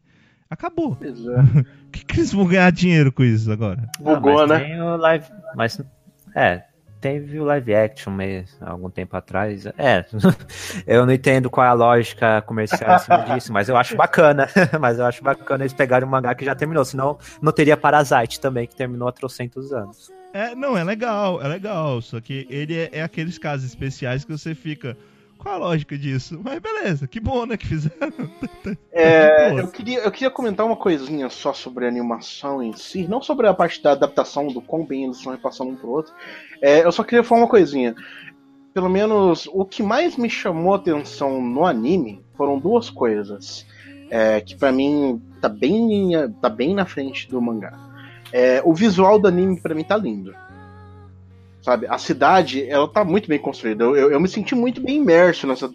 [0.50, 0.96] acabou.
[0.96, 1.40] Pois é.
[1.42, 3.90] O que, que eles vão ganhar dinheiro com isso agora?
[4.00, 4.60] Bugou, Ah, mas né?
[4.66, 5.26] Tem o live,
[5.58, 5.82] mas
[6.34, 6.64] é,
[7.06, 9.68] teve o live action mesmo, há algum tempo atrás.
[9.77, 10.03] É,
[10.88, 12.98] eu não entendo qual é a lógica comercial
[13.32, 14.49] disso, mas eu acho bacana.
[14.82, 18.40] mas eu acho bacana eles pegarem um mangá que já terminou, senão não teria Parasite
[18.40, 20.11] também, que terminou há trocentos anos.
[20.34, 22.02] É, não, é legal, é legal.
[22.02, 24.98] Só que ele é, é aqueles casos especiais que você fica.
[25.38, 26.40] Qual a lógica disso?
[26.44, 27.95] Mas beleza, que bom, né, que fizeram.
[28.91, 33.22] É, eu, queria, eu queria comentar uma coisinha só sobre a animação em si, não
[33.22, 36.14] sobre a parte da adaptação, do quão bem eles estão repassando um pro outro.
[36.62, 37.94] É, eu só queria falar uma coisinha.
[38.74, 43.66] Pelo menos o que mais me chamou a atenção no anime foram duas coisas.
[44.10, 47.74] é, que pra mim tá bem, tá bem na frente do mangá.
[48.32, 50.34] É, o visual do anime pra mim tá lindo.
[51.66, 53.84] Sabe, a cidade, ela tá muito bem construída.
[53.86, 55.68] Eu, eu, eu me senti muito bem imerso nessa,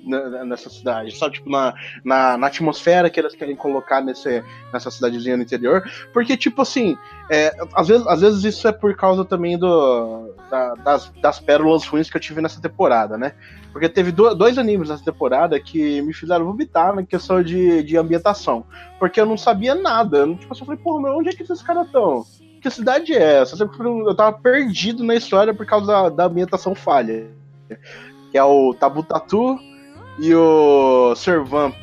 [0.46, 1.34] nessa cidade, sabe?
[1.34, 4.40] Tipo, na, na, na atmosfera que eles querem colocar nesse,
[4.72, 5.82] nessa cidadezinha no interior.
[6.12, 6.96] Porque, tipo assim,
[7.28, 11.84] é, às, vezes, às vezes isso é por causa também do, da- das, das pérolas
[11.84, 13.32] ruins que eu tive nessa temporada, né?
[13.72, 17.96] Porque teve do- dois animes nessa temporada que me fizeram vomitar na questão de, de
[17.96, 18.64] ambientação.
[19.00, 20.18] Porque eu não sabia nada.
[20.18, 22.24] Eu, tipo eu falei, porra, mas onde é que esses caras estão?
[22.60, 23.56] Que cidade é essa?
[23.62, 27.26] Eu tava perdido na história por causa da, da ambientação falha.
[28.30, 29.58] Que é o Tabutatu
[30.18, 31.74] e o Servamp.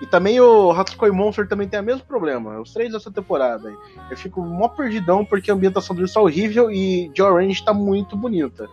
[0.00, 2.60] E também o Hatsukoi Monster também tem o mesmo problema.
[2.60, 3.68] Os três dessa temporada.
[3.68, 3.76] aí.
[4.10, 8.16] Eu fico mó perdidão porque a ambientação deles tá horrível e de Orange tá muito
[8.16, 8.68] bonita.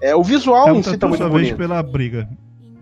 [0.00, 1.56] É, o visual É em si tá muito só vejo bonito.
[1.56, 2.28] pela briga.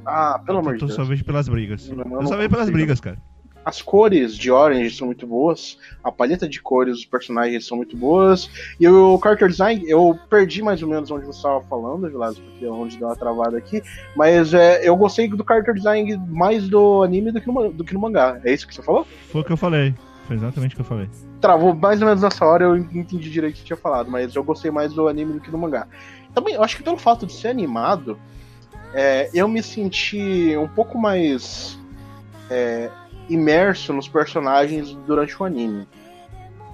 [0.05, 0.95] Ah, pelo amor de Deus.
[0.95, 1.89] só vejo pelas brigas.
[1.91, 3.19] Não, eu Eu só vejo pelas brigas, cara.
[3.65, 7.97] As cores de Orange são muito boas, a paleta de cores dos personagens são muito
[7.97, 12.39] boas, e o character design, eu perdi mais ou menos onde você estava falando, Vilas,
[12.39, 13.83] porque é onde deu uma travada aqui,
[14.17, 17.95] mas é, eu gostei do character design mais do anime do que, no, do que
[17.95, 18.41] no mangá.
[18.45, 19.07] É isso que você falou?
[19.31, 19.95] Foi o que eu falei.
[20.27, 21.09] Foi exatamente o que eu falei.
[21.41, 24.35] Travou mais ou menos nessa hora, eu entendi direito o que você tinha falado, mas
[24.35, 25.87] eu gostei mais do anime do que do mangá.
[26.35, 28.19] Também, eu acho que pelo fato de ser animado,
[28.95, 31.79] é, eu me senti um pouco mais
[32.51, 32.91] é,
[33.29, 35.87] imerso nos personagens durante o anime.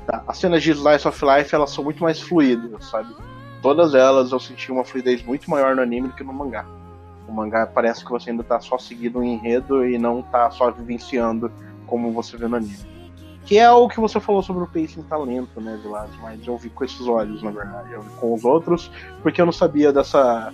[0.06, 0.22] Tá?
[0.26, 3.14] As cenas de Slice of Life elas são muito mais fluidas, sabe?
[3.60, 6.64] Todas elas eu senti uma fluidez muito maior no anime do que no mangá.
[7.28, 10.70] O mangá parece que você ainda tá só seguindo um enredo e não tá só
[10.70, 11.52] vivenciando
[11.86, 12.98] como você vê no anime.
[13.44, 16.10] Que é o que você falou sobre o pacing talento, né, Vilas?
[16.20, 17.92] Mas eu vi com esses olhos, na verdade.
[17.92, 18.90] Eu vi com os outros,
[19.22, 20.52] porque eu não sabia dessa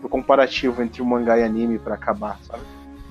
[0.00, 2.62] do comparativo entre o mangá e anime pra acabar, sabe?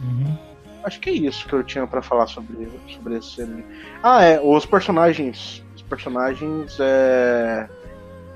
[0.03, 0.52] Uhum.
[0.83, 3.63] Acho que é isso que eu tinha pra falar sobre, sobre esse anime.
[4.01, 5.63] Ah, é, os personagens.
[5.75, 7.69] Os personagens, é.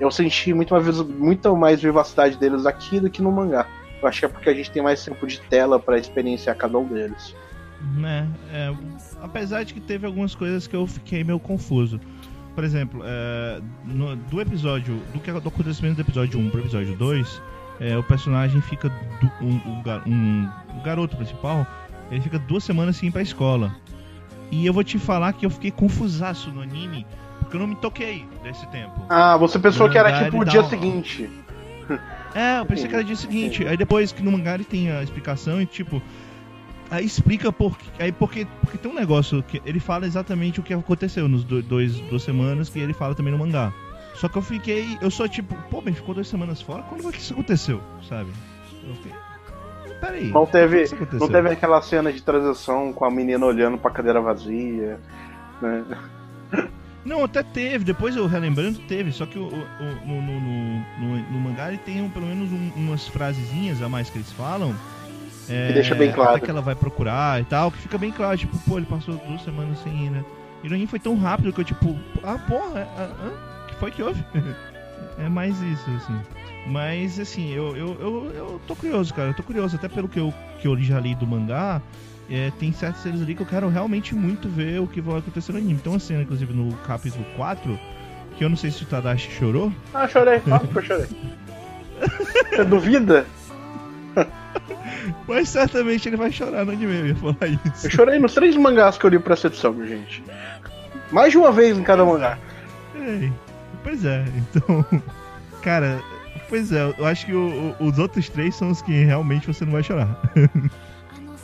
[0.00, 3.66] Eu senti muito mais, muito mais vivacidade deles aqui do que no mangá.
[4.00, 6.78] Eu acho que é porque a gente tem mais tempo de tela pra experienciar cada
[6.78, 7.34] um deles.
[7.96, 8.28] Né?
[8.52, 8.72] É,
[9.20, 12.00] apesar de que teve algumas coisas que eu fiquei meio confuso.
[12.54, 14.96] Por exemplo, é, no- do episódio.
[15.12, 17.42] Do que do acontecimento do episódio 1 pro episódio 2,
[17.80, 18.88] é, o personagem fica.
[18.88, 20.48] du- um, gar- um-
[20.78, 21.66] o garoto principal,
[22.10, 23.74] ele fica duas semanas sem ir pra escola.
[24.50, 27.06] E eu vou te falar que eu fiquei confusaço no anime,
[27.40, 29.00] porque eu não me toquei desse tempo.
[29.08, 31.30] Ah, você pensou que era tipo o dia seguinte.
[32.34, 33.66] É, eu pensei que era dia seguinte.
[33.66, 36.00] Aí depois que no mangá ele tem a explicação e tipo.
[36.90, 40.72] Aí explica por aí porque, porque tem um negócio que ele fala exatamente o que
[40.72, 43.70] aconteceu nos do- dois duas semanas que ele fala também no mangá.
[44.14, 47.12] Só que eu fiquei, eu sou tipo, pô, mas ficou duas semanas fora, quando foi
[47.12, 48.30] que isso aconteceu, sabe?
[48.86, 49.12] Eu fiquei,
[50.00, 50.30] peraí.
[50.30, 54.98] Não teve, não teve aquela cena de transição com a menina olhando pra cadeira vazia.
[55.60, 55.84] Né?
[57.04, 61.40] Não, até teve, depois eu relembrando, teve, só que o, o- no, no, no, no-
[61.40, 64.74] mangá ele tem um- pelo menos um- umas frasezinhas a mais que eles falam.
[65.48, 66.32] É, Que deixa bem claro.
[66.36, 69.14] até que ela vai procurar e tal, que fica bem claro, tipo, pô, ele passou
[69.16, 70.22] duas semanas sem ir, né?
[70.62, 74.02] E no foi tão rápido que eu, tipo, ah, porra, ah, ah, que foi que
[74.02, 74.22] houve?
[75.18, 76.20] é mais isso, assim.
[76.68, 80.20] Mas, assim, eu, eu, eu, eu tô curioso, cara, eu tô curioso, até pelo que
[80.20, 81.80] eu, que eu já li do mangá,
[82.30, 85.52] é, tem certas cenas ali que eu quero realmente muito ver o que vai acontecer
[85.52, 85.80] no anime.
[85.80, 87.78] Tem uma cena, inclusive, no capítulo 4,
[88.36, 91.06] que eu não sei se o Tadashi chorou, Ah, chorei, óbvio que eu chorei.
[92.50, 93.26] Você duvida?
[95.26, 97.86] mas certamente ele vai chorar no anime, eu ia falar isso.
[97.86, 100.22] Eu chorei nos três mangás que eu li pra edição, gente.
[101.10, 102.38] Mais de uma vez em cada mangá.
[102.94, 103.30] É,
[103.82, 104.84] pois é, então.
[105.62, 106.00] Cara,
[106.48, 109.64] pois é, eu acho que o- o- os outros três são os que realmente você
[109.64, 110.08] não vai chorar.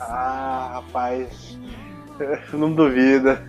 [0.07, 1.57] Ah, rapaz.
[2.53, 3.43] Não duvida.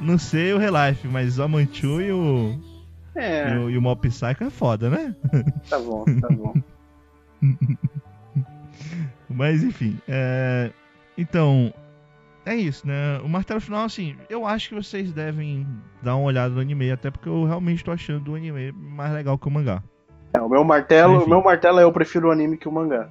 [0.00, 2.58] Não sei o Relife, mas o Amanchu e o,
[3.14, 5.14] É, e o, e o Mob Psycho é foda, né?
[5.70, 6.52] tá bom, tá bom.
[9.28, 10.70] Mas enfim, é...
[11.16, 11.72] então.
[12.46, 13.18] É isso, né?
[13.22, 15.66] O martelo final, assim, eu acho que vocês devem
[16.02, 19.36] dar uma olhada no anime, até porque eu realmente tô achando o anime mais legal
[19.38, 19.82] que o mangá.
[20.32, 21.24] É, o meu martelo, Enfim.
[21.26, 23.10] o meu martelo é eu prefiro o anime que o mangá.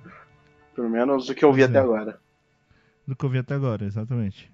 [0.75, 1.81] Pelo menos o que eu vi Pois até é.
[1.81, 2.19] agora.
[3.07, 4.51] Do que eu vi até agora, exatamente.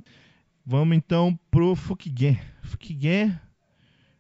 [0.66, 2.40] Vamos então pro Fukigen.
[2.62, 3.38] Fukigen.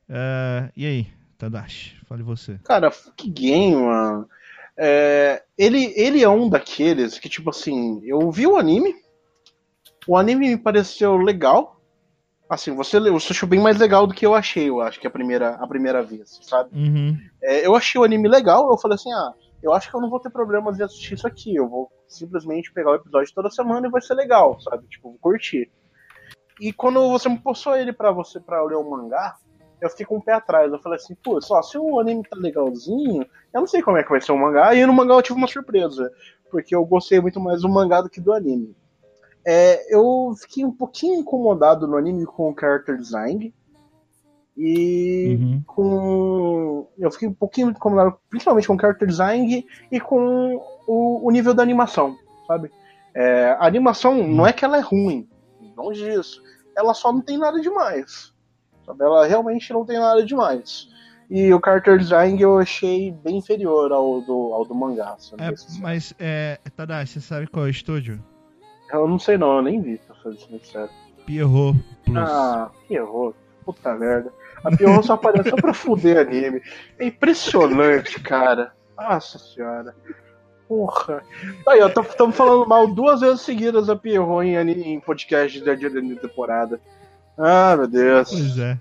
[0.10, 1.08] é, E aí,
[1.38, 1.96] Tadashi?
[2.06, 2.60] Fale você.
[2.64, 2.92] Cara,
[3.26, 4.28] game, mano.
[4.76, 8.96] É, ele, ele é um daqueles que, tipo assim, eu vi o anime.
[10.08, 11.80] O anime me pareceu legal.
[12.54, 15.12] Assim, você, você achou bem mais legal do que eu achei, eu acho, que a
[15.12, 16.70] primeira, a primeira vez, sabe?
[16.74, 17.18] Uhum.
[17.42, 20.10] É, eu achei o anime legal, eu falei assim, ah, eu acho que eu não
[20.10, 21.56] vou ter problemas de assistir isso aqui.
[21.56, 24.86] Eu vou simplesmente pegar o episódio toda semana e vai ser legal, sabe?
[24.88, 25.72] Tipo, vou curtir.
[26.60, 29.36] E quando você me postou ele pra você para ler o mangá,
[29.82, 30.72] eu fiquei com o pé atrás.
[30.72, 34.04] Eu falei assim, pô, só se o anime tá legalzinho, eu não sei como é
[34.04, 34.76] que vai ser o mangá.
[34.76, 36.12] E no mangá eu tive uma surpresa,
[36.52, 38.76] porque eu gostei muito mais do mangá do que do anime.
[39.46, 43.54] É, eu fiquei um pouquinho incomodado no anime com o character design.
[44.56, 45.64] E Uhum.
[45.66, 46.88] com.
[46.98, 51.56] Eu fiquei um pouquinho incomodado, principalmente com o character design e com o, o nível
[51.56, 52.16] da animação,
[52.46, 52.72] sabe?
[53.16, 55.28] É, a animação não é que ela é ruim,
[55.76, 56.42] longe disso.
[56.78, 58.32] Ela só não tem nada demais.
[58.86, 59.04] Sabe?
[59.04, 60.88] Ela realmente não tem nada demais.
[61.30, 65.16] E o character design eu achei bem inferior ao do, ao do mangá.
[65.40, 68.24] É, mas, é, Tadashi, você sabe qual é o estúdio?
[68.92, 70.90] Eu não sei não, eu nem vi, pra ser sincero.
[71.26, 72.18] Pierrot Plus.
[72.18, 73.36] Ah, que errou.
[73.66, 74.32] Puta merda.
[74.64, 76.62] A Pierrot só apareceu pra fuder anime.
[77.00, 78.74] É impressionante, cara.
[78.98, 79.96] Nossa senhora.
[80.68, 81.24] Porra.
[81.68, 85.90] Aí, ó, estamos falando mal duas vezes seguidas da Pierrot em, em podcast da de
[85.90, 86.80] de temporada.
[87.38, 88.30] Ah, meu Deus.
[88.30, 88.80] Pois é.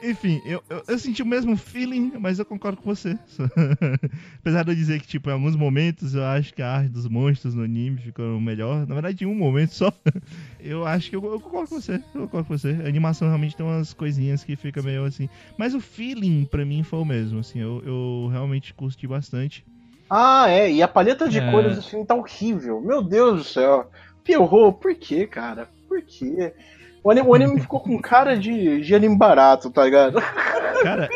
[0.00, 3.18] Enfim, eu, eu, eu senti o mesmo feeling, mas eu concordo com você.
[4.38, 7.08] Apesar de eu dizer que, tipo, em alguns momentos eu acho que a arte dos
[7.08, 8.86] monstros no anime ficou melhor.
[8.86, 9.92] Na verdade, em um momento só.
[10.60, 11.94] Eu acho que eu, eu concordo com você.
[12.14, 12.76] Eu concordo com você.
[12.84, 15.28] A animação realmente tem umas coisinhas que fica meio assim.
[15.56, 17.38] Mas o feeling, pra mim, foi o mesmo.
[17.38, 19.64] Assim, eu, eu realmente curti bastante.
[20.10, 20.70] Ah, é.
[20.70, 21.50] E a paleta de É.
[21.50, 22.80] cores do filme tá horrível.
[22.80, 23.88] Meu Deus do céu.
[24.24, 25.68] Pierrot, por quê, cara?
[25.88, 26.52] Por quê?
[27.02, 30.20] O anime, o anime ficou com cara de, de anime barato, tá ligado?
[30.82, 31.08] Cara,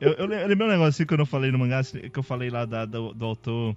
[0.00, 2.22] eu, eu le- eu lembrei um negócio assim quando eu falei no mangá, que eu
[2.22, 3.74] falei lá da- do, do autor,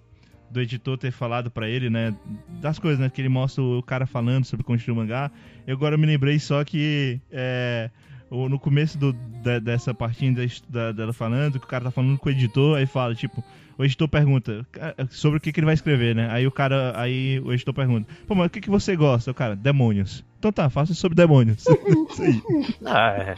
[0.49, 2.13] do editor ter falado pra ele, né?
[2.61, 3.09] Das coisas, né?
[3.09, 5.31] Que ele mostra o cara falando sobre o conteúdo do mangá.
[5.65, 7.89] Eu agora me lembrei só que é,
[8.29, 12.17] no começo do, da- dessa partinha da, da- dela falando, que o cara tá falando
[12.17, 13.43] com o editor, aí fala, tipo,
[13.77, 16.29] o editor pergunta "Cara, sobre o que, que ele vai escrever, né?
[16.31, 19.31] Aí o cara, aí o editor pergunta, pô, mas o que, que você gosta?
[19.31, 20.23] O cara, demônios.
[20.39, 21.63] Então tá, faça sobre demônios.
[22.11, 22.41] Isso aí.
[22.85, 23.35] Ah, é.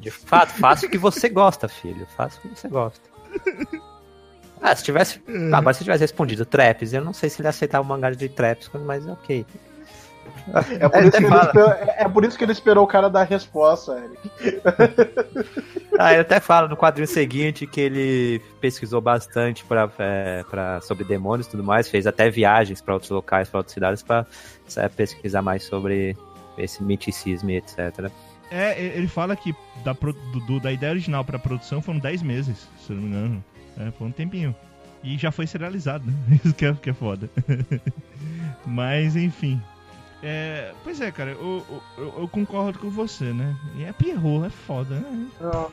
[0.00, 2.06] De fato, faça o que você gosta, filho.
[2.16, 3.10] Faça o que você gosta.
[4.60, 5.22] Ah, se tivesse.
[5.52, 8.28] Ah, agora se tivesse respondido Traps, eu não sei se ele aceitava o mangá de
[8.28, 9.46] Traps, mas ok.
[10.80, 11.44] É por, É, isso que ele fala.
[11.44, 14.60] esperou, é- é por isso que ele esperou o cara dar a resposta, Eric.
[15.98, 21.04] Ah, ele até fala no quadrinho seguinte que ele pesquisou bastante pra, é, pra, sobre
[21.04, 24.24] demônios e tudo mais, fez até viagens pra outros locais, pra outras cidades, pra
[24.66, 26.16] sabe, pesquisar mais sobre
[26.56, 28.10] esse miticismo e etc.
[28.50, 29.54] É, ele fala que
[29.84, 30.12] da, do-
[30.46, 33.44] do- da ideia original pra produção foram 10 meses, se não me engano.
[33.78, 34.54] É, foi um tempinho.
[35.02, 36.14] E já foi serializado, né?
[36.44, 37.30] Isso que é, que é foda.
[38.66, 39.60] Mas, enfim.
[40.22, 41.64] É, pois é, cara, eu,
[41.96, 43.56] eu- eu concordo com você, né?
[43.76, 45.26] E a Pierrot é foda, né?
[45.40, 45.50] Não.
[45.50, 45.70] Não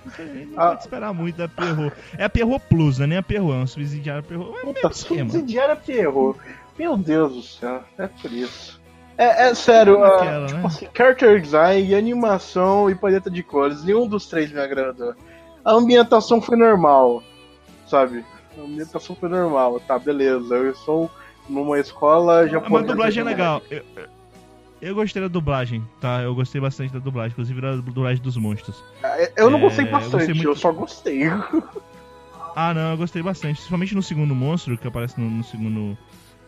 [0.57, 0.67] Ah.
[0.69, 1.93] pode esperar muito da Pierrot.
[2.17, 3.07] É a Pierrot Plus, né?
[3.07, 4.57] Nem a Pierrot, é um subsidiário Pierrot.
[4.57, 6.39] É Puta, subsidiária Pierrot.
[6.79, 8.79] Meu Deus do céu, é por isso.
[9.17, 10.65] É, é sério, ah, Aquela, tipo né?
[10.67, 15.13] assim, character design, animação e paleta de cores, nenhum dos três me agradou.
[15.65, 17.21] A ambientação foi normal,
[17.87, 18.23] sabe?
[18.57, 20.55] A ambientação foi normal, tá, beleza.
[20.55, 21.11] Eu estou
[21.49, 22.83] numa escola Mas japonesa.
[22.83, 23.61] a dublagem é legal.
[23.71, 24.16] Eu, eu-
[24.81, 26.21] eu gostei da dublagem, tá?
[26.21, 28.83] Eu gostei bastante da dublagem, inclusive da dublagem dos monstros.
[29.03, 31.21] É, Eu não É, gostei eu bastante, gostei eu, muito- só gostei.
[32.59, 33.57] Ah, não, eu gostei bastante.
[33.57, 35.95] Principalmente no segundo monstro, que aparece no, no segundo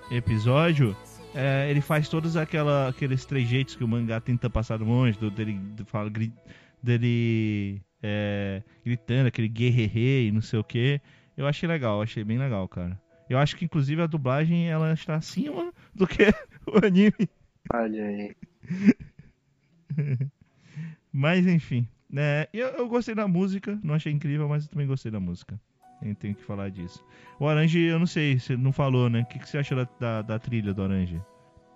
[0.10, 0.96] episódio.
[1.36, 5.54] É, ele faz todos aquela, aqueles trejeitos que o mangá tenta passar do monstro, dele,
[5.76, 6.34] de- fala, gri-
[6.82, 11.00] dele é, gritando, aquele guerreiro e não sei o que.
[11.38, 13.00] Eu achei legal, achei bem legal, cara.
[13.30, 16.24] Eu acho que inclusive a dublagem ela está acima do que
[16.66, 17.30] o anime.
[17.74, 18.36] Olha aí.
[21.12, 22.48] Mas enfim, né?
[22.54, 25.60] Eu, eu gostei da música, não achei incrível, mas eu também gostei da música.
[26.02, 27.04] Eu tenho que falar disso.
[27.40, 29.22] O Orange, eu não sei, você não falou, né?
[29.22, 31.22] O que, que você achou da, da, da trilha do Orange?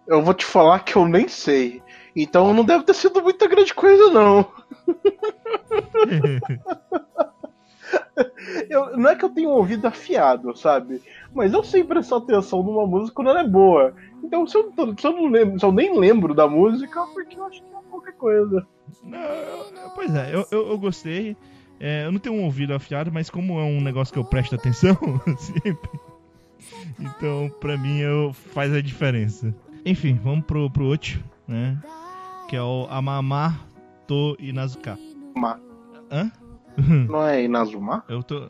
[0.07, 1.82] Eu vou te falar que eu nem sei.
[2.15, 4.49] Então não deve ter sido muita grande coisa, não.
[8.69, 11.02] Eu- não é que eu tenho um ouvido afiado, sabe?
[11.34, 13.94] Mas eu sei prestar atenção numa música quando ela é boa.
[14.23, 17.45] Então se eu, se eu não lembro, se eu nem lembro da música, porque eu
[17.45, 18.68] acho que é qualquer coisa.
[19.03, 19.19] Não,
[19.95, 21.35] pois é, eu, eu, eu gostei.
[21.80, 24.56] É, eu não tenho um ouvido afiado, mas como é um negócio que eu presto
[24.56, 24.95] atenção
[25.38, 25.90] sempre,
[26.99, 29.53] então pra mim eu, faz a diferença.
[29.85, 31.77] Enfim, vamos pro, pro outro, né?
[32.48, 33.60] Que é o Amamá
[34.07, 34.98] To Inazuka.
[35.35, 35.60] Ma-
[36.11, 36.31] Hã?
[36.78, 38.04] Não é Inazuma?
[38.10, 38.48] Eu tô.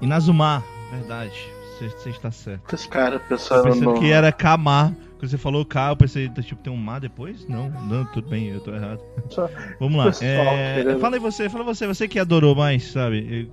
[0.00, 1.50] Inazuma, verdade.
[1.78, 2.74] Você está certo.
[2.74, 4.00] Esse cara pensando pensando no...
[4.00, 4.96] que era Kama.
[5.18, 7.46] Quando você falou K, eu pensei, tipo, tem um Ma depois?
[7.48, 9.00] Não, não, tudo bem, eu tô errado.
[9.30, 9.48] Só-
[9.80, 10.10] Vamos lá.
[10.20, 13.50] É, querendo- fala aí você, fala você, você que adorou mais, sabe?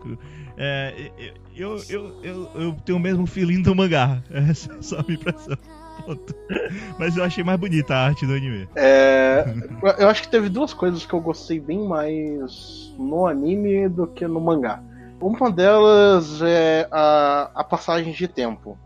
[0.58, 1.12] É,
[1.56, 4.22] eu, eu, eu, eu, eu tenho o mesmo feeling do mangá.
[4.30, 5.58] Essa é só a minha impressão.
[6.06, 6.36] Ponto.
[6.98, 8.68] Mas eu achei mais bonita a arte do anime.
[8.76, 9.46] É,
[10.00, 14.28] eu acho que teve duas coisas que eu gostei bem mais no anime do que
[14.28, 14.82] no mangá.
[15.20, 18.78] Uma delas é a, a passagem de tempo.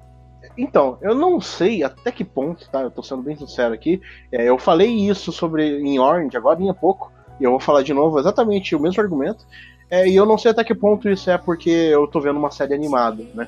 [0.57, 2.81] Então, eu não sei até que ponto, tá?
[2.81, 4.01] Eu tô sendo bem sincero aqui.
[4.31, 7.93] É, eu falei isso sobre em Orange agora em pouco, e eu vou falar de
[7.93, 9.45] novo exatamente o mesmo argumento.
[9.89, 12.51] É, e eu não sei até que ponto isso é porque eu tô vendo uma
[12.51, 13.47] série animada, né?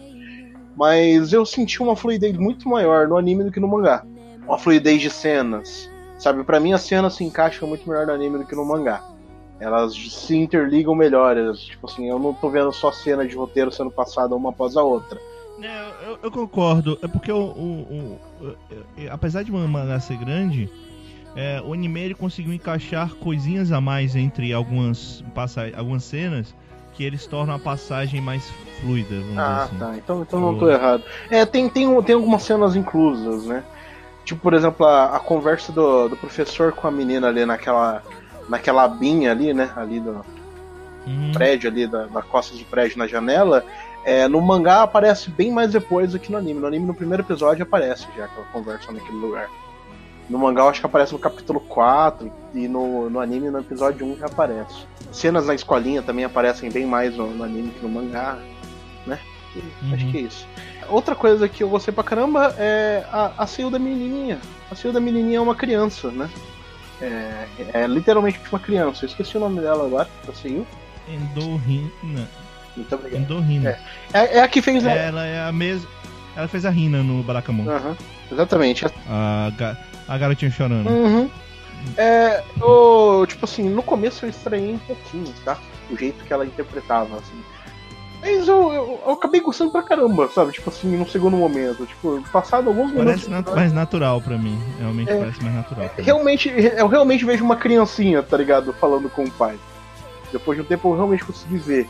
[0.79, 4.05] Mas eu senti uma fluidez muito maior no anime do que no mangá.
[4.47, 5.91] Uma fluidez de cenas.
[6.17, 9.03] Sabe, para mim as cenas se encaixam muito melhor no anime do que no mangá.
[9.59, 11.35] Elas se interligam melhor.
[11.35, 14.77] elas, Tipo assim, eu não tô vendo só cena de roteiro sendo passada uma após
[14.77, 15.19] a outra.
[15.61, 16.97] É, eu, eu concordo.
[17.01, 18.55] É porque o, o- o- o-
[19.11, 20.69] apesar de uma mangá ser grande,
[21.35, 25.21] é, o anime ele conseguiu encaixar coisinhas a mais entre algumas,
[25.77, 26.55] algumas cenas
[26.99, 28.51] que eles tornam a passagem mais
[28.81, 29.77] fluida, Ah, assim.
[29.77, 29.93] tá.
[29.95, 31.01] Então, então não tô errado.
[31.29, 33.63] É, tem, tem, tem algumas cenas inclusas, né?
[34.25, 38.03] Tipo, por exemplo, a, a conversa do, do professor com a menina ali naquela.
[38.49, 39.71] Naquela abinha ali, né?
[39.77, 40.25] Ali do
[41.07, 41.31] Uhum.
[41.31, 43.63] prédio ali, da, da costa de prédio na janela.
[44.03, 46.59] É, no mangá aparece bem mais depois do que no anime.
[46.59, 49.49] No anime, no primeiro episódio, aparece já aquela conversa naquele lugar.
[50.29, 54.05] No mangá, eu acho que aparece no capítulo 4 e no, no anime, no episódio
[54.05, 54.85] 1 já aparece.
[55.11, 58.37] Cenas na escolinha também aparecem bem mais no, no anime que no mangá,
[59.07, 59.17] né?
[59.55, 59.93] Uhum.
[59.93, 60.47] Acho que é isso.
[60.87, 64.39] Outra coisa que eu gostei pra caramba é a, a Seio da menininha.
[64.69, 66.29] A Seio da menininha é uma criança, né?
[67.01, 69.05] É, é literalmente uma criança.
[69.05, 70.65] Eu esqueci o nome dela agora, a Seio.
[71.07, 72.27] Endorrina.
[72.75, 73.21] Muito obrigado.
[73.21, 73.77] Endorrina.
[74.13, 74.85] É, é a que fez.
[74.85, 75.89] Ela é a mesma.
[76.35, 77.67] Ela fez a Rina no Barakamon.
[77.69, 77.97] Aham,
[78.31, 78.85] exatamente.
[79.07, 79.77] A, ga-
[80.09, 80.89] a garotinha chorando.
[80.89, 81.29] Uhum.
[81.97, 85.57] É, o, tipo assim, no começo eu estranhei um pouquinho, tá?
[85.89, 87.41] O jeito que ela interpretava, assim.
[88.21, 90.51] Mas eu, eu, eu acabei gostando pra caramba, sabe?
[90.51, 91.85] Tipo assim, num segundo momento.
[91.85, 93.05] Tipo, passado alguns minutos.
[93.25, 94.59] Parece nat- mais natural pra mim.
[94.77, 95.17] Realmente É.
[95.17, 95.89] parece mais natural.
[95.97, 98.73] Realmente, eu realmente vejo uma criancinha, tá ligado?
[98.73, 99.57] Falando com o pai.
[100.33, 101.89] Depois de um tempo eu realmente consegui ver.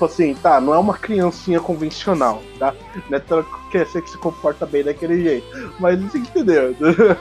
[0.00, 2.74] Tipo assim, tá, não é uma criancinha convencional, tá?
[3.10, 3.22] Não é
[3.70, 5.74] quer ser que se comporta bem daquele jeito.
[5.78, 6.74] Mas você entendeu.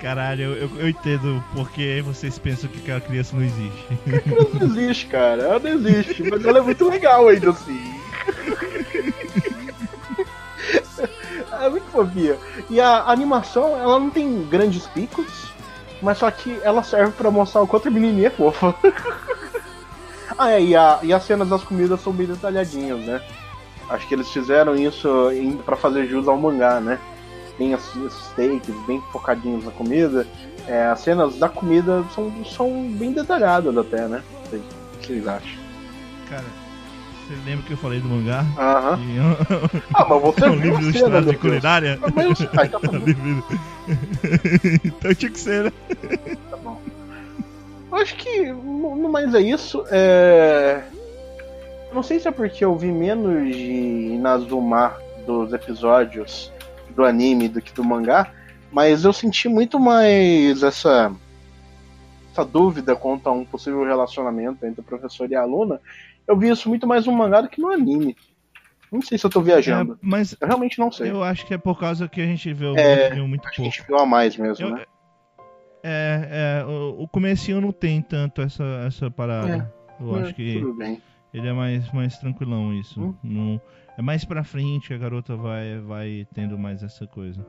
[0.00, 3.84] Caralho, eu, eu, eu entendo porque vocês pensam que aquela criança não existe.
[4.06, 5.42] Ela não existe, cara.
[5.42, 7.94] Ela não existe, mas ela é muito legal ainda assim.
[11.60, 12.36] é muito fofinha.
[12.70, 15.50] E a animação, ela não tem grandes picos,
[16.00, 18.72] mas só que ela serve pra mostrar o quanto a menininha é fofa.
[20.36, 23.22] Ah, é, e, a, e as cenas das comidas são bem detalhadinhas, né?
[23.88, 25.08] Acho que eles fizeram isso
[25.64, 26.98] pra fazer jus ao mangá, né?
[27.56, 30.26] Tem esses steaks bem focadinhos na comida.
[30.66, 34.22] É, as cenas da comida são, são bem detalhadas até, né?
[34.52, 35.58] O que vocês acham?
[36.28, 36.44] Cara,
[37.26, 38.44] você lembra que eu falei do mangá?
[38.58, 38.98] Aham.
[39.94, 41.98] Ah, mas você é um livro ilustrado de culinária?
[42.14, 42.98] Mas ah, tá bom.
[44.84, 45.72] Então tinha que ser, né?
[46.50, 46.80] Tá bom.
[47.90, 49.84] Eu acho que no mais é isso.
[49.90, 50.82] É...
[51.92, 53.72] Não sei se é porque eu vi menos de
[54.14, 54.94] Inazuma
[55.26, 56.52] dos episódios
[56.90, 58.30] do anime do que do mangá,
[58.70, 61.12] mas eu senti muito mais essa
[62.32, 65.80] essa dúvida quanto a um possível relacionamento entre o professor e a aluna.
[66.26, 68.14] Eu vi isso muito mais no mangá do que no anime.
[68.92, 69.94] Não sei se eu tô viajando.
[69.94, 71.10] É, mas Eu realmente não sei.
[71.10, 73.50] eu acho que é por causa que a gente viu, É, viu muito que a
[73.52, 73.64] pouco.
[73.70, 74.84] gente viu a mais mesmo, Eu- né?
[75.82, 79.72] É, é, o, o comecinho não tem tanto essa, essa parada.
[80.00, 81.00] Eu É, acho que Tudo bem.
[81.32, 83.00] ele é mais, mais tranquilão isso.
[83.00, 83.14] Hum.
[83.22, 83.60] Não,
[83.96, 87.44] é mais pra frente que a garota vai, vai tendo mais essa coisa.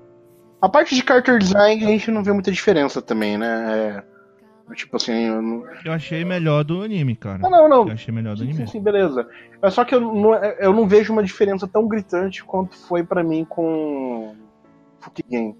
[0.61, 4.03] A parte de character design a gente não vê muita diferença também, né?
[4.69, 5.63] É, tipo assim, eu não...
[5.85, 7.39] Eu achei melhor do anime, cara.
[7.45, 7.87] Ah, não, não.
[7.87, 8.57] Eu achei melhor do anime.
[8.57, 9.27] sim, sim, beleza.
[9.61, 13.23] É só que eu não, eu não vejo uma diferença tão gritante quanto foi pra
[13.23, 14.35] mim com
[14.99, 15.55] Fukigame.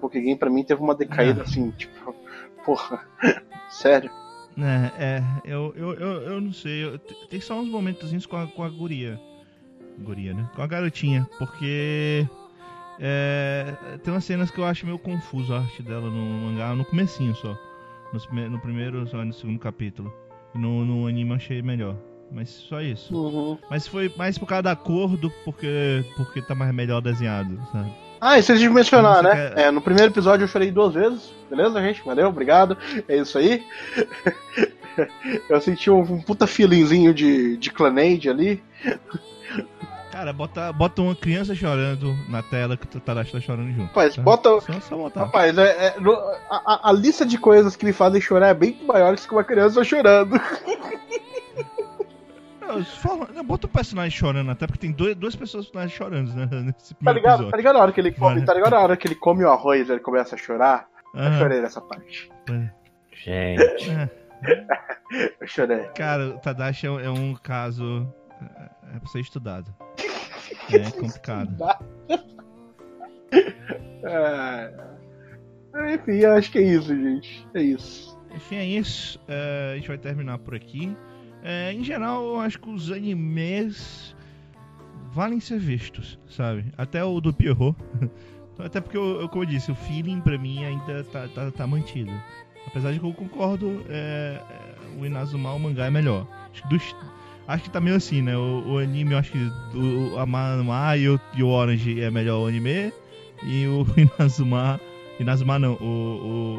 [0.00, 1.44] Fukigame pra mim teve uma decaída Ah.
[1.44, 2.14] assim, tipo,
[2.64, 3.04] porra,
[3.70, 4.10] sério.
[4.58, 6.84] É, é, eu, eu, eu, eu não sei.
[6.84, 9.18] eu- tem só uns momentos com a, com a guria.
[9.98, 10.48] Guria, né?
[10.54, 11.26] Com a garotinha.
[11.38, 12.26] Porque.
[12.98, 16.84] é, tem umas cenas que eu acho meio confuso a arte dela no mangá, no
[16.84, 17.56] comecinho só.
[18.28, 20.12] Prime- no primeiro, só no segundo capítulo.
[20.54, 21.96] No, no anime eu achei melhor.
[22.32, 23.14] Mas só isso.
[23.14, 23.58] Uhum.
[23.70, 27.56] Mas foi mais por causa da cor do que porque, porque tá mais melhor desenhado,
[27.72, 27.90] sabe?
[28.20, 29.52] Ah, e vocês de mencionar, né?
[29.56, 32.02] É, no primeiro episódio eu chorei duas vezes, beleza, gente?
[32.04, 32.76] Valeu, obrigado.
[33.08, 33.64] É isso aí.
[35.48, 38.62] eu senti um, um puta feelingzinho de, de Clanade ali.
[40.12, 43.86] Cara, bota, bota uma criança chorando na tela que o Tadashi tá chorando junto.
[43.86, 44.22] Rapaz, tá?
[44.22, 45.20] bota, Só, só botar.
[45.20, 48.54] Rapaz, é, é, no- a, a- a lista de coisas que me fazem chorar é
[48.54, 50.38] bem maior que uma criança chorando.
[52.84, 56.46] Fala, não, bota o personagem chorando, até porque tem dois, duas pessoas personagens chorando, né?
[56.62, 57.34] Nesse Tá primeiro ligado?
[57.34, 57.50] episódio.
[57.50, 58.46] Tá ligado a hora que ele come, Mano.
[58.46, 60.88] tá ligado a hora que ele come o arroz e ele começa a chorar?
[61.14, 61.38] Eu Aham.
[61.38, 62.30] chorei nessa parte.
[63.12, 63.90] Gente.
[63.90, 64.10] É.
[65.40, 65.84] Eu chorei.
[65.94, 68.06] Cara, o Tadashi é, um- é um caso.
[68.40, 69.74] É, é pra ser estudado.
[70.72, 71.56] É complicado.
[74.04, 74.72] É...
[75.94, 77.46] Enfim, acho que é isso, gente.
[77.54, 78.18] É isso.
[78.34, 79.20] Enfim, é isso.
[79.28, 80.96] É, a gente vai terminar por aqui.
[81.42, 84.14] É, em geral, eu acho que os animes
[85.12, 86.64] valem ser vistos, sabe?
[86.76, 87.76] Até o do Pierrot.
[88.58, 91.66] Até porque, eu, eu- como eu disse, o feeling pra mim ainda tá, tá, tá
[91.66, 92.12] mantido.
[92.66, 96.26] Apesar de que eu concordo, é, é, o Inazuma, o mangá é melhor.
[96.52, 96.96] Acho que, dos-
[97.48, 98.36] acho que tá meio assim, né?
[98.36, 99.38] O, o anime, eu acho que
[99.72, 102.92] do Amanuma e o, e o Orange é melhor o anime.
[103.42, 104.78] E o Inazuma.
[105.18, 105.84] Inazuma não, o,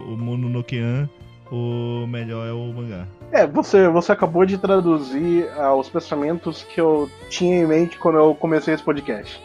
[0.10, 1.08] o, o Mononokean,
[1.52, 3.06] o melhor é o mangá.
[3.32, 8.18] É, você, você acabou de traduzir ah, os pensamentos que eu tinha em mente quando
[8.18, 9.40] eu comecei esse podcast.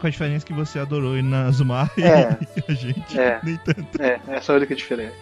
[0.00, 2.36] Com a diferença que você adorou Inazuma É.
[2.68, 3.40] e a gente É.
[3.42, 4.02] nem tanto.
[4.02, 5.14] É, essa é a única diferença.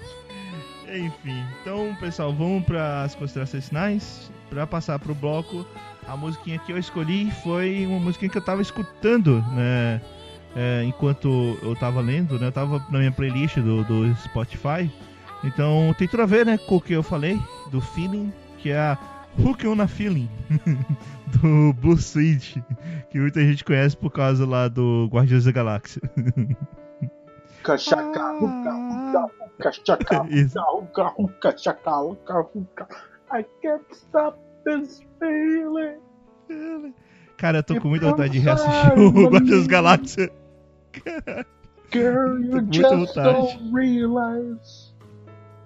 [0.92, 4.32] Enfim, então pessoal, vamos para as considerações finais.
[4.50, 5.66] Para passar pro bloco,
[6.06, 10.00] a musiquinha que eu escolhi foi uma musiquinha que eu tava escutando, né?
[10.54, 12.48] é, enquanto eu tava lendo, né?
[12.48, 14.90] Eu tava na minha playlist do, do Spotify.
[15.44, 17.38] Então tem tudo a ver, né, com o que eu falei,
[17.70, 18.98] do feeling, que é a
[19.38, 20.28] Hook on a Feeling,
[21.40, 22.56] do Blue Switch,
[23.10, 26.02] que muita gente conhece por causa lá do Guardiões da Galáxia.
[27.62, 30.58] Cachaca, huca, huca, huca, chaca, Isso.
[30.58, 32.88] huca, huca, huca, chaca, huca, huca.
[33.32, 35.98] I can't stop this feeling.
[37.36, 39.30] Cara, eu tô com muita vontade de reassistir o.
[39.30, 40.32] Guardiões da Galáxia.
[41.92, 43.32] Girl, you just vontade.
[43.32, 44.81] don't realize.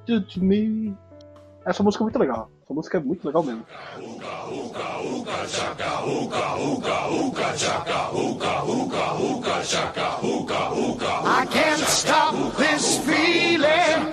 [0.06, 0.96] Do me.
[1.64, 2.48] Essa música é muito legal.
[2.62, 3.66] Essa música é muito legal mesmo.
[11.28, 14.12] I can't stop this feeling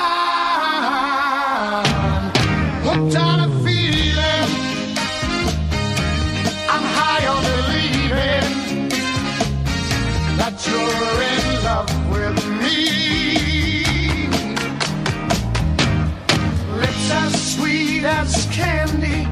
[18.51, 19.27] Candy.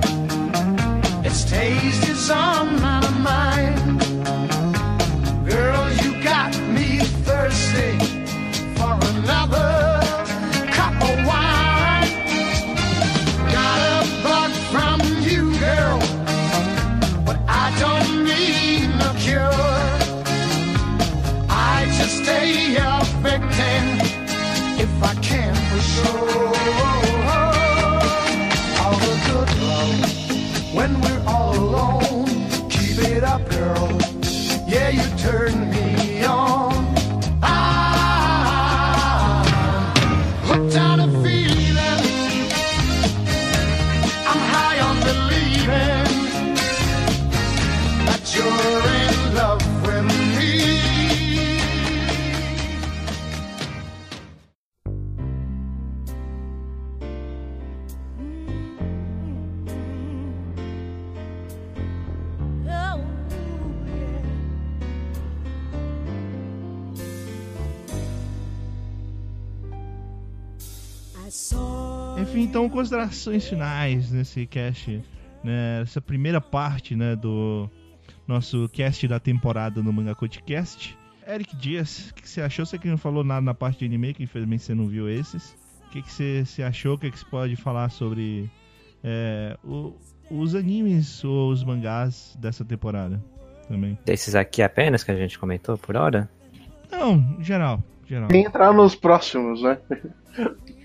[1.27, 2.98] Its taste is on my
[72.69, 75.01] então considerações finais nesse cast,
[75.43, 75.81] né?
[75.81, 77.69] Essa primeira parte, né, do
[78.27, 80.95] nosso cast da temporada no Manga Codecast.
[81.27, 82.65] Eric Dias, o que você achou?
[82.65, 85.55] Você que não falou nada na parte de anime, que infelizmente você não viu esses.
[85.87, 86.95] O que que você, você achou?
[86.95, 88.49] O que que você pode falar sobre
[89.03, 89.93] é, o-
[90.29, 93.19] os animes ou os mangás dessa temporada
[93.67, 93.97] também?
[94.05, 96.29] Desses aqui apenas que a gente comentou por hora?
[96.91, 98.27] Não, geral, geral.
[98.27, 99.77] Tem entrar nos próximos, né?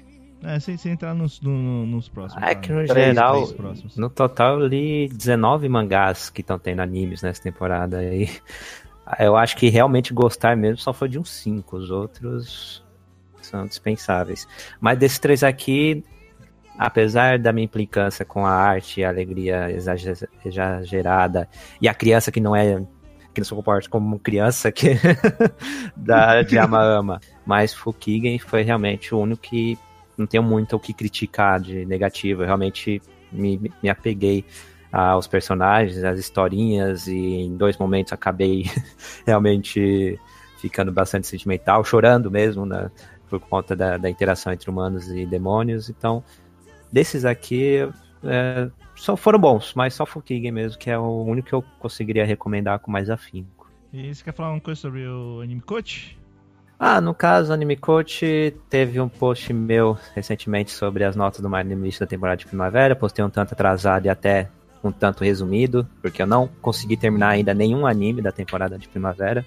[0.45, 2.43] É, sem, sem entrar nos, no- no- nos próximos.
[2.43, 2.61] É tá?
[2.61, 7.23] que no Três, geral, três no total eu li 19 mangás que estão tendo animes
[7.23, 8.03] nessa temporada.
[8.05, 8.29] E
[9.19, 11.77] eu acho que realmente gostar mesmo só foi de uns 5.
[11.77, 12.85] Os outros
[13.43, 14.47] são dispensáveis.
[14.81, 16.05] Mas desses três aqui,
[16.79, 21.49] apesar da minha implicância com a arte, a alegria exager- exagerada
[21.81, 22.83] e a criança que não é
[23.33, 24.91] que não se comporta como criança que
[25.97, 27.21] da, de Ama Ama.
[27.45, 29.77] Mas Fukigen foi realmente o único que
[30.17, 32.43] não tenho muito o que criticar de negativo.
[32.43, 33.01] Eu realmente
[33.33, 34.45] me, me apeguei
[34.93, 38.65] aos personagens, às historinhas, e em dois momentos acabei
[39.27, 40.19] realmente
[40.59, 42.91] ficando bastante sentimental, chorando mesmo, né?
[43.29, 45.91] Por conta da, da interação entre humanos e demônios.
[45.91, 46.23] Então,
[46.93, 47.89] desses aqui,
[48.23, 52.25] é, só foram bons, mas só Fukigen mesmo, que é o único que eu conseguiria
[52.25, 53.71] recomendar com mais afinco.
[53.93, 56.17] E você quer falar uma coisa sobre o Anime Coach?
[56.79, 61.59] Ah, no caso, Anime Coach teve um post meu recentemente sobre as notas do My
[61.59, 62.97] Anime List da temporada de primavera.
[62.97, 64.51] Postei um tanto atrasado e até
[64.83, 69.47] um tanto resumido, porque eu não consegui terminar ainda nenhum anime da temporada de primavera.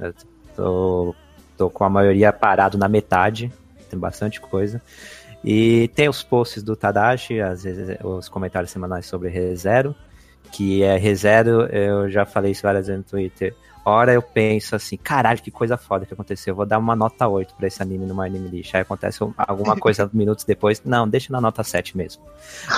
[0.00, 0.14] Eu
[0.56, 1.14] tô,
[1.56, 3.52] tô com a maioria parado na metade,
[3.88, 4.82] tem bastante coisa.
[5.44, 9.94] E tem os posts do Tadashi, vezes os comentários semanais sobre ReZero,
[10.50, 13.54] que é ReZero, eu já falei isso várias vezes no Twitter.
[13.88, 16.50] Hora eu penso assim, caralho, que coisa foda que aconteceu.
[16.50, 18.74] Eu vou dar uma nota 8 pra esse anime no My Anime List.
[18.74, 20.82] Aí acontece alguma coisa minutos depois.
[20.84, 22.20] Não, deixa na nota 7 mesmo.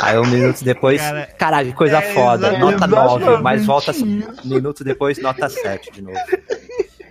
[0.03, 2.59] Aí um minutos depois, Cara, caralho, que coisa é foda.
[2.59, 4.47] Nota 9, mas exatamente volta isso.
[4.47, 6.19] minutos depois, nota 7 de novo.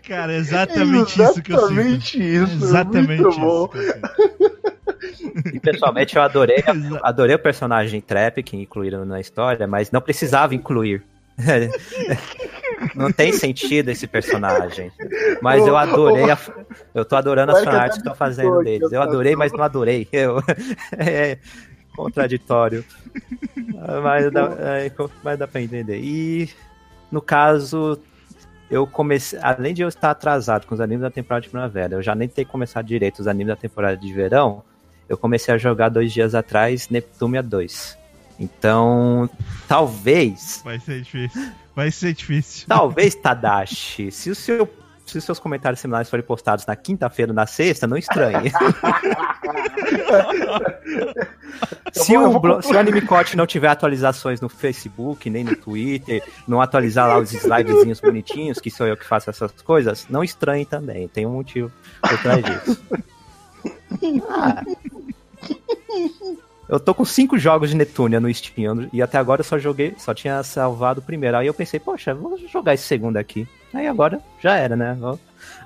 [0.07, 1.72] Cara, é exatamente isso que eu sinto.
[1.72, 2.64] Exatamente isso.
[2.65, 3.40] Exatamente muito isso.
[3.40, 3.69] bom.
[5.53, 6.64] E pessoalmente eu adorei,
[7.03, 11.03] adorei o personagem Trap que incluíram na história, mas não precisava incluir.
[12.95, 14.91] Não tem sentido esse personagem.
[15.41, 16.30] Mas eu adorei.
[16.30, 16.38] A,
[16.93, 18.84] eu tô adorando as fanarts até que estão fazendo deles.
[18.88, 20.07] aqui, Eu adorei, mas não adorei.
[20.11, 20.41] Eu,
[20.97, 21.38] é
[21.95, 22.84] contraditório.
[24.03, 24.91] Mas dá, é,
[25.23, 25.99] mas dá pra entender.
[25.99, 26.49] E
[27.11, 27.99] no caso,
[28.69, 29.39] eu comecei.
[29.41, 32.27] Além de eu estar atrasado com os animes da temporada de primavera, eu já nem
[32.27, 34.64] ter começado direito os animes da temporada de verão.
[35.07, 37.97] Eu comecei a jogar dois dias atrás Neptunia 2.
[38.39, 39.30] Então,
[39.68, 41.41] talvez Vai ser difícil.
[41.76, 42.65] Vai ser difícil.
[42.68, 44.68] Talvez, Tadashi, se, o seu,
[45.05, 48.51] se os seus comentários semanais forem postados na quinta-feira ou na sexta, não estranhe.
[51.93, 56.23] se, vou- o, blo- se o Animecote não tiver atualizações no Facebook, nem no Twitter,
[56.47, 60.65] não atualizar lá os slidezinhos bonitinhos, que sou eu que faço essas coisas, não estranhe
[60.65, 61.07] também.
[61.07, 62.80] Tem um motivo por trás disso.
[64.30, 64.64] Ah.
[66.69, 69.95] Eu tô com cinco jogos de Netunia no Steam e até agora eu só joguei,
[69.98, 71.38] só tinha salvado o primeiro.
[71.38, 73.48] Aí eu pensei, poxa, vou jogar esse segundo aqui.
[73.73, 74.95] Aí agora já era, né?
[74.99, 75.19] Vou-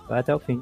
[0.07, 0.61] Vai até o fim.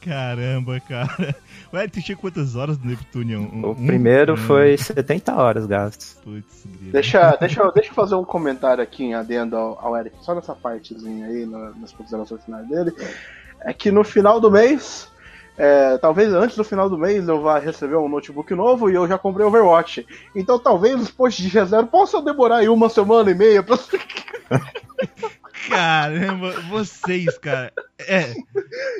[0.00, 1.34] Caramba, cara.
[1.72, 3.36] Ué, tu tinha quantas horas do Neptune?
[3.36, 6.18] Um, O primeiro um- foi 70 horas gastos.
[6.22, 6.64] Putz.
[6.66, 10.34] Deixa, deixa, eu- deixa eu fazer um comentário aqui em adendo ao, ao Eric, só
[10.34, 12.92] nessa partezinha aí, na- nas considerações finais dele.
[13.60, 15.08] É que no final do mês,
[15.58, 19.08] é, talvez antes do final do mês eu vá receber um notebook novo e eu
[19.08, 20.06] já comprei Overwatch.
[20.34, 23.76] Então talvez os posts de reserva possam demorar aí uma semana e meia pra.
[25.68, 27.72] Caramba, vocês, cara.
[27.98, 28.32] É,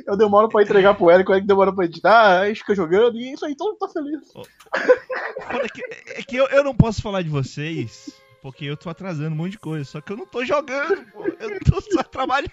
[0.07, 3.33] Eu demoro pra entregar pro Eric, o Eric demora pra editar, aí fica jogando e
[3.33, 4.33] isso aí todo mundo tá feliz.
[4.33, 5.83] foda que,
[6.15, 8.13] é que eu, eu não posso falar de vocês,
[8.43, 9.85] porque eu tô atrasando um monte de coisa.
[9.85, 11.25] Só que eu não tô jogando, pô.
[11.39, 12.51] Eu tô só trabalhando.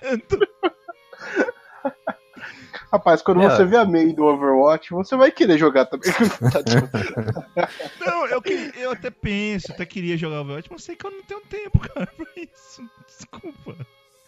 [2.96, 3.50] Rapaz, quando É.
[3.50, 6.10] você vê a May do Overwatch, você vai querer jogar também.
[7.54, 7.70] Tá,
[8.06, 8.42] Não, eu,
[8.80, 12.08] eu até penso, até queria jogar Overwatch, mas sei que eu não tenho tempo, cara,
[12.08, 12.82] pra isso.
[13.06, 13.76] Desculpa.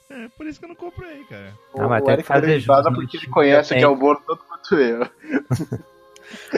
[0.09, 1.53] É, por isso que eu não comprei, cara.
[1.77, 3.29] Ah, mas o tem Eric que fazer junto, porque ele gente.
[3.33, 3.77] conhece Tem.
[3.79, 5.07] que é o Bono tanto quanto eu.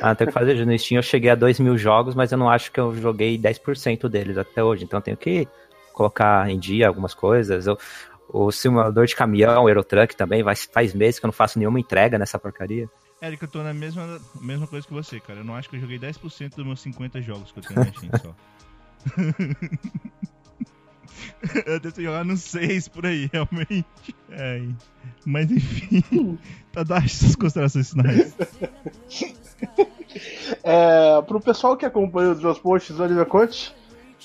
[0.02, 0.98] Ah, tem que fazer no Steam.
[0.98, 4.36] Eu cheguei a 2 mil jogos, mas eu não acho que eu joguei 10% deles
[4.36, 4.84] até hoje.
[4.84, 5.48] Então eu tenho que
[5.94, 7.68] colocar em dia algumas coisas.
[7.68, 7.78] Eu,
[8.32, 11.80] o simulador de caminhão, o Eurotruck também, vai, faz meses que eu não faço nenhuma
[11.80, 12.90] entrega nessa porcaria.
[13.22, 15.40] Eric, eu tô na mesma, mesma coisa que você, cara.
[15.40, 17.92] Eu não acho que eu joguei 10% dos meus 50 jogos que eu tenho na
[17.92, 18.36] Steam só.
[21.66, 24.16] eu tento jogar no 6 por aí, realmente.
[24.30, 24.62] É,
[25.26, 26.38] mas enfim,
[26.72, 28.36] tá dando essas considerações finais.
[30.64, 33.76] É, pro pessoal que acompanha os meus posts do Anime Coach,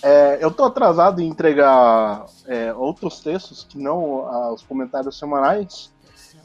[0.02, 5.92] é, eu tô atrasado em entregar é, outros textos que não ah, os comentários semanais.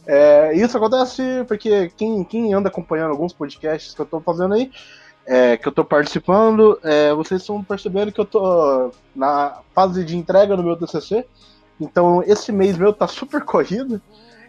[0.06, 4.72] É, isso acontece porque quem, quem anda acompanhando alguns podcasts que eu tô fazendo aí,
[5.26, 10.18] é, que eu tô participando, é, vocês estão percebendo que eu tô na fase de
[10.18, 11.26] entrega no meu TCC.
[11.80, 14.02] Então esse mês meu tá super corrido.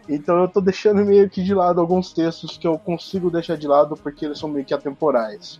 [0.09, 3.67] Então eu tô deixando meio que de lado alguns textos que eu consigo deixar de
[3.67, 5.59] lado porque eles são meio que atemporais.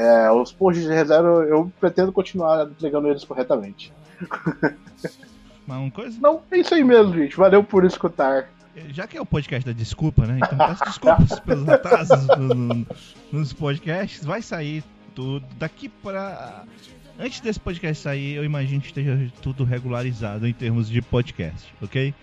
[0.00, 3.92] É, os posts de reserva eu pretendo continuar entregando eles corretamente.
[5.66, 7.36] Mas uma coisa, Não, é isso aí mesmo, gente.
[7.36, 8.48] Valeu por escutar.
[8.90, 10.38] já que é o podcast da desculpa, né?
[10.42, 12.86] Então peço desculpas pelos atrasos no- no-
[13.32, 14.24] nos podcasts.
[14.24, 14.84] Vai sair
[15.14, 16.62] tudo daqui pra.
[17.18, 22.14] Antes desse podcast sair, eu imagino que esteja tudo regularizado em termos de podcast, ok?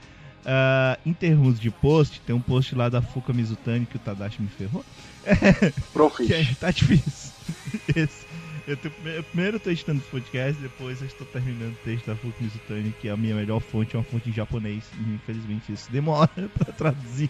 [0.46, 4.42] Ah, em termos de post, tem um post lá da Fuka Mizutani que o Tadashi
[4.42, 4.86] me ferrou.
[5.92, 6.28] Profit.
[6.28, 7.34] Que é, tá difícil.
[7.96, 8.26] Esse,
[8.68, 12.16] eu, tô, eu primeiro tô editando esse podcast, depois eu estou terminando o texto da
[12.16, 14.84] Fuka Mizutani, que é a minha melhor fonte, é uma fonte em japonês.
[15.00, 17.30] Infelizmente isso demora pra traduzir,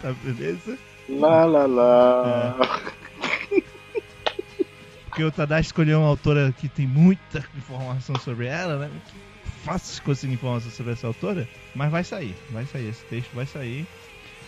[0.00, 0.78] tá beleza?
[1.08, 2.56] Lá, lá, lá.
[5.06, 8.90] Porque o Tadashi escolheu uma autora que tem muita informação sobre ela, né?
[9.68, 13.86] Fácil conseguir informação sobre essa autora, mas vai sair, vai sair, esse texto vai sair.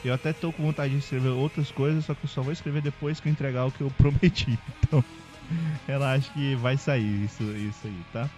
[0.03, 2.81] Eu até tô com vontade de escrever outras coisas, só que eu só vou escrever
[2.81, 4.59] depois que eu entregar o que eu prometi.
[4.83, 5.05] Então,
[5.87, 8.31] relaxa que vai sair isso, isso aí, tá?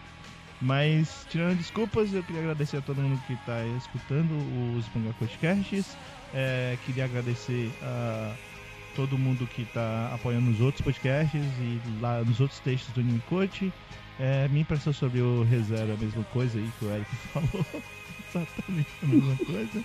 [0.61, 4.33] Mas, tirando desculpas, eu queria agradecer a todo mundo que está escutando
[4.77, 5.97] os Manga Podcasts.
[6.35, 8.35] É, queria agradecer a
[8.97, 13.21] todo mundo que está apoiando os outros podcasts e lá nos outros textos do Anime
[13.29, 13.73] Coach.
[14.19, 17.67] É, minha impressão sobre o ReZero a mesma coisa aí que o Eric falou.
[18.29, 19.85] Exatamente a mesma coisa.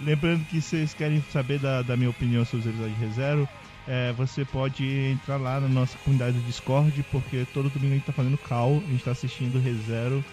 [0.00, 3.48] Lembrando que vocês querem saber da, da minha opinião sobre os episódios de ReZero,
[3.86, 8.06] é, você pode entrar lá na nossa comunidade do Discord, porque todo domingo a gente
[8.06, 10.24] tá fazendo call, a gente tá assistindo ReZero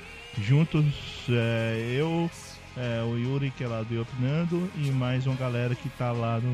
[0.41, 0.85] juntos,
[1.29, 2.29] é, eu,
[2.77, 6.39] é, o Yuri, que é lá do Opinando, e mais uma galera que tá lá
[6.39, 6.53] no,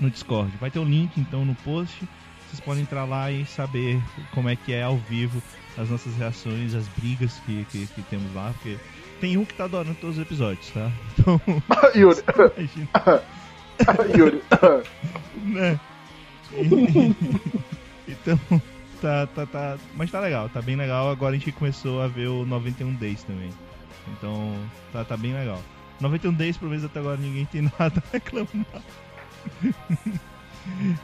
[0.00, 0.52] no Discord.
[0.58, 2.06] Vai ter o link então no post,
[2.52, 3.98] vocês podem entrar lá e saber
[4.32, 5.42] como é que é ao vivo
[5.78, 8.76] as nossas reações, as brigas que, que, que temos lá, porque
[9.22, 10.92] tem um que tá adorando todos os episódios, tá?
[11.18, 11.40] Então,
[11.96, 12.22] Yuri.
[14.14, 14.42] Yuri.
[15.44, 15.80] né?
[18.06, 18.38] então,
[19.00, 19.78] tá, tá, tá.
[19.94, 21.10] Mas tá legal, tá bem legal.
[21.10, 23.50] Agora a gente começou a ver o 91 Days também.
[24.08, 24.54] Então,
[24.92, 25.62] tá, tá bem legal.
[26.00, 28.82] 91 Days, pelo menos até agora, ninguém tem nada a reclamar.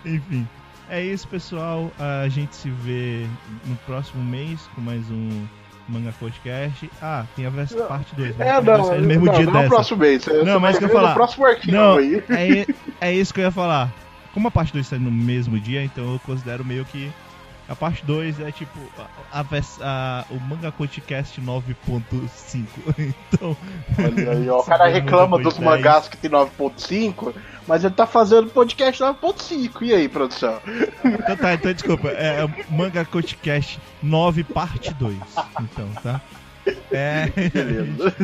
[0.05, 0.47] Enfim.
[0.91, 1.91] É isso, pessoal.
[1.99, 3.27] A gente se vê
[3.67, 5.47] no próximo mês com mais um
[5.89, 6.91] Manga Podcast.
[7.03, 8.39] Ah, tem a vers- parte 2.
[8.41, 9.65] É, não, no mesmo não, dia não dessa.
[9.65, 10.25] no próximo mês.
[10.25, 11.15] Você Não, mas que eu falar.
[11.15, 12.23] Próximo arquivo Não, aí.
[13.01, 13.93] é, é isso que eu ia falar.
[14.33, 17.11] Como a parte 2 sai no mesmo dia, então eu considero meio que.
[17.69, 18.79] A parte 2 é tipo
[19.31, 19.45] a, a
[19.83, 22.67] a- o Manga Podcast 9.5.
[23.33, 23.57] Então.
[23.99, 27.35] Olha aí, ó, o cara reclama dos Podcast mangás que tem 9.5,
[27.67, 29.83] mas ele tá fazendo podcast 9.5.
[29.83, 30.59] E aí, produção?
[31.05, 32.09] Então tá, então desculpa.
[32.09, 35.17] É é Manga Podcast 9, parte 2.
[35.61, 36.21] Então, tá?
[36.91, 37.27] É.
[37.51, 38.15] Beleza.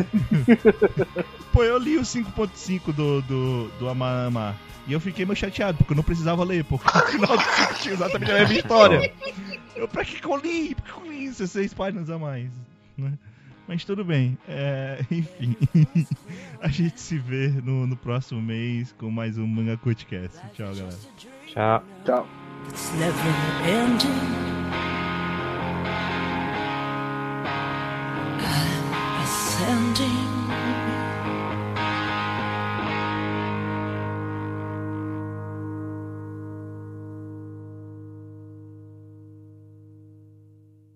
[1.52, 4.56] Pô, eu li o 5.5 do, do, do Amama.
[4.86, 7.38] E eu fiquei meio chateado, porque eu não precisava ler, porque no final
[7.80, 9.12] tinha exatamente a mesma história.
[9.74, 10.74] Eu, pra que, colhi eu li?
[10.74, 12.50] Pra que eu li 16 páginas a mais?
[12.96, 13.12] Né?
[13.66, 14.36] Mas tudo bem.
[14.46, 15.56] É, enfim.
[16.60, 20.38] a gente se vê no, no, próximo mês com mais um Manga Podcast.
[20.52, 20.98] Tchau, galera.
[21.46, 21.82] Tchau.
[22.04, 22.28] Tchau.